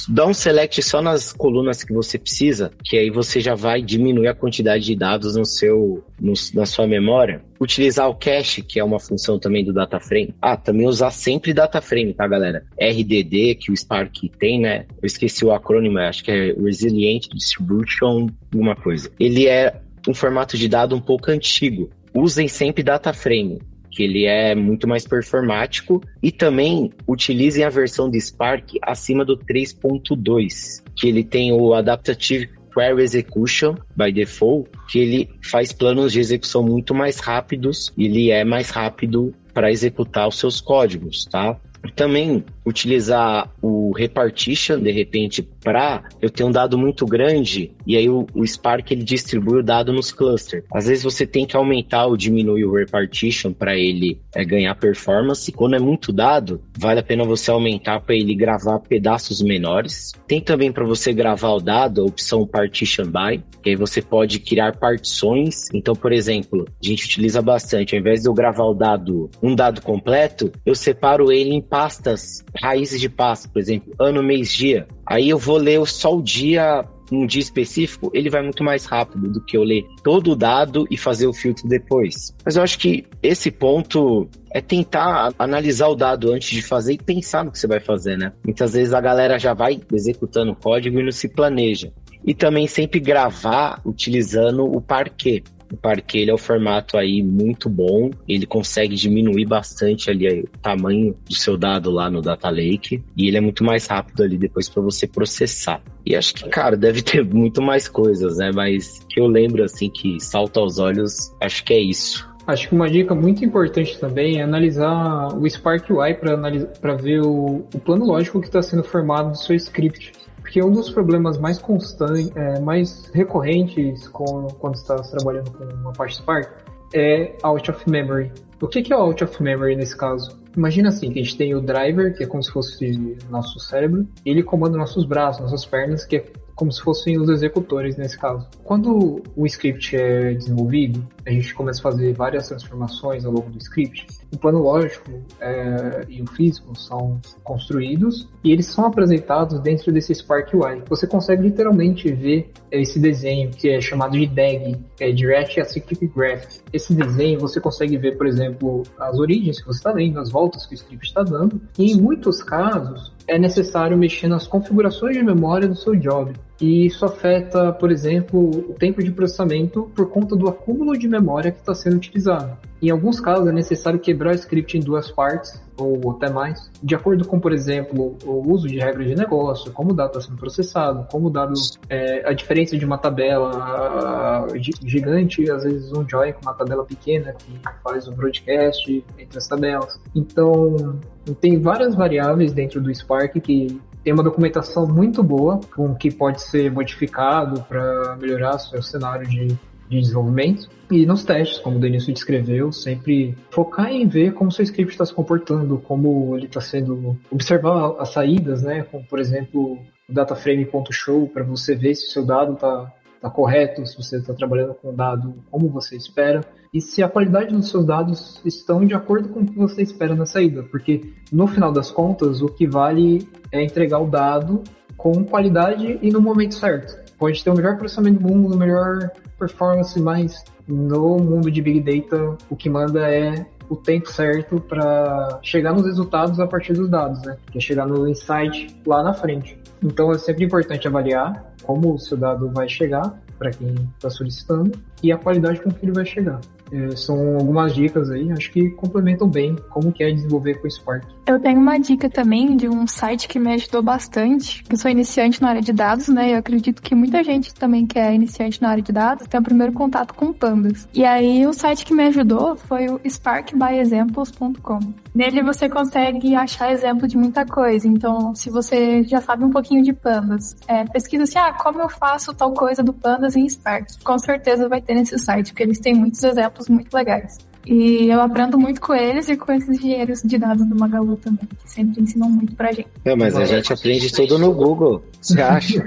dá 0.09 0.27
um 0.27 0.35
select 0.35 0.83
só 0.83 1.03
nas 1.03 1.33
colunas 1.33 1.83
que 1.85 1.93
você 1.93 2.19
precisa, 2.19 2.71
que 2.85 2.97
aí 2.97 3.11
você 3.11 3.41
já 3.41 3.55
vai 3.55 3.83
diminuir 3.83 4.29
a 4.29 4.35
quantidade 4.35 4.85
de 4.85 4.97
dados 4.97 5.37
no 5.37 5.45
seu, 5.45 6.05
no, 6.21 6.33
na 6.55 6.67
sua 6.67 6.87
memória. 6.87 7.43
Utilizar 7.61 8.09
o 8.09 8.15
cache, 8.15 8.63
que 8.63 8.81
é 8.81 8.85
uma 8.85 8.99
função 8.99 9.39
também 9.39 9.65
do 9.65 9.73
data 9.73 10.01
frame. 10.01 10.35
Ah, 10.41 10.57
também 10.57 10.87
usar 10.87 11.11
sempre 11.11 11.53
data 11.53 11.81
frame, 11.81 12.13
tá, 12.13 12.27
galera? 12.27 12.65
RDD, 12.81 13.57
que 13.57 13.71
o 13.71 13.77
Spark 13.77 14.17
tem, 14.39 14.61
né? 14.61 14.87
Eu 15.01 15.07
esqueci 15.07 15.45
o 15.45 15.53
acrônimo, 15.53 15.99
acho 15.99 16.25
que 16.25 16.31
é 16.31 16.53
Resilient 16.53 17.29
Distribution, 17.33 18.29
alguma 18.53 18.75
coisa. 18.75 19.11
Ele 19.19 19.47
é 19.47 19.81
um 20.09 20.15
formato 20.15 20.57
de 20.57 20.69
dado 20.69 20.97
um 20.97 21.01
pouco 21.01 21.31
antigo. 21.31 21.91
Usem 22.15 22.49
sempre 22.49 22.83
data 22.83 23.13
frame 23.13 23.61
que 23.93 24.03
ele 24.03 24.25
é 24.25 24.55
muito 24.55 24.89
mais 24.89 25.07
performático 25.07 26.03
e 26.23 26.33
também 26.33 26.91
utilizem 27.07 27.63
a 27.63 27.69
versão 27.69 28.11
de 28.11 28.21
Spark 28.21 28.79
acima 28.83 29.25
do 29.25 29.37
3.2, 29.37 30.83
que 30.97 31.09
ele 31.09 31.23
tem 31.23 31.53
o 31.53 31.75
Adaptive 31.75 32.49
Query 32.75 33.03
Execution 33.03 33.77
by 33.95 34.11
default, 34.11 34.71
que 34.91 34.99
ele 34.99 35.31
faz 35.45 35.73
planos 35.73 36.13
de 36.13 36.21
execução 36.21 36.63
muito 36.63 36.95
mais 36.95 37.19
rápidos, 37.19 37.93
ele 37.97 38.31
é 38.31 38.45
mais 38.45 38.71
rápido 38.71 39.35
para 39.53 39.71
executar 39.71 40.27
os 40.27 40.39
seus 40.39 40.61
códigos, 40.61 41.27
tá? 41.27 41.61
Também 41.91 42.45
utilizar 42.65 43.51
o 43.61 43.93
repartition 43.93 44.79
de 44.79 44.91
repente 44.93 45.43
para 45.43 46.05
eu 46.21 46.31
ter 46.31 46.45
um 46.45 46.51
dado 46.51 46.79
muito 46.79 47.05
grande 47.05 47.73
e 47.87 47.97
aí 47.97 48.09
o, 48.09 48.27
o, 48.35 48.47
Spark 48.47 48.91
ele 48.91 49.03
distribui 49.03 49.59
o 49.59 49.63
dado 49.63 49.93
nos 49.93 50.13
clusters. 50.13 50.65
Às 50.73 50.87
vezes 50.87 51.03
você 51.03 51.27
tem 51.27 51.47
que 51.47 51.57
aumentar 51.57 52.07
ou 52.07 52.17
diminuir 52.17 52.65
o 52.65 52.75
repartition 52.75 53.53
para 53.53 53.77
ele 53.77 54.21
é, 54.35 54.45
ganhar 54.45 54.75
performance. 54.77 55.51
Quando 55.51 55.75
é 55.75 55.79
muito 55.79 56.13
dado, 56.13 56.61
vale 56.79 57.01
a 57.01 57.03
pena 57.03 57.25
você 57.25 57.51
aumentar 57.51 58.01
para 58.01 58.15
ele 58.15 58.35
gravar 58.35 58.79
pedaços 58.81 59.43
menores. 59.43 60.13
Tem 60.27 60.41
também 60.41 60.71
para 60.71 60.85
você 60.85 61.13
gravar 61.13 61.51
o 61.51 61.61
dado 61.61 62.03
a 62.03 62.05
opção 62.05 62.47
partition 62.47 63.07
by, 63.07 63.43
que 63.63 63.71
aí 63.71 63.77
você 63.77 64.01
pode 64.01 64.39
criar 64.39 64.77
partições. 64.77 65.69
Então, 65.73 65.95
por 65.95 66.13
exemplo, 66.13 66.67
a 66.69 66.87
gente 66.87 67.05
utiliza 67.05 67.43
bastante, 67.43 67.95
ao 67.95 68.01
invés 68.01 68.23
de 68.23 68.29
eu 68.29 68.35
gravar 68.35 68.65
o 68.65 68.75
dado, 68.75 69.31
um 69.43 69.55
dado 69.55 69.83
completo, 69.83 70.53
eu 70.65 70.75
separo 70.75 71.33
ele 71.33 71.55
em 71.55 71.61
pastas, 71.73 72.45
raízes 72.61 73.01
de 73.01 73.09
pasta, 73.09 73.49
por 73.49 73.59
exemplo, 73.59 73.95
ano, 73.99 74.23
mês, 74.23 74.53
dia. 74.53 74.87
Aí 75.07 75.31
eu 75.31 75.39
vou 75.39 75.57
ler 75.57 75.83
só 75.87 76.15
o 76.15 76.23
dia 76.23 76.85
um 77.11 77.27
dia 77.27 77.41
específico, 77.41 78.11
ele 78.15 78.31
vai 78.31 78.43
muito 78.43 78.65
mais 78.65 78.87
rápido 78.87 79.31
do 79.31 79.41
que 79.45 79.57
eu 79.57 79.63
ler 79.63 79.85
todo 80.03 80.33
o 80.33 80.37
dado 80.37 80.87
e 80.91 80.97
fazer 80.97 81.27
o 81.27 81.33
filtro 81.33 81.69
depois. 81.69 82.35
Mas 82.45 82.57
eu 82.57 82.63
acho 82.63 82.79
que 82.79 83.05
esse 83.23 83.51
ponto 83.51 84.29
é 84.51 84.61
tentar 84.63 85.33
analisar 85.39 85.89
o 85.89 85.95
dado 85.95 86.33
antes 86.33 86.51
de 86.51 86.63
fazer 86.63 86.95
e 86.95 86.99
pensar 86.99 87.45
no 87.45 87.51
que 87.51 87.59
você 87.59 87.67
vai 87.67 87.81
fazer, 87.81 88.17
né? 88.17 88.33
Muitas 88.45 88.73
vezes 88.73 88.95
a 88.95 89.01
galera 89.01 89.39
já 89.39 89.53
vai 89.53 89.81
executando 89.93 90.53
o 90.53 90.57
código 90.57 90.99
e 90.99 91.03
não 91.03 91.13
se 91.13 91.29
planeja. 91.29 91.93
E 92.25 92.35
também 92.35 92.67
sempre 92.67 93.01
gravar 93.01 93.81
utilizando 93.85 94.65
o 94.65 94.81
parquet. 94.81 95.45
O 95.73 95.79
ele 96.19 96.31
é 96.31 96.35
um 96.35 96.39
formato 96.39 96.99
aí 96.99 97.23
muito 97.23 97.71
bom, 97.71 98.11
ele 98.29 98.45
consegue 98.45 98.95
diminuir 98.95 99.47
bastante 99.47 100.11
ali 100.11 100.43
o 100.43 100.59
tamanho 100.61 101.17
do 101.27 101.35
seu 101.35 101.57
dado 101.57 101.91
lá 101.91 102.11
no 102.11 102.21
Data 102.21 102.51
Lake 102.51 103.03
e 103.17 103.27
ele 103.27 103.39
é 103.39 103.41
muito 103.41 103.65
mais 103.65 103.87
rápido 103.87 104.23
ali 104.23 104.37
depois 104.37 104.69
para 104.69 104.83
você 104.83 105.07
processar. 105.07 105.81
E 106.05 106.15
acho 106.15 106.35
que, 106.35 106.49
cara, 106.51 106.77
deve 106.77 107.01
ter 107.03 107.25
muito 107.25 107.63
mais 107.63 107.89
coisas, 107.89 108.37
né? 108.37 108.51
Mas 108.55 108.99
que 109.09 109.19
eu 109.19 109.27
lembro 109.27 109.65
assim 109.65 109.89
que 109.89 110.21
salta 110.21 110.61
aos 110.61 110.79
olhos, 110.79 111.35
acho 111.41 111.65
que 111.65 111.73
é 111.73 111.81
isso. 111.81 112.31
Acho 112.47 112.69
que 112.69 112.75
uma 112.75 112.91
dica 112.91 113.15
muito 113.15 113.45
importante 113.45 113.99
também 113.99 114.41
é 114.41 114.43
analisar 114.43 115.29
o 115.29 115.49
Spark 115.49 115.89
UI 115.91 116.15
para 116.15 116.95
ver 116.95 117.23
o, 117.23 117.65
o 117.73 117.79
plano 117.79 118.05
lógico 118.05 118.41
que 118.41 118.49
está 118.49 118.61
sendo 118.61 118.83
formado 118.83 119.31
do 119.31 119.39
seu 119.39 119.55
script. 119.55 120.13
Porque 120.53 120.63
um 120.63 120.71
dos 120.71 120.91
problemas 120.91 121.39
mais 121.39 121.59
constantes, 121.59 122.31
é, 122.37 122.61
mais 122.61 123.11
recorrentes 123.15 124.07
com, 124.09 124.49
quando 124.59 124.75
está 124.75 124.97
trabalhando 124.97 125.51
com 125.51 125.65
uma 125.65 125.95
parte 125.95 126.17
Spark 126.17 126.47
é 126.93 127.39
out 127.43 127.71
of 127.71 127.89
memory. 127.89 128.31
O 128.61 128.69
que, 128.69 128.83
que 128.83 128.93
é 128.93 128.97
out 128.97 129.25
of 129.25 129.43
memory 129.43 129.75
nesse 129.75 129.97
caso? 129.97 130.39
Imagina 130.55 130.91
assim, 130.91 131.11
que 131.11 131.21
a 131.21 131.23
gente 131.23 131.39
tem 131.39 131.55
o 131.55 131.61
driver, 131.63 132.15
que 132.15 132.25
é 132.25 132.27
como 132.27 132.43
se 132.43 132.53
fosse 132.53 133.17
nosso 133.31 133.59
cérebro, 133.61 134.07
e 134.27 134.31
ele 134.31 134.43
comanda 134.43 134.77
nossos 134.77 135.07
braços, 135.07 135.41
nossas 135.41 135.65
pernas, 135.65 136.05
que 136.05 136.17
é 136.17 136.25
como 136.55 136.71
se 136.71 136.83
fossem 136.83 137.19
os 137.19 137.31
executores 137.31 137.97
nesse 137.97 138.19
caso. 138.19 138.47
Quando 138.63 139.23
o 139.35 139.47
script 139.47 139.97
é 139.97 140.35
desenvolvido, 140.35 141.03
a 141.27 141.31
gente 141.31 141.55
começa 141.55 141.81
a 141.81 141.83
fazer 141.83 142.13
várias 142.13 142.49
transformações 142.49 143.25
ao 143.25 143.33
longo 143.33 143.49
do 143.49 143.57
script. 143.57 144.07
O 144.33 144.39
plano 144.39 144.63
lógico 144.63 145.11
é, 145.41 146.07
e 146.09 146.23
o 146.23 146.27
físico 146.27 146.75
são 146.75 147.21
construídos 147.45 148.29
e 148.43 148.51
eles 148.51 148.67
são 148.67 148.87
apresentados 148.87 149.61
dentro 149.61 149.93
desse 149.93 150.15
Spark 150.15 150.55
UI. 150.55 150.83
Você 150.89 151.07
consegue 151.07 151.43
literalmente 151.43 152.11
ver 152.11 152.51
esse 152.71 152.99
desenho 152.99 153.51
que 153.51 153.69
é 153.69 153.79
chamado 153.81 154.19
de 154.19 154.27
DAG, 154.27 154.79
que 154.97 155.05
é 155.05 155.13
Direct 155.13 155.61
Acyclic 155.61 156.07
Graph. 156.07 156.61
Esse 156.73 156.95
desenho 156.95 157.39
você 157.39 157.61
consegue 157.61 157.99
ver, 157.99 158.17
por 158.17 158.27
exemplo, 158.27 158.85
as 158.99 159.19
origens 159.19 159.61
que 159.61 159.67
você 159.67 159.79
está 159.79 159.93
lendo, 159.93 160.19
as 160.19 160.31
voltas 160.31 160.65
que 160.65 160.73
o 160.73 160.77
script 160.77 161.07
está 161.07 161.23
dando. 161.23 161.61
E 161.79 161.93
em 161.93 162.01
muitos 162.01 162.43
casos 162.43 163.13
é 163.29 163.39
necessário 163.39 163.99
mexer 163.99 164.29
nas 164.29 164.47
configurações 164.47 165.15
de 165.15 165.23
memória 165.23 165.69
do 165.69 165.77
seu 165.77 165.95
job. 165.95 166.33
E 166.63 166.87
isso 166.87 167.05
afeta, 167.05 167.73
por 167.73 167.91
exemplo, 167.91 168.71
o 168.71 168.75
tempo 168.75 169.03
de 169.03 169.11
processamento 169.11 169.91
por 169.97 170.09
conta 170.09 170.37
do 170.37 170.49
acúmulo 170.49 170.97
de 170.97 171.09
memória 171.09 171.51
que 171.51 171.59
está 171.59 171.75
sendo 171.75 171.97
utilizado. 171.97 172.57
Em 172.81 172.89
alguns 172.89 173.19
casos 173.19 173.49
é 173.49 173.53
necessário 173.53 173.99
quebrar 173.99 174.31
o 174.31 174.37
script 174.37 174.79
em 174.79 174.81
duas 174.81 175.11
partes, 175.11 175.61
ou 175.77 176.13
até 176.13 176.31
mais, 176.31 176.71
de 176.81 176.95
acordo 176.95 177.27
com, 177.27 177.41
por 177.41 177.53
exemplo, 177.53 178.17
o 178.25 178.49
uso 178.49 178.69
de 178.69 178.79
regras 178.79 179.09
de 179.09 179.17
negócio, 179.17 179.73
como 179.73 179.91
o 179.91 179.95
dado 179.95 180.11
está 180.11 180.21
sendo 180.21 180.37
processado, 180.39 181.05
como 181.11 181.27
o 181.27 181.31
dado, 181.31 181.55
é, 181.89 182.29
a 182.29 182.33
diferença 182.33 182.79
de 182.79 182.85
uma 182.85 182.99
tabela 182.99 184.47
gigante, 184.85 185.51
às 185.51 185.65
vezes 185.65 185.93
um 185.93 186.09
join 186.09 186.33
com 186.33 186.43
uma 186.43 186.55
tabela 186.55 186.85
pequena 186.85 187.33
que 187.33 187.61
faz 187.83 188.07
o 188.07 188.13
broadcast 188.13 189.05
entre 189.19 189.37
as 189.37 189.49
tabelas. 189.49 190.01
Então, 190.15 191.01
tem 191.41 191.61
várias 191.61 191.97
variáveis 191.97 192.53
dentro 192.53 192.81
do 192.81 192.95
Spark 192.95 193.41
que 193.41 193.81
tem 194.03 194.13
uma 194.13 194.23
documentação 194.23 194.87
muito 194.87 195.23
boa, 195.23 195.61
com 195.75 195.95
que 195.95 196.11
pode 196.11 196.43
ser 196.43 196.71
modificado 196.71 197.63
para 197.63 198.17
melhorar 198.17 198.59
seu 198.59 198.83
cenário 198.83 199.27
de, 199.27 199.49
de 199.89 200.01
desenvolvimento. 200.01 200.69
E 200.91 201.07
nos 201.07 201.25
testes, 201.25 201.59
como 201.59 201.77
o 201.77 201.81
Denilson 201.81 202.13
descreveu, 202.13 202.73
sempre 202.73 203.37
focar 203.51 203.91
em 203.91 204.07
ver 204.07 204.35
como 204.35 204.51
seu 204.51 204.65
script 204.65 204.93
está 204.93 205.07
se 205.07 205.15
comportando, 205.15 205.79
como 205.79 206.37
ele 206.37 206.47
está 206.47 206.61
sendo. 206.61 207.17
observar 207.31 207.95
as 207.99 208.11
saídas, 208.11 208.63
né? 208.63 208.83
Como, 208.91 209.05
por 209.05 209.19
exemplo, 209.19 209.79
o 210.09 210.13
dataframe.show, 210.13 211.29
para 211.29 211.45
você 211.45 211.75
ver 211.75 211.95
se 211.95 212.09
o 212.09 212.11
seu 212.11 212.27
dado 212.27 212.55
está 212.55 212.93
tá 213.23 213.31
correto, 213.31 213.87
se 213.87 213.97
você 213.97 214.17
está 214.17 214.35
trabalhando 214.35 214.75
com 214.75 214.91
o 214.91 214.93
dado 214.93 215.33
como 215.49 215.69
você 215.69 215.97
espera 215.97 216.41
e 216.75 216.81
se 216.81 217.05
a 217.05 217.09
qualidade 217.09 217.55
dos 217.55 217.71
seus 217.71 217.87
dados 217.87 218.41
estão 218.45 218.85
de 218.85 218.95
acordo 218.95 219.29
com 219.29 219.41
o 219.41 219.47
que 219.47 219.57
você 219.57 219.81
espera 219.81 220.15
na 220.17 220.27
saída, 220.27 220.65
porque 220.65 221.15
no 221.31 221.47
final 221.47 221.71
das 221.71 221.91
contas 221.93 222.43
o 222.43 222.49
que 222.49 222.67
vale 222.67 223.29
é 223.53 223.63
entregar 223.63 224.01
o 224.01 224.11
dado 224.11 224.65
com 224.97 225.25
qualidade 225.25 226.01
e 226.03 226.11
no 226.11 226.21
momento 226.21 226.57
certo. 226.57 227.01
Pode 227.17 227.43
ter 227.45 227.51
o 227.51 227.55
melhor 227.55 227.79
processamento 227.79 228.21
do 228.21 228.29
mundo, 228.29 228.59
melhor 228.59 229.11
performance, 229.39 230.01
mas 230.01 230.43
no 230.67 231.19
mundo 231.19 231.49
de 231.49 231.63
Big 231.63 231.81
Data 231.81 232.37
o 232.51 232.57
que 232.57 232.69
manda 232.69 233.09
é 233.09 233.47
o 233.73 233.77
tempo 233.77 234.11
certo 234.11 234.61
para 234.61 235.41
chegar 235.43 235.73
nos 235.73 235.87
resultados 235.87 236.39
a 236.39 236.47
partir 236.47 236.75
dos 236.75 236.91
dados, 236.91 237.23
né? 237.23 237.39
Que 237.51 237.57
é 237.57 237.61
chegar 237.61 237.87
no 237.87 238.07
insight 238.07 238.79
lá 238.87 239.03
na 239.03 239.15
frente. 239.15 239.59
Então 239.83 240.13
é 240.13 240.19
sempre 240.19 240.45
importante 240.45 240.87
avaliar 240.87 241.55
como 241.63 241.95
o 241.95 241.99
seu 241.99 242.19
dado 242.19 242.51
vai 242.51 242.69
chegar 242.69 243.19
para 243.39 243.51
quem 243.51 243.75
está 243.97 244.11
solicitando 244.11 244.73
e 245.03 245.13
a 245.13 245.19
qualidade 245.19 245.61
com 245.61 245.71
que 245.71 245.85
ele 245.85 245.93
vai 245.93 246.05
chegar. 246.05 246.41
É, 246.73 246.97
são 246.97 247.37
algumas 247.37 247.75
dicas 247.75 248.11
aí, 248.11 248.33
acho 248.33 248.51
que 248.51 248.71
complementam 248.71 249.29
bem 249.29 249.55
como 249.69 249.93
que 249.93 250.03
é 250.03 250.11
desenvolver 250.11 250.55
com 250.55 250.67
o 250.67 250.71
Spark. 250.71 251.05
Eu 251.27 251.39
tenho 251.39 251.61
uma 251.61 251.79
dica 251.79 252.09
também 252.09 252.57
de 252.57 252.67
um 252.67 252.87
site 252.87 253.29
que 253.29 253.39
me 253.39 253.53
ajudou 253.53 253.83
bastante. 253.83 254.65
Eu 254.71 254.77
sou 254.79 254.91
iniciante 254.91 255.43
na 255.43 255.51
área 255.51 255.61
de 255.61 255.73
dados, 255.73 256.09
né? 256.09 256.33
Eu 256.33 256.39
acredito 256.39 256.81
que 256.81 256.95
muita 256.95 257.23
gente 257.23 257.55
também 257.55 257.87
que 257.87 257.99
é 257.99 258.15
iniciante 258.15 258.61
na 258.63 258.71
área 258.71 258.83
de 258.83 258.91
dados 258.91 259.27
tem 259.27 259.39
o 259.39 259.43
primeiro 259.43 259.73
contato 259.73 260.15
com 260.15 260.33
pandas. 260.33 260.89
E 260.95 261.05
aí 261.05 261.47
o 261.47 261.53
site 261.53 261.85
que 261.85 261.95
me 261.95 262.05
ajudou 262.05 262.57
foi 262.57 262.87
o 262.89 262.99
sparkbyexamples.com. 263.05 264.81
Nele 265.15 265.43
você 265.43 265.69
consegue 265.69 266.35
achar 266.35 266.73
exemplo 266.73 267.07
de 267.07 267.19
muita 267.19 267.45
coisa. 267.45 267.87
Então, 267.87 268.35
se 268.35 268.49
você 268.49 269.03
já 269.05 269.21
sabe 269.21 269.45
um 269.45 269.51
pouquinho 269.51 269.83
de 269.83 269.93
pandas, 269.93 270.57
é, 270.67 270.85
pesquisa 270.85 271.25
assim, 271.25 271.39
ah, 271.39 271.53
como 271.53 271.83
eu 271.83 271.89
faço 271.89 272.33
tal 272.33 272.53
coisa 272.55 272.83
do 272.83 272.95
pandas 272.95 273.37
em 273.37 273.47
Spark. 273.49 274.03
Com 274.03 274.19
certeza 274.19 274.69
vai 274.69 274.81
ter 274.81 274.92
nesse 274.95 275.19
site, 275.19 275.49
porque 275.49 275.63
eles 275.63 275.79
têm 275.79 275.95
muitos 275.95 276.23
exemplos 276.23 276.69
muito 276.69 276.93
legais. 276.95 277.39
E 277.65 278.09
eu 278.09 278.21
aprendo 278.21 278.59
muito 278.59 278.81
com 278.81 278.93
eles 278.93 279.29
e 279.29 279.37
com 279.37 279.53
esses 279.53 279.69
engenheiros 279.69 280.21
de 280.23 280.37
dados 280.37 280.67
do 280.67 280.75
Magalu 280.75 281.17
também, 281.17 281.47
que 281.47 281.71
sempre 281.71 282.03
ensinam 282.03 282.29
muito 282.29 282.57
pra 282.57 282.73
gente. 282.73 282.89
É, 283.05 283.15
mas 283.15 283.37
a 283.37 283.45
gente 283.45 283.73
aprende 283.73 284.13
tudo 284.13 284.37
no 284.37 284.53
Google, 284.53 285.05
você 285.21 285.41
acha? 285.41 285.79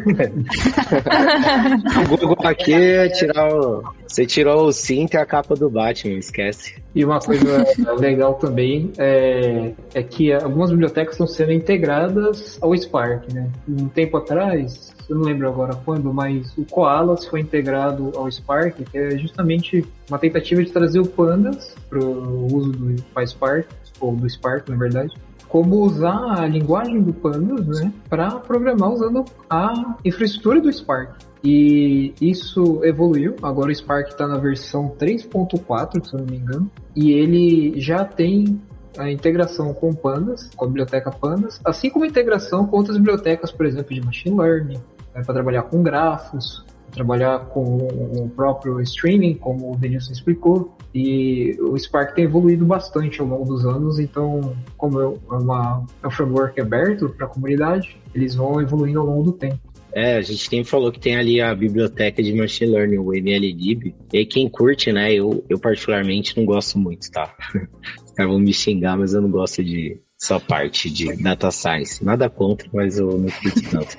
o 2.02 2.08
Google 2.08 2.38
aqui 2.46 2.74
é 2.74 3.10
tirar 3.10 3.54
o. 3.54 3.84
Você 4.08 4.26
tirou 4.26 4.68
o 4.68 4.72
cinto 4.72 5.16
e 5.16 5.18
a 5.18 5.26
capa 5.26 5.54
do 5.56 5.70
Batman, 5.70 6.18
esquece. 6.18 6.82
E 6.94 7.04
uma 7.04 7.20
coisa 7.20 7.66
legal 8.00 8.36
também 8.36 8.94
é, 8.98 9.74
é 9.94 10.02
que 10.02 10.32
algumas 10.32 10.72
bibliotecas 10.72 11.16
estão 11.16 11.28
sendo 11.28 11.52
integradas 11.52 12.58
ao 12.62 12.74
Spark, 12.74 13.34
né? 13.34 13.50
Um 13.68 13.90
tempo 13.90 14.16
atrás, 14.16 14.95
eu 15.10 15.18
não 15.18 15.24
lembro 15.24 15.48
agora 15.48 15.76
quando, 15.86 16.14
mas 16.14 16.56
o 16.58 16.66
Koalas 16.66 17.26
foi 17.26 17.40
integrado 17.40 18.12
ao 18.16 18.30
Spark, 18.32 18.78
que 18.84 18.98
é 18.98 19.18
justamente 19.18 19.86
uma 20.10 20.18
tentativa 20.18 20.64
de 20.64 20.72
trazer 20.72 21.00
o 21.00 21.06
Pandas 21.06 21.76
para 21.90 22.00
o 22.00 22.54
uso 22.54 22.72
do 22.72 23.04
PySpark, 23.14 23.68
ou 24.00 24.16
do 24.16 24.30
Spark, 24.30 24.70
na 24.70 24.76
verdade, 24.76 25.14
como 25.48 25.78
usar 25.78 26.40
a 26.40 26.48
linguagem 26.48 27.02
do 27.02 27.14
Pandas 27.14 27.80
né, 27.80 27.94
para 28.10 28.32
programar 28.40 28.92
usando 28.92 29.24
a 29.50 29.96
infraestrutura 30.04 30.60
do 30.60 30.72
Spark. 30.72 31.12
E 31.44 32.14
isso 32.20 32.84
evoluiu, 32.84 33.36
agora 33.44 33.70
o 33.70 33.76
Spark 33.76 34.10
está 34.10 34.28
na 34.28 34.38
versão 34.38 34.96
3.4, 35.00 36.04
se 36.04 36.14
eu 36.14 36.20
não 36.20 36.26
me 36.26 36.38
engano, 36.38 36.72
e 36.96 37.12
ele 37.12 37.80
já 37.80 38.04
tem 38.04 38.60
a 38.98 39.12
integração 39.12 39.74
com 39.74 39.94
Pandas, 39.94 40.50
com 40.56 40.66
a 40.66 40.68
biblioteca 40.68 41.12
Pandas, 41.12 41.60
assim 41.64 41.90
como 41.90 42.06
a 42.06 42.08
integração 42.08 42.66
com 42.66 42.78
outras 42.78 42.98
bibliotecas, 42.98 43.52
por 43.52 43.66
exemplo, 43.66 43.94
de 43.94 44.02
Machine 44.02 44.38
Learning, 44.38 44.82
né, 45.16 45.24
para 45.24 45.34
trabalhar 45.34 45.64
com 45.64 45.82
grafos. 45.82 46.66
trabalhar 46.92 47.40
com 47.48 47.62
o 47.62 48.30
próprio 48.36 48.80
streaming, 48.82 49.34
como 49.36 49.74
o 49.74 49.78
Denilson 49.78 50.14
explicou, 50.14 50.78
e 50.94 51.58
o 51.60 51.78
Spark 51.78 52.16
tem 52.16 52.24
evoluído 52.24 52.66
bastante 52.66 53.20
ao 53.20 53.28
longo 53.28 53.44
dos 53.44 53.66
anos, 53.66 54.00
então, 54.00 54.56
como 54.78 55.02
é, 55.02 55.06
uma, 55.30 55.86
é 56.02 56.08
um 56.08 56.12
framework 56.12 56.62
aberto 56.62 57.10
para 57.10 57.26
a 57.26 57.30
comunidade, 57.30 58.00
eles 58.14 58.36
vão 58.36 58.62
evoluindo 58.62 59.02
ao 59.02 59.06
longo 59.06 59.24
do 59.24 59.32
tempo. 59.34 59.60
É, 59.92 60.18
a 60.18 60.22
gente 60.22 60.50
sempre 60.50 60.70
falou 60.70 60.92
que 60.92 61.00
tem 61.00 61.16
ali 61.16 61.42
a 61.42 61.56
biblioteca 61.56 62.22
de 62.22 62.34
Machine 62.34 62.72
Learning, 62.72 62.98
o 62.98 63.14
MLlib. 63.14 63.96
E 64.12 64.26
quem 64.26 64.50
curte, 64.50 64.92
né, 64.92 65.14
eu, 65.14 65.44
eu 65.50 65.58
particularmente 65.58 66.36
não 66.38 66.46
gosto 66.46 66.78
muito, 66.78 67.10
tá? 67.12 67.34
Os 68.06 68.12
caras 68.12 68.32
vão 68.32 68.40
me 68.40 68.54
xingar, 68.54 68.98
mas 68.98 69.14
eu 69.14 69.22
não 69.22 69.30
gosto 69.30 69.64
de 69.64 69.98
só 70.26 70.40
parte 70.40 70.90
de 70.90 71.16
Data 71.16 71.52
Science. 71.52 72.04
Nada 72.04 72.30
contra, 72.30 72.68
mas 72.74 72.98
eu 72.98 73.18
não 73.18 73.30
curto 73.30 73.62
tanto. 73.70 73.98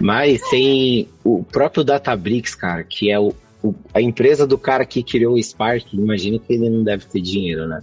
mas 0.00 0.40
tem 0.50 1.08
o 1.24 1.42
próprio 1.42 1.82
Databricks, 1.82 2.54
cara, 2.54 2.84
que 2.84 3.10
é 3.10 3.18
o, 3.18 3.32
o, 3.62 3.74
a 3.94 4.02
empresa 4.02 4.46
do 4.46 4.58
cara 4.58 4.84
que 4.84 5.02
criou 5.02 5.34
o 5.34 5.42
Spark, 5.42 5.94
imagino 5.94 6.38
que 6.38 6.52
ele 6.52 6.68
não 6.68 6.84
deve 6.84 7.06
ter 7.06 7.20
dinheiro, 7.22 7.66
né? 7.66 7.82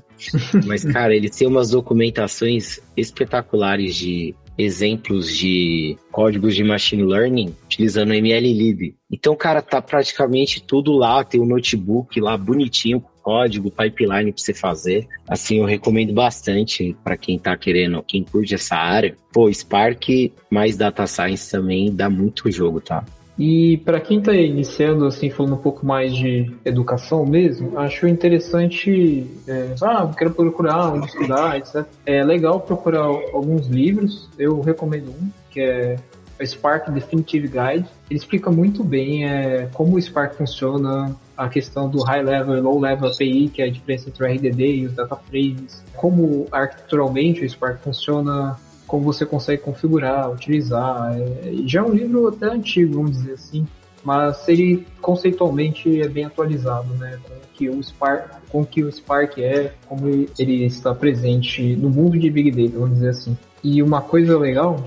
Mas, 0.65 0.83
cara, 0.85 1.15
ele 1.15 1.29
tem 1.29 1.47
umas 1.47 1.71
documentações 1.71 2.79
espetaculares 2.95 3.95
de 3.95 4.35
exemplos 4.57 5.35
de 5.35 5.97
códigos 6.11 6.55
de 6.55 6.63
machine 6.63 7.03
learning 7.03 7.55
utilizando 7.65 8.13
MLlib. 8.13 8.95
Então, 9.09 9.35
cara, 9.35 9.61
tá 9.61 9.81
praticamente 9.81 10.61
tudo 10.61 10.91
lá, 10.91 11.23
tem 11.23 11.41
um 11.41 11.47
notebook 11.47 12.19
lá 12.19 12.37
bonitinho, 12.37 13.03
código, 13.21 13.71
pipeline 13.71 14.31
para 14.31 14.41
você 14.41 14.53
fazer. 14.53 15.07
Assim, 15.27 15.59
eu 15.59 15.65
recomendo 15.65 16.13
bastante 16.13 16.95
para 17.03 17.17
quem 17.17 17.37
tá 17.37 17.55
querendo, 17.55 18.03
quem 18.03 18.23
curte 18.23 18.55
essa 18.55 18.75
área. 18.75 19.15
Pô, 19.31 19.51
Spark 19.51 20.33
mais 20.49 20.75
Data 20.75 21.05
Science 21.07 21.49
também 21.51 21.93
dá 21.93 22.09
muito 22.09 22.51
jogo, 22.51 22.81
tá? 22.81 23.03
E 23.39 23.77
para 23.77 23.99
quem 23.99 24.19
está 24.19 24.33
iniciando, 24.33 25.05
assim, 25.05 25.29
falando 25.29 25.53
um 25.53 25.57
pouco 25.57 25.85
mais 25.85 26.13
de 26.13 26.53
educação 26.63 27.25
mesmo, 27.25 27.79
acho 27.79 28.07
interessante, 28.07 29.25
é, 29.47 29.73
ah, 29.81 30.11
quero 30.15 30.31
procurar 30.31 30.93
onde 30.93 31.07
estudar, 31.07 31.57
etc. 31.57 31.85
É 32.05 32.23
legal 32.23 32.59
procurar 32.59 33.05
alguns 33.05 33.67
livros, 33.67 34.29
eu 34.37 34.59
recomendo 34.61 35.09
um, 35.09 35.29
que 35.49 35.59
é 35.59 35.95
a 36.39 36.45
Spark 36.45 36.89
Definitive 36.91 37.47
Guide. 37.47 37.87
Ele 38.09 38.19
explica 38.19 38.51
muito 38.51 38.83
bem 38.83 39.27
é, 39.27 39.69
como 39.73 39.95
o 39.95 40.01
Spark 40.01 40.35
funciona, 40.35 41.15
a 41.41 41.49
questão 41.49 41.89
do 41.89 42.03
High 42.03 42.21
Level 42.21 42.57
e 42.57 42.61
Low 42.61 42.79
Level 42.79 43.09
API, 43.09 43.49
que 43.49 43.63
é 43.63 43.65
a 43.65 43.71
diferença 43.71 44.09
entre 44.09 44.23
o 44.23 44.27
RDD 44.27 44.75
e 44.75 44.85
os 44.85 44.93
data 44.93 45.15
frames, 45.15 45.83
como 45.95 46.45
arquiteturalmente 46.51 47.43
o 47.43 47.49
Spark 47.49 47.81
funciona, 47.81 48.59
como 48.85 49.03
você 49.03 49.25
consegue 49.25 49.63
configurar, 49.63 50.31
utilizar. 50.31 51.17
É, 51.19 51.53
já 51.65 51.79
é 51.79 51.83
um 51.83 51.93
livro 51.93 52.27
até 52.27 52.45
antigo, 52.45 52.93
vamos 52.93 53.13
dizer 53.13 53.33
assim, 53.33 53.67
mas 54.03 54.47
ele 54.47 54.85
conceitualmente 55.01 55.99
é 55.99 56.07
bem 56.07 56.25
atualizado, 56.25 56.93
né? 56.93 57.17
Com 57.27 57.35
que 57.55 57.69
o 57.69 57.81
Spark, 57.81 58.29
com 58.49 58.63
que 58.63 58.83
o 58.83 58.91
Spark 58.91 59.39
é, 59.39 59.73
como 59.87 60.07
ele 60.07 60.65
está 60.65 60.93
presente 60.93 61.75
no 61.75 61.89
mundo 61.89 62.19
de 62.19 62.29
Big 62.29 62.51
Data, 62.51 62.77
vamos 62.77 62.95
dizer 62.95 63.09
assim. 63.09 63.35
E 63.63 63.81
uma 63.81 64.01
coisa 64.01 64.37
legal 64.37 64.77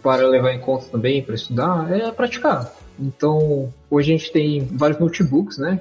para 0.00 0.28
levar 0.28 0.52
em 0.52 0.60
conta 0.60 0.86
também 0.92 1.22
para 1.22 1.34
estudar 1.34 1.90
é 1.90 2.08
praticar. 2.12 2.72
Então, 2.98 3.72
hoje 3.90 4.12
a 4.12 4.16
gente 4.16 4.32
tem 4.32 4.64
vários 4.64 4.98
notebooks, 5.00 5.58
né, 5.58 5.78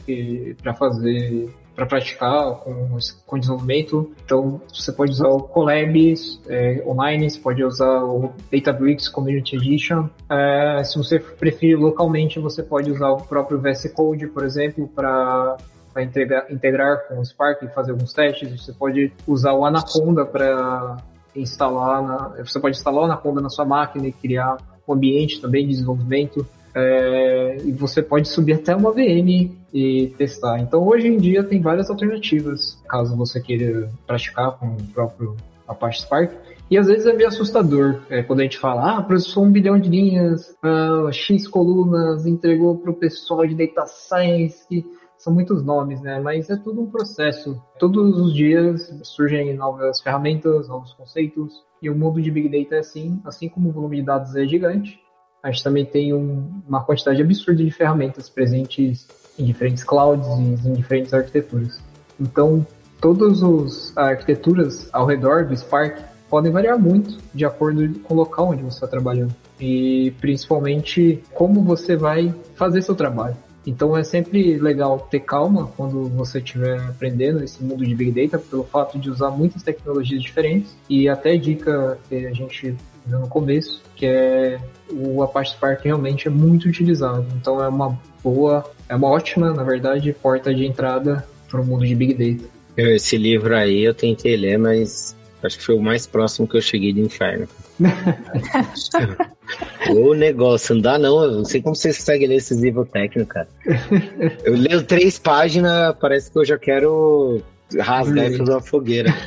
para 0.62 0.74
fazer 0.74 1.50
para 1.76 1.86
praticar 1.86 2.56
com, 2.58 2.98
com 3.26 3.40
desenvolvimento. 3.40 4.12
Então, 4.24 4.62
você 4.72 4.92
pode 4.92 5.12
usar 5.12 5.28
o 5.28 5.42
Colab 5.42 6.14
é, 6.48 6.84
online, 6.86 7.30
você 7.30 7.40
pode 7.40 7.64
usar 7.64 8.04
o 8.04 8.32
Databricks 8.52 9.10
Community 9.10 9.56
Edition. 9.56 10.08
É, 10.30 10.84
se 10.84 10.98
você 10.98 11.20
preferir 11.20 11.80
localmente, 11.80 12.40
você 12.40 12.62
pode 12.62 12.92
usar 12.92 13.10
o 13.10 13.18
próprio 13.18 13.60
VS 13.60 13.92
Code, 13.94 14.28
por 14.28 14.44
exemplo, 14.44 14.88
para 14.88 15.58
integrar, 15.98 16.46
integrar 16.52 17.08
com 17.08 17.20
o 17.20 17.26
Spark 17.26 17.64
e 17.64 17.68
fazer 17.70 17.92
alguns 17.92 18.14
testes. 18.14 18.64
Você 18.64 18.74
pode 18.74 19.12
usar 19.28 19.54
o 19.54 19.66
Anaconda 19.66 20.26
para 20.26 20.98
instalar, 21.36 22.04
na, 22.04 22.44
você 22.46 22.60
pode 22.60 22.78
instalar 22.78 23.02
o 23.02 23.06
Anaconda 23.06 23.42
na 23.42 23.50
sua 23.50 23.66
máquina 23.66 24.08
e 24.08 24.12
criar 24.12 24.58
um 24.88 24.94
ambiente 24.94 25.42
também 25.42 25.66
de 25.66 25.72
desenvolvimento. 25.72 26.46
É, 26.76 27.58
e 27.64 27.72
você 27.72 28.02
pode 28.02 28.28
subir 28.28 28.54
até 28.54 28.76
uma 28.76 28.92
VM 28.92 29.52
e 29.74 30.14
testar. 30.18 30.60
Então 30.60 30.88
hoje 30.88 31.08
em 31.08 31.18
dia 31.18 31.44
tem 31.44 31.62
várias 31.62 31.90
alternativas, 31.90 32.82
caso 32.88 33.16
você 33.16 33.40
queira 33.40 33.90
praticar 34.08 34.58
com 34.58 34.68
o 34.68 34.84
próprio 34.94 35.36
Apache 35.68 36.02
Spark. 36.02 36.32
E 36.72 36.78
às 36.78 36.88
vezes 36.88 37.06
é 37.06 37.14
meio 37.14 37.28
assustador 37.28 38.02
é, 38.10 38.24
quando 38.24 38.40
a 38.40 38.44
gente 38.44 38.58
fala, 38.58 38.98
ah, 38.98 39.02
processou 39.04 39.44
um 39.44 39.52
bilhão 39.52 39.78
de 39.78 39.90
linhas, 39.90 40.56
ah, 40.64 41.10
X 41.12 41.48
colunas, 41.48 42.26
entregou 42.26 42.78
para 42.78 42.90
o 42.92 42.96
pessoal 42.96 43.46
de 43.46 43.54
Data 43.54 43.86
Science, 43.86 44.68
que 44.68 44.84
são 45.18 45.34
muitos 45.34 45.64
nomes, 45.64 46.02
né? 46.02 46.20
Mas 46.20 46.50
é 46.50 46.58
tudo 46.58 46.82
um 46.82 46.90
processo. 46.90 47.62
Todos 47.80 48.20
os 48.20 48.34
dias 48.34 48.92
surgem 49.04 49.56
novas 49.56 50.02
ferramentas, 50.02 50.68
novos 50.68 50.94
conceitos, 50.94 51.64
e 51.82 51.90
o 51.90 51.96
mundo 51.96 52.22
de 52.22 52.32
Big 52.32 52.50
Data 52.50 52.76
é 52.76 52.80
assim, 52.80 53.22
assim 53.24 53.48
como 53.48 53.70
o 53.70 53.72
volume 53.72 53.98
de 53.98 54.04
dados 54.04 54.36
é 54.36 54.46
gigante, 54.46 55.00
a 55.44 55.52
gente 55.52 55.64
também 55.64 55.86
tem 55.86 56.14
um, 56.14 56.50
uma 56.66 56.82
quantidade 56.82 57.22
absurda 57.22 57.62
de 57.62 57.70
ferramentas 57.70 58.30
presentes 58.30 59.06
em 59.38 59.44
diferentes 59.44 59.84
clouds 59.84 60.26
e 60.26 60.70
em 60.70 60.74
diferentes 60.74 61.14
arquiteturas. 61.14 61.82
Então, 62.20 62.66
todas 63.02 63.44
as 63.44 63.98
arquiteturas 63.98 64.88
ao 64.94 65.06
redor 65.06 65.46
do 65.46 65.56
Spark 65.56 66.00
podem 66.30 66.52
variar 66.52 66.80
muito 66.80 67.18
de 67.34 67.46
acordo 67.46 68.00
com 68.00 68.14
o 68.14 68.18
local 68.18 68.52
onde 68.52 68.64
você 68.64 68.78
está 68.78 68.88
trabalhando 68.88 69.36
e 69.60 70.14
principalmente 70.22 71.22
como 71.34 71.62
você 71.62 71.98
vai 71.98 72.34
fazer 72.56 72.82
seu 72.82 72.96
trabalho. 72.96 73.36
Então 73.66 73.96
é 73.96 74.04
sempre 74.04 74.58
legal 74.58 75.08
ter 75.12 75.22
calma 75.22 75.68
quando 75.78 76.10
você 76.10 76.40
estiver 76.40 76.80
aprendendo 76.82 77.44
esse 77.44 77.64
mundo 77.64 77.86
de 77.86 77.96
Big 77.96 78.12
Data, 78.12 78.44
pelo 78.44 78.64
fato 78.64 78.98
de 78.98 79.10
usar 79.10 79.30
muitas 79.30 79.64
tecnologias 79.64 80.22
diferentes 80.22 80.76
e 80.90 81.08
até 81.08 81.38
dica 81.38 81.98
que 82.10 82.26
a 82.26 82.34
gente 82.34 82.76
no 83.08 83.28
começo, 83.28 83.82
que 83.96 84.06
é 84.06 84.60
o 84.92 85.24
Apache 85.24 85.52
Spark 85.52 85.84
realmente 85.84 86.28
é 86.28 86.32
muito 86.32 86.68
utilizado. 86.68 87.26
Então 87.36 87.64
é 87.64 87.68
uma 87.68 87.98
boa, 88.24 88.64
é 88.88 88.96
uma 88.96 89.10
ótima, 89.10 89.54
na 89.54 89.64
verdade, 89.64 90.14
porta 90.14 90.54
de 90.54 90.66
entrada 90.66 91.26
para 91.50 91.62
o 91.62 91.66
mundo 91.66 91.86
de 91.86 91.96
Big 91.96 92.14
Data. 92.14 92.50
Esse 92.76 93.18
livro 93.18 93.56
aí 93.56 93.84
eu 93.84 93.94
tentei 93.94 94.36
ler, 94.36 94.58
mas 94.58 95.16
acho 95.44 95.58
que 95.58 95.64
foi 95.64 95.76
o 95.76 95.82
mais 95.82 96.08
próximo 96.08 96.48
que 96.48 96.58
eu 96.58 96.62
cheguei 96.62 96.94
do 96.94 97.02
inferno. 97.02 97.48
o 99.90 100.14
negócio, 100.14 100.76
não 100.76 100.82
dá 100.82 100.98
não. 100.98 101.24
Eu 101.24 101.32
não 101.32 101.46
sei 101.46 101.62
como 101.62 101.76
você 101.76 101.90
consegue 101.90 102.26
ler 102.26 102.36
esses 102.36 102.60
livros 102.60 102.88
técnicos, 102.90 103.34
cara. 103.34 103.48
Eu 104.44 104.56
leio 104.56 104.84
três 104.84 105.20
páginas, 105.20 105.96
parece 106.00 106.32
que 106.32 106.38
eu 106.38 106.46
já 106.46 106.58
quero 106.58 107.42
rasgar 107.80 108.32
e 108.32 108.38
fazer 108.38 108.52
uma 108.52 108.62
fogueira. 108.62 109.14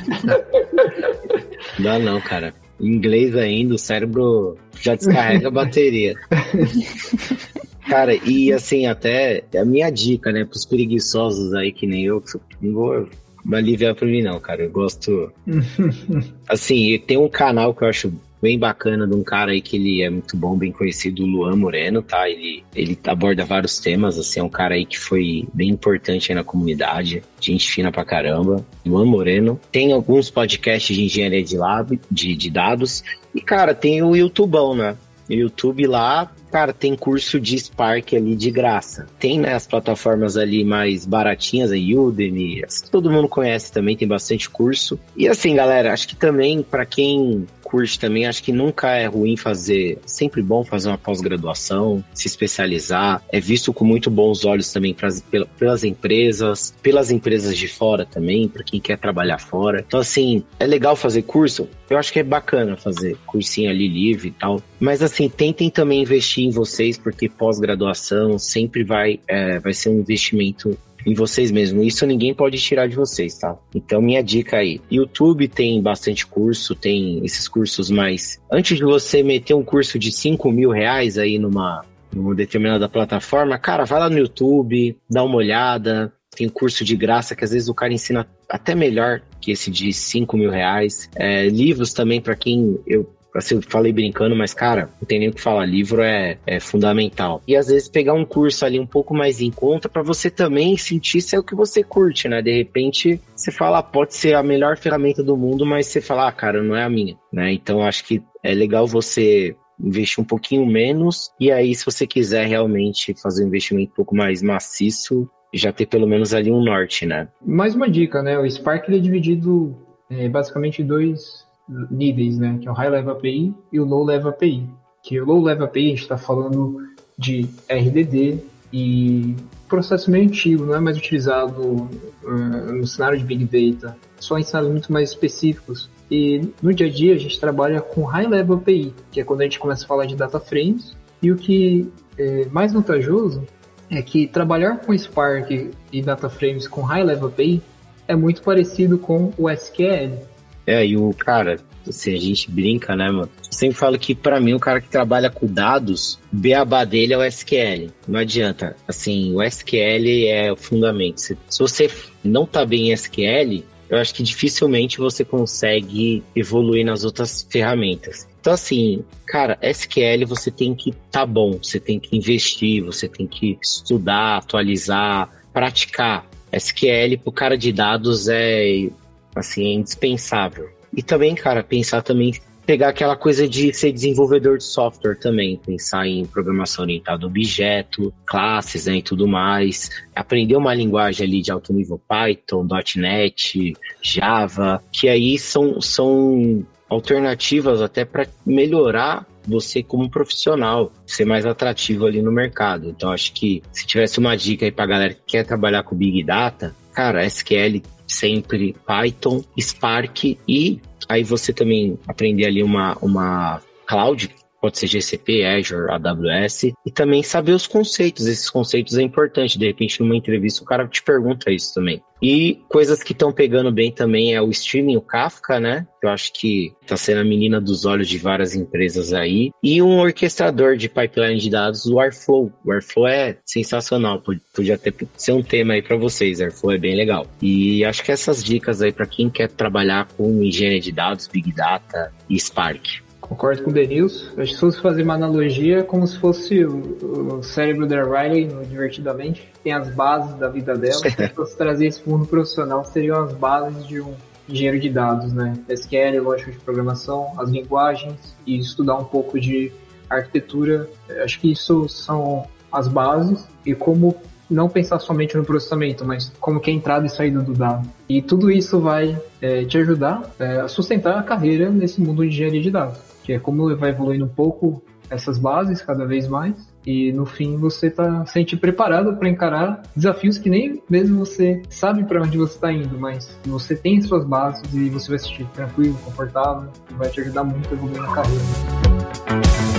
Não 1.77 1.83
dá 1.83 1.99
não, 1.99 2.21
cara 2.21 2.53
em 2.79 2.87
inglês 2.87 3.35
ainda, 3.35 3.75
o 3.75 3.79
cérebro 3.79 4.57
já 4.79 4.95
descarrega 4.95 5.47
a 5.47 5.51
bateria. 5.51 6.15
Cara, 7.87 8.13
e 8.15 8.51
assim, 8.51 8.85
até 8.85 9.43
a 9.55 9.63
minha 9.63 9.89
dica, 9.89 10.31
né, 10.31 10.43
pros 10.43 10.65
preguiçosos 10.65 11.53
aí 11.53 11.71
que 11.71 11.87
nem 11.87 12.05
eu, 12.05 12.19
que 12.19 12.37
não 12.61 12.73
vou 12.73 13.09
aliviar 13.53 13.95
pra 13.95 14.05
mim 14.05 14.21
não, 14.21 14.39
cara. 14.39 14.63
Eu 14.63 14.69
gosto. 14.69 15.31
assim, 16.49 16.99
tem 17.07 17.17
um 17.17 17.29
canal 17.29 17.73
que 17.73 17.83
eu 17.83 17.87
acho 17.87 18.11
bem 18.41 18.57
bacana 18.57 19.07
de 19.07 19.15
um 19.15 19.23
cara 19.23 19.51
aí 19.51 19.61
que 19.61 19.77
ele 19.77 20.01
é 20.01 20.09
muito 20.09 20.35
bom, 20.37 20.57
bem 20.57 20.71
conhecido, 20.71 21.23
o 21.23 21.25
Luan 21.25 21.55
Moreno, 21.55 22.01
tá? 22.01 22.29
Ele, 22.29 22.63
ele 22.75 22.97
aborda 23.05 23.45
vários 23.45 23.79
temas, 23.79 24.17
assim, 24.17 24.39
é 24.39 24.43
um 24.43 24.49
cara 24.49 24.75
aí 24.75 24.85
que 24.85 24.97
foi 24.97 25.47
bem 25.53 25.69
importante 25.69 26.33
na 26.33 26.43
comunidade, 26.43 27.23
gente 27.39 27.69
fina 27.69 27.91
pra 27.91 28.05
caramba. 28.05 28.65
Luan 28.85 29.05
Moreno. 29.05 29.59
Tem 29.71 29.91
alguns 29.91 30.29
podcasts 30.29 30.95
de 30.95 31.03
engenharia 31.03 31.43
de, 31.43 31.57
lab, 31.57 31.99
de, 32.09 32.35
de 32.35 32.49
dados. 32.49 33.03
E, 33.33 33.41
cara, 33.41 33.73
tem 33.73 34.01
o 34.01 34.15
YouTubão, 34.15 34.75
né? 34.75 34.95
O 35.29 35.33
YouTube 35.33 35.85
lá, 35.85 36.31
cara, 36.49 36.71
tem 36.71 36.95
curso 36.95 37.39
de 37.39 37.59
Spark 37.59 38.13
ali 38.15 38.35
de 38.35 38.49
graça. 38.49 39.07
Tem 39.19 39.39
né, 39.39 39.53
as 39.53 39.67
plataformas 39.67 40.37
ali 40.37 40.63
mais 40.63 41.05
baratinhas, 41.05 41.71
a 41.71 41.75
Udemy, 41.75 42.63
todo 42.89 43.11
mundo 43.11 43.27
conhece 43.27 43.71
também, 43.71 43.97
tem 43.97 44.07
bastante 44.07 44.49
curso. 44.49 44.97
E 45.15 45.27
assim, 45.27 45.53
galera, 45.55 45.91
acho 45.91 46.07
que 46.07 46.15
também 46.15 46.63
para 46.63 46.85
quem 46.85 47.45
curte 47.67 47.99
também, 47.99 48.25
acho 48.25 48.41
que 48.41 48.53
nunca 48.53 48.91
é 48.95 49.07
ruim 49.07 49.35
fazer, 49.35 49.99
sempre 50.05 50.41
bom 50.41 50.63
fazer 50.63 50.87
uma 50.87 50.97
pós-graduação, 50.97 52.01
se 52.13 52.25
especializar. 52.25 53.21
É 53.29 53.41
visto 53.41 53.73
com 53.73 53.83
muito 53.83 54.09
bons 54.09 54.45
olhos 54.45 54.71
também 54.71 54.93
pras, 54.93 55.21
pelas 55.59 55.83
empresas, 55.83 56.73
pelas 56.81 57.11
empresas 57.11 57.57
de 57.57 57.67
fora 57.67 58.05
também, 58.05 58.47
para 58.47 58.63
quem 58.63 58.79
quer 58.79 58.97
trabalhar 58.97 59.39
fora. 59.39 59.83
Então, 59.85 59.99
assim, 59.99 60.43
é 60.57 60.65
legal 60.65 60.95
fazer 60.95 61.23
curso. 61.23 61.67
Eu 61.89 61.97
acho 61.97 62.13
que 62.13 62.19
é 62.19 62.23
bacana 62.23 62.77
fazer 62.77 63.17
cursinho 63.25 63.69
ali 63.69 63.87
livre 63.87 64.29
e 64.29 64.31
tal. 64.31 64.61
Mas, 64.79 65.01
assim, 65.01 65.27
tentem 65.27 65.69
também 65.69 66.01
investir 66.01 66.45
em 66.45 66.51
vocês, 66.51 66.97
porque 66.97 67.27
pós-graduação 67.27 68.39
sempre 68.39 68.83
vai, 68.83 69.19
é, 69.27 69.59
vai 69.59 69.73
ser 69.73 69.89
um 69.89 69.99
investimento 69.99 70.77
em 71.05 71.13
vocês 71.13 71.51
mesmos. 71.51 71.85
Isso 71.85 72.05
ninguém 72.05 72.33
pode 72.33 72.57
tirar 72.57 72.87
de 72.87 72.95
vocês, 72.95 73.37
tá? 73.37 73.57
Então, 73.73 74.01
minha 74.01 74.23
dica 74.23 74.57
aí: 74.57 74.81
YouTube 74.91 75.47
tem 75.47 75.81
bastante 75.81 76.25
curso, 76.25 76.75
tem 76.75 77.23
esses 77.23 77.47
cursos 77.47 77.89
mais. 77.89 78.39
Antes 78.51 78.77
de 78.77 78.83
você 78.83 79.23
meter 79.23 79.53
um 79.53 79.63
curso 79.63 79.97
de 79.97 80.11
5 80.11 80.51
mil 80.51 80.69
reais 80.69 81.17
aí 81.17 81.37
numa 81.37 81.83
numa 82.13 82.33
determinada 82.33 82.87
plataforma, 82.87 83.59
cara, 83.59 83.83
vai 83.83 83.99
lá 83.99 84.09
no 84.09 84.17
YouTube, 84.17 84.97
dá 85.09 85.23
uma 85.23 85.35
olhada, 85.35 86.11
tem 86.35 86.47
curso 86.47 86.85
de 86.85 86.95
graça 86.95 87.35
que 87.35 87.43
às 87.43 87.51
vezes 87.51 87.67
o 87.67 87.73
cara 87.73 87.91
ensina 87.91 88.27
até 88.49 88.73
melhor 88.75 89.21
que 89.41 89.51
esse 89.51 89.69
de 89.71 89.91
5 89.91 90.37
mil 90.37 90.49
reais. 90.49 91.09
É, 91.15 91.47
livros 91.47 91.93
também, 91.93 92.21
para 92.21 92.35
quem 92.35 92.79
eu 92.87 93.09
Assim, 93.37 93.61
falei 93.61 93.93
brincando, 93.93 94.35
mas, 94.35 94.53
cara, 94.53 94.89
não 94.99 95.07
tem 95.07 95.19
nem 95.19 95.29
o 95.29 95.33
que 95.33 95.41
falar. 95.41 95.65
Livro 95.65 96.01
é, 96.01 96.37
é 96.45 96.59
fundamental. 96.59 97.41
E 97.47 97.55
às 97.55 97.67
vezes 97.67 97.87
pegar 97.87 98.13
um 98.13 98.25
curso 98.25 98.65
ali 98.65 98.79
um 98.79 98.85
pouco 98.87 99.13
mais 99.13 99.39
em 99.39 99.51
conta 99.51 99.87
para 99.87 100.01
você 100.01 100.29
também 100.29 100.75
sentir 100.75 101.21
se 101.21 101.35
é 101.35 101.39
o 101.39 101.43
que 101.43 101.55
você 101.55 101.83
curte, 101.83 102.27
né? 102.27 102.41
De 102.41 102.51
repente, 102.51 103.21
você 103.35 103.51
fala, 103.51 103.79
ah, 103.79 103.83
pode 103.83 104.15
ser 104.15 104.33
a 104.35 104.41
melhor 104.41 104.77
ferramenta 104.77 105.23
do 105.23 105.37
mundo, 105.37 105.65
mas 105.65 105.85
você 105.85 106.01
fala, 106.01 106.27
ah, 106.27 106.31
cara, 106.31 106.63
não 106.63 106.75
é 106.75 106.83
a 106.83 106.89
minha, 106.89 107.15
né? 107.31 107.53
Então, 107.53 107.83
acho 107.83 108.03
que 108.05 108.23
é 108.43 108.53
legal 108.53 108.87
você 108.87 109.55
investir 109.79 110.23
um 110.23 110.25
pouquinho 110.25 110.65
menos 110.65 111.31
e 111.39 111.51
aí 111.51 111.75
se 111.75 111.85
você 111.85 112.07
quiser 112.07 112.47
realmente 112.47 113.13
fazer 113.21 113.43
um 113.43 113.47
investimento 113.47 113.91
um 113.91 113.95
pouco 113.95 114.15
mais 114.15 114.41
maciço, 114.41 115.29
já 115.53 115.71
ter 115.71 115.85
pelo 115.85 116.07
menos 116.07 116.33
ali 116.33 116.51
um 116.51 116.63
norte, 116.63 117.05
né? 117.05 117.27
Mais 117.45 117.75
uma 117.75 117.89
dica, 117.89 118.21
né? 118.21 118.37
O 118.39 118.49
Spark 118.49 118.89
é 118.89 118.97
dividido 118.97 119.77
é, 120.09 120.27
basicamente 120.27 120.81
em 120.81 120.85
dois 120.85 121.46
níveis, 121.89 122.37
né? 122.37 122.57
Que 122.61 122.67
é 122.67 122.71
o 122.71 122.73
High 122.73 122.89
Level 122.89 123.11
API 123.13 123.53
e 123.71 123.79
o 123.79 123.85
Low 123.85 124.03
Level 124.03 124.29
API. 124.29 124.67
Que 125.03 125.19
o 125.19 125.25
Low 125.25 125.43
Level 125.43 125.65
API 125.65 125.85
a 125.85 125.89
gente 125.89 126.01
está 126.01 126.17
falando 126.17 126.87
de 127.17 127.49
RDD 127.69 128.39
e 128.71 129.35
processo 129.67 130.09
meio 130.09 130.25
antigo, 130.25 130.65
não 130.65 130.75
é 130.75 130.79
mais 130.79 130.97
utilizado 130.97 131.89
uh, 132.23 132.73
no 132.73 132.87
cenário 132.87 133.17
de 133.17 133.23
Big 133.23 133.45
Data, 133.45 133.97
só 134.19 134.37
em 134.37 134.43
cenários 134.43 134.71
muito 134.71 134.91
mais 134.91 135.09
específicos. 135.09 135.89
E 136.09 136.49
no 136.61 136.73
dia 136.73 136.87
a 136.87 136.89
dia 136.89 137.13
a 137.13 137.17
gente 137.17 137.39
trabalha 137.39 137.81
com 137.81 138.03
High 138.03 138.27
Level 138.27 138.57
API, 138.57 138.93
que 139.11 139.19
é 139.19 139.23
quando 139.23 139.41
a 139.41 139.43
gente 139.43 139.59
começa 139.59 139.83
a 139.83 139.87
falar 139.87 140.05
de 140.05 140.15
data 140.15 140.39
frames, 140.39 140.95
e 141.21 141.31
o 141.31 141.35
que 141.35 141.91
é 142.17 142.45
mais 142.45 142.71
vantajoso 142.73 143.43
é 143.89 144.01
que 144.01 144.27
trabalhar 144.27 144.77
com 144.77 144.97
Spark 144.97 145.71
e 145.91 146.01
data 146.01 146.29
frames 146.29 146.67
com 146.67 146.81
High 146.81 147.03
Level 147.03 147.27
API 147.27 147.61
é 148.07 148.15
muito 148.15 148.41
parecido 148.41 148.97
com 148.97 149.33
o 149.37 149.49
SQL, 149.49 150.19
é, 150.67 150.85
e 150.85 150.97
o 150.97 151.13
cara, 151.13 151.61
assim, 151.87 152.13
a 152.13 152.19
gente 152.19 152.51
brinca, 152.51 152.93
né, 152.93 153.09
mano? 153.09 153.29
Eu 153.37 153.51
sempre 153.53 153.77
falo 153.77 153.97
que 153.97 154.13
para 154.13 154.37
mim 154.41 154.53
o 154.53 154.59
cara 154.59 154.81
que 154.81 154.89
trabalha 154.89 155.29
com 155.29 155.47
dados, 155.47 156.19
o 156.31 156.35
beabá 156.35 156.83
dele 156.83 157.13
é 157.13 157.17
o 157.17 157.23
SQL. 157.23 157.89
Não 158.05 158.19
adianta. 158.19 158.75
Assim, 158.85 159.33
o 159.33 159.41
SQL 159.41 160.27
é 160.27 160.51
o 160.51 160.57
fundamento. 160.57 161.19
Se, 161.19 161.37
se 161.47 161.59
você 161.59 161.89
não 162.21 162.45
tá 162.45 162.65
bem 162.65 162.89
em 162.89 162.93
SQL, 162.93 163.63
eu 163.89 163.97
acho 163.97 164.13
que 164.13 164.21
dificilmente 164.21 164.97
você 164.97 165.23
consegue 165.23 166.21
evoluir 166.35 166.85
nas 166.85 167.05
outras 167.05 167.47
ferramentas. 167.49 168.27
Então, 168.41 168.51
assim, 168.51 169.05
cara, 169.25 169.57
SQL 169.61 170.25
você 170.27 170.51
tem 170.51 170.75
que 170.75 170.93
tá 171.09 171.25
bom, 171.25 171.59
você 171.63 171.79
tem 171.79 171.97
que 171.97 172.17
investir, 172.17 172.83
você 172.83 173.07
tem 173.07 173.25
que 173.25 173.57
estudar, 173.63 174.39
atualizar, 174.39 175.29
praticar. 175.53 176.25
SQL 176.51 177.17
pro 177.23 177.31
cara 177.31 177.57
de 177.57 177.71
dados 177.71 178.27
é 178.27 178.89
Assim, 179.37 179.65
é 179.65 179.73
indispensável. 179.73 180.69
E 180.95 181.03
também, 181.03 181.35
cara, 181.35 181.63
pensar 181.63 182.01
também 182.01 182.33
pegar 182.67 182.89
aquela 182.89 183.15
coisa 183.15 183.47
de 183.47 183.73
ser 183.73 183.93
desenvolvedor 183.93 184.57
de 184.57 184.65
software 184.65 185.15
também, 185.15 185.57
pensar 185.65 186.05
em 186.05 186.25
programação 186.25 186.83
orientada 186.83 187.23
a 187.23 187.27
objeto, 187.27 188.13
classes 188.25 188.87
né, 188.87 188.97
e 188.97 189.01
tudo 189.01 189.25
mais, 189.25 189.89
aprender 190.13 190.57
uma 190.57 190.73
linguagem 190.73 191.25
ali 191.25 191.41
de 191.41 191.49
alto 191.49 191.71
nível 191.71 191.97
Python, 191.97 192.67
.NET, 192.97 193.73
Java, 194.01 194.83
que 194.91 195.07
aí 195.07 195.39
são, 195.39 195.79
são 195.79 196.65
alternativas 196.89 197.81
até 197.81 198.03
para 198.03 198.27
melhorar 198.45 199.25
você 199.47 199.81
como 199.81 200.09
profissional, 200.09 200.91
ser 201.05 201.23
mais 201.23 201.45
atrativo 201.45 202.05
ali 202.05 202.21
no 202.21 202.33
mercado. 202.33 202.89
Então 202.89 203.11
acho 203.11 203.31
que 203.31 203.63
se 203.71 203.87
tivesse 203.87 204.19
uma 204.19 204.35
dica 204.35 204.65
aí 204.65 204.71
para 204.73 204.85
galera 204.85 205.13
que 205.13 205.21
quer 205.25 205.45
trabalhar 205.45 205.83
com 205.83 205.95
Big 205.95 206.21
Data, 206.21 206.75
cara, 206.93 207.25
SQL 207.25 207.81
sempre 208.07 208.75
Python, 208.85 209.43
Spark 209.59 210.37
e 210.47 210.81
aí 211.09 211.23
você 211.23 211.53
também 211.53 211.97
aprender 212.07 212.45
ali 212.45 212.63
uma, 212.63 212.97
uma 213.01 213.61
cloud 213.85 214.29
pode 214.61 214.77
ser 214.77 214.87
GCP, 214.87 215.45
Azure, 215.45 215.89
AWS, 215.89 216.73
e 216.85 216.91
também 216.91 217.23
saber 217.23 217.53
os 217.53 217.67
conceitos. 217.67 218.25
Esses 218.25 218.49
conceitos 218.49 218.97
é 218.97 219.01
importante. 219.01 219.57
De 219.57 219.67
repente, 219.67 220.01
numa 220.01 220.15
entrevista, 220.15 220.63
o 220.63 220.65
cara 220.65 220.87
te 220.87 221.03
pergunta 221.03 221.51
isso 221.51 221.73
também. 221.73 222.01
E 222.21 222.61
coisas 222.67 223.03
que 223.03 223.11
estão 223.11 223.31
pegando 223.31 223.71
bem 223.71 223.91
também 223.91 224.33
é 224.33 224.41
o 224.41 224.49
streaming, 224.49 224.97
o 224.97 225.01
Kafka, 225.01 225.59
né? 225.59 225.87
Eu 226.01 226.09
acho 226.09 226.33
que 226.33 226.73
está 226.81 226.97
sendo 226.97 227.21
a 227.21 227.23
menina 227.23 227.61
dos 227.61 227.85
olhos 227.85 228.07
de 228.07 228.17
várias 228.17 228.55
empresas 228.55 229.13
aí. 229.13 229.51
E 229.63 229.81
um 229.81 229.99
orquestrador 229.99 230.77
de 230.77 230.89
pipeline 230.89 231.39
de 231.39 231.49
dados, 231.49 231.85
o 231.85 231.99
Airflow. 231.99 232.51
O 232.65 232.71
Airflow 232.71 233.07
é 233.07 233.37
sensacional. 233.45 234.21
Podia 234.53 234.75
até 234.75 234.91
ser 235.15 235.33
um 235.33 235.43
tema 235.43 235.73
aí 235.73 235.81
para 235.81 235.97
vocês. 235.97 236.41
Airflow 236.41 236.73
é 236.73 236.77
bem 236.77 236.95
legal. 236.95 237.27
E 237.41 237.85
acho 237.85 238.03
que 238.03 238.11
essas 238.11 238.43
dicas 238.43 238.81
aí 238.81 238.91
para 238.91 239.05
quem 239.05 239.29
quer 239.29 239.49
trabalhar 239.49 240.07
com 240.17 240.43
engenharia 240.43 240.81
de 240.81 240.91
dados, 240.91 241.27
Big 241.27 241.51
Data 241.51 242.11
e 242.29 242.39
Spark. 242.39 243.06
Concordo 243.29 243.63
com 243.63 243.69
o 243.69 243.73
Denilson. 243.73 244.25
Acho 244.37 244.51
que 244.51 244.53
se 244.53 244.59
fosse 244.59 244.81
fazer 244.81 245.03
uma 245.03 245.15
analogia, 245.15 245.83
como 245.83 246.07
se 246.07 246.17
fosse 246.17 246.63
o, 246.63 247.37
o 247.37 247.43
cérebro 247.43 247.85
da 247.85 248.03
Riley 248.03 248.45
no 248.45 248.65
Divertidamente, 248.65 249.51
tem 249.63 249.73
as 249.73 249.89
bases 249.89 250.35
da 250.35 250.47
vida 250.47 250.77
dela. 250.77 250.93
se 250.93 251.27
fosse 251.29 251.57
trazer 251.57 251.87
esse 251.87 252.07
mundo 252.07 252.25
profissional, 252.25 252.85
seriam 252.85 253.21
as 253.23 253.33
bases 253.33 253.85
de 253.85 253.99
um 253.99 254.13
engenheiro 254.47 254.79
de 254.79 254.89
dados, 254.89 255.33
né? 255.33 255.53
SQL, 255.67 256.23
lógica 256.23 256.51
de 256.51 256.57
programação, 256.59 257.33
as 257.37 257.49
linguagens 257.49 258.35
e 258.45 258.57
estudar 258.57 258.95
um 258.95 259.03
pouco 259.03 259.37
de 259.39 259.71
arquitetura. 260.09 260.89
Acho 261.21 261.39
que 261.41 261.51
isso 261.51 261.87
são 261.89 262.47
as 262.71 262.87
bases 262.87 263.45
e 263.65 263.75
como 263.75 264.15
não 264.49 264.69
pensar 264.69 264.99
somente 264.99 265.35
no 265.35 265.43
processamento, 265.43 266.05
mas 266.05 266.31
como 266.39 266.61
que 266.61 266.69
é 266.69 266.73
a 266.73 266.77
entrada 266.77 267.05
e 267.05 267.09
saída 267.09 267.41
do 267.41 267.53
dado. 267.53 267.89
E 268.07 268.21
tudo 268.21 268.49
isso 268.49 268.79
vai 268.79 269.19
é, 269.41 269.65
te 269.65 269.77
ajudar 269.77 270.23
é, 270.39 270.61
a 270.61 270.69
sustentar 270.69 271.17
a 271.17 271.23
carreira 271.23 271.69
nesse 271.69 271.99
mundo 271.99 272.21
de 272.21 272.29
engenharia 272.29 272.61
de 272.61 272.71
dados 272.71 273.16
que 273.27 273.33
é 273.33 273.39
como 273.39 273.75
vai 273.75 273.89
evoluindo 273.89 274.23
um 274.23 274.29
pouco 274.29 274.81
essas 275.09 275.37
bases 275.37 275.81
cada 275.81 276.05
vez 276.05 276.29
mais 276.29 276.73
e 276.85 277.11
no 277.11 277.25
fim 277.25 277.57
você 277.57 277.91
tá 277.91 278.25
sente 278.25 278.55
preparado 278.55 279.17
para 279.17 279.27
encarar 279.27 279.83
desafios 279.93 280.37
que 280.37 280.49
nem 280.49 280.81
mesmo 280.89 281.25
você 281.25 281.61
sabe 281.69 282.05
para 282.05 282.21
onde 282.21 282.37
você 282.37 282.55
está 282.55 282.71
indo, 282.71 282.97
mas 282.97 283.37
você 283.45 283.75
tem 283.75 284.01
suas 284.01 284.23
bases 284.23 284.73
e 284.73 284.89
você 284.89 285.09
vai 285.09 285.19
se 285.19 285.27
sentir 285.27 285.45
tranquilo, 285.53 285.97
confortável, 286.05 286.69
e 286.89 286.93
vai 286.93 287.09
te 287.09 287.19
ajudar 287.19 287.43
muito 287.43 287.67
a 287.69 287.73
evoluir 287.73 288.01
na 288.01 288.13
carreira. 288.13 289.76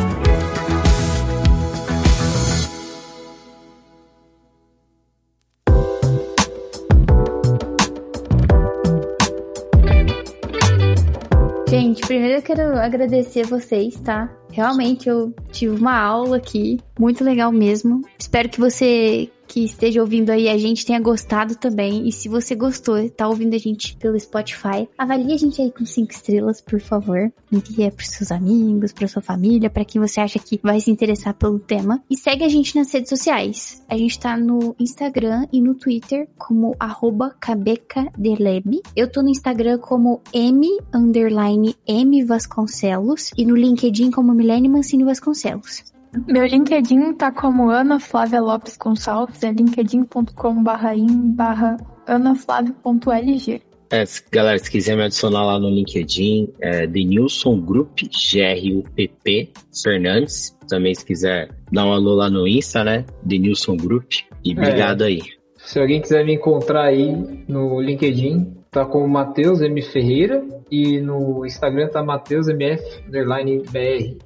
Primeiro 12.09 12.38
eu 12.38 12.42
quero 12.42 12.78
agradecer 12.78 13.44
vocês, 13.44 14.00
tá? 14.00 14.34
Realmente 14.50 15.11
eu 15.11 15.30
tive 15.52 15.76
uma 15.76 15.94
aula 15.94 16.38
aqui, 16.38 16.80
muito 16.98 17.22
legal 17.22 17.52
mesmo. 17.52 18.00
Espero 18.18 18.48
que 18.48 18.59
você 18.59 19.30
que 19.49 19.64
esteja 19.64 20.01
ouvindo 20.01 20.30
aí 20.30 20.49
a 20.49 20.59
gente 20.59 20.84
tenha 20.84 21.01
gostado 21.01 21.57
também. 21.57 22.07
E 22.07 22.12
se 22.12 22.28
você 22.28 22.55
gostou, 22.55 23.09
tá 23.11 23.26
ouvindo 23.26 23.55
a 23.55 23.59
gente 23.59 23.96
pelo 23.96 24.20
Spotify, 24.20 24.86
avalie 24.96 25.32
a 25.32 25.38
gente 25.38 25.61
aí 25.61 25.72
com 25.72 25.86
cinco 25.86 26.12
estrelas, 26.12 26.61
por 26.61 26.80
favor. 26.80 27.32
Envie 27.51 27.90
pros 27.90 28.11
seus 28.11 28.30
amigos, 28.30 28.92
pra 28.92 29.09
sua 29.09 29.22
família, 29.22 29.70
para 29.70 29.84
quem 29.84 30.01
você 30.01 30.20
acha 30.20 30.38
que 30.38 30.61
vai 30.62 30.80
se 30.80 30.90
interessar 30.90 31.34
pelo 31.34 31.59
tema. 31.59 32.03
E 32.11 32.16
segue 32.16 32.44
a 32.44 32.49
gente 32.49 32.76
nas 32.76 32.92
redes 32.92 33.09
sociais. 33.09 33.82
A 33.88 33.96
gente 33.96 34.18
tá 34.18 34.36
no 34.36 34.76
Instagram 34.78 35.46
e 35.51 35.61
no 35.61 35.74
Twitter 35.74 36.28
como 36.36 36.76
arroba 36.78 37.34
cabecadeleb. 37.40 38.82
Eu 38.94 39.11
tô 39.11 39.22
no 39.22 39.30
Instagram 39.30 39.78
como 39.78 40.20
M 40.32 40.78
underline 40.94 41.74
M 41.86 42.22
Vasconcelos 42.24 43.30
e 43.36 43.46
no 43.46 43.57
LinkedIn 43.57 44.11
como 44.11 44.34
Milene 44.34 44.68
Mancini 44.68 45.05
Vasconcelos. 45.05 45.97
Meu 46.26 46.46
LinkedIn 46.46 47.14
tá 47.14 47.30
como 47.30 47.70
Ana 47.70 48.00
Flávia 48.00 48.40
Lopes 48.40 48.76
Gonçalves, 48.76 49.42
é 49.42 49.52
linkedin.com.br 49.52 50.94
in 50.96 51.32
barra 51.32 51.76
anaflávia.lg. 52.06 53.62
É, 53.90 54.04
galera, 54.30 54.59
se 54.59 54.70
quiser 54.70 54.96
me 54.96 55.04
adicionar 55.04 55.44
lá 55.44 55.59
no 55.59 55.70
LinkedIn, 55.70 56.52
é 56.61 56.86
Denilson 56.86 57.59
Group, 57.61 58.00
G-R-U-P-P 58.11 59.50
Fernandes. 59.82 60.56
Também 60.68 60.94
se 60.94 61.04
quiser 61.04 61.48
dar 61.72 61.86
um 61.86 61.92
alô 61.92 62.14
lá 62.14 62.28
no 62.28 62.46
Insta, 62.46 62.84
né? 62.84 63.06
Denilson 63.22 63.76
Group. 63.76 64.12
E 64.44 64.52
obrigado 64.52 65.04
é, 65.04 65.06
aí. 65.06 65.20
Se 65.56 65.80
alguém 65.80 66.02
quiser 66.02 66.24
me 66.24 66.34
encontrar 66.34 66.84
aí 66.84 67.44
no 67.48 67.80
LinkedIn, 67.80 68.59
tá 68.70 68.84
como 68.84 69.09
Matheus 69.09 69.62
M. 69.62 69.80
Ferreira 69.80 70.44
e 70.70 71.00
no 71.00 71.46
Instagram 71.46 71.88
tá 71.88 72.02
Matheus 72.02 72.48
MF 72.48 72.82
BR. 73.11 74.18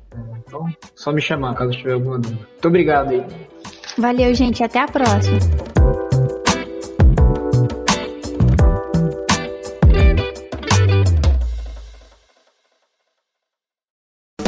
Então, 0.53 0.69
só 0.95 1.11
me 1.11 1.23
chamar 1.23 1.55
caso 1.55 1.73
tiver 1.73 1.95
alguma 1.95 2.19
dúvida. 2.19 2.47
Muito 2.51 2.69
obrigado 2.69 3.11
aí. 3.11 3.25
Valeu, 3.97 4.35
gente. 4.35 4.63
Até 4.63 4.81
a 4.81 4.87
próxima. 4.87 5.39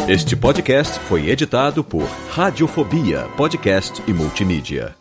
Este 0.06 0.36
podcast 0.36 1.00
foi 1.00 1.30
editado 1.30 1.82
por 1.82 2.04
Radiofobia, 2.30 3.26
podcast 3.38 4.02
e 4.06 4.12
multimídia. 4.12 4.94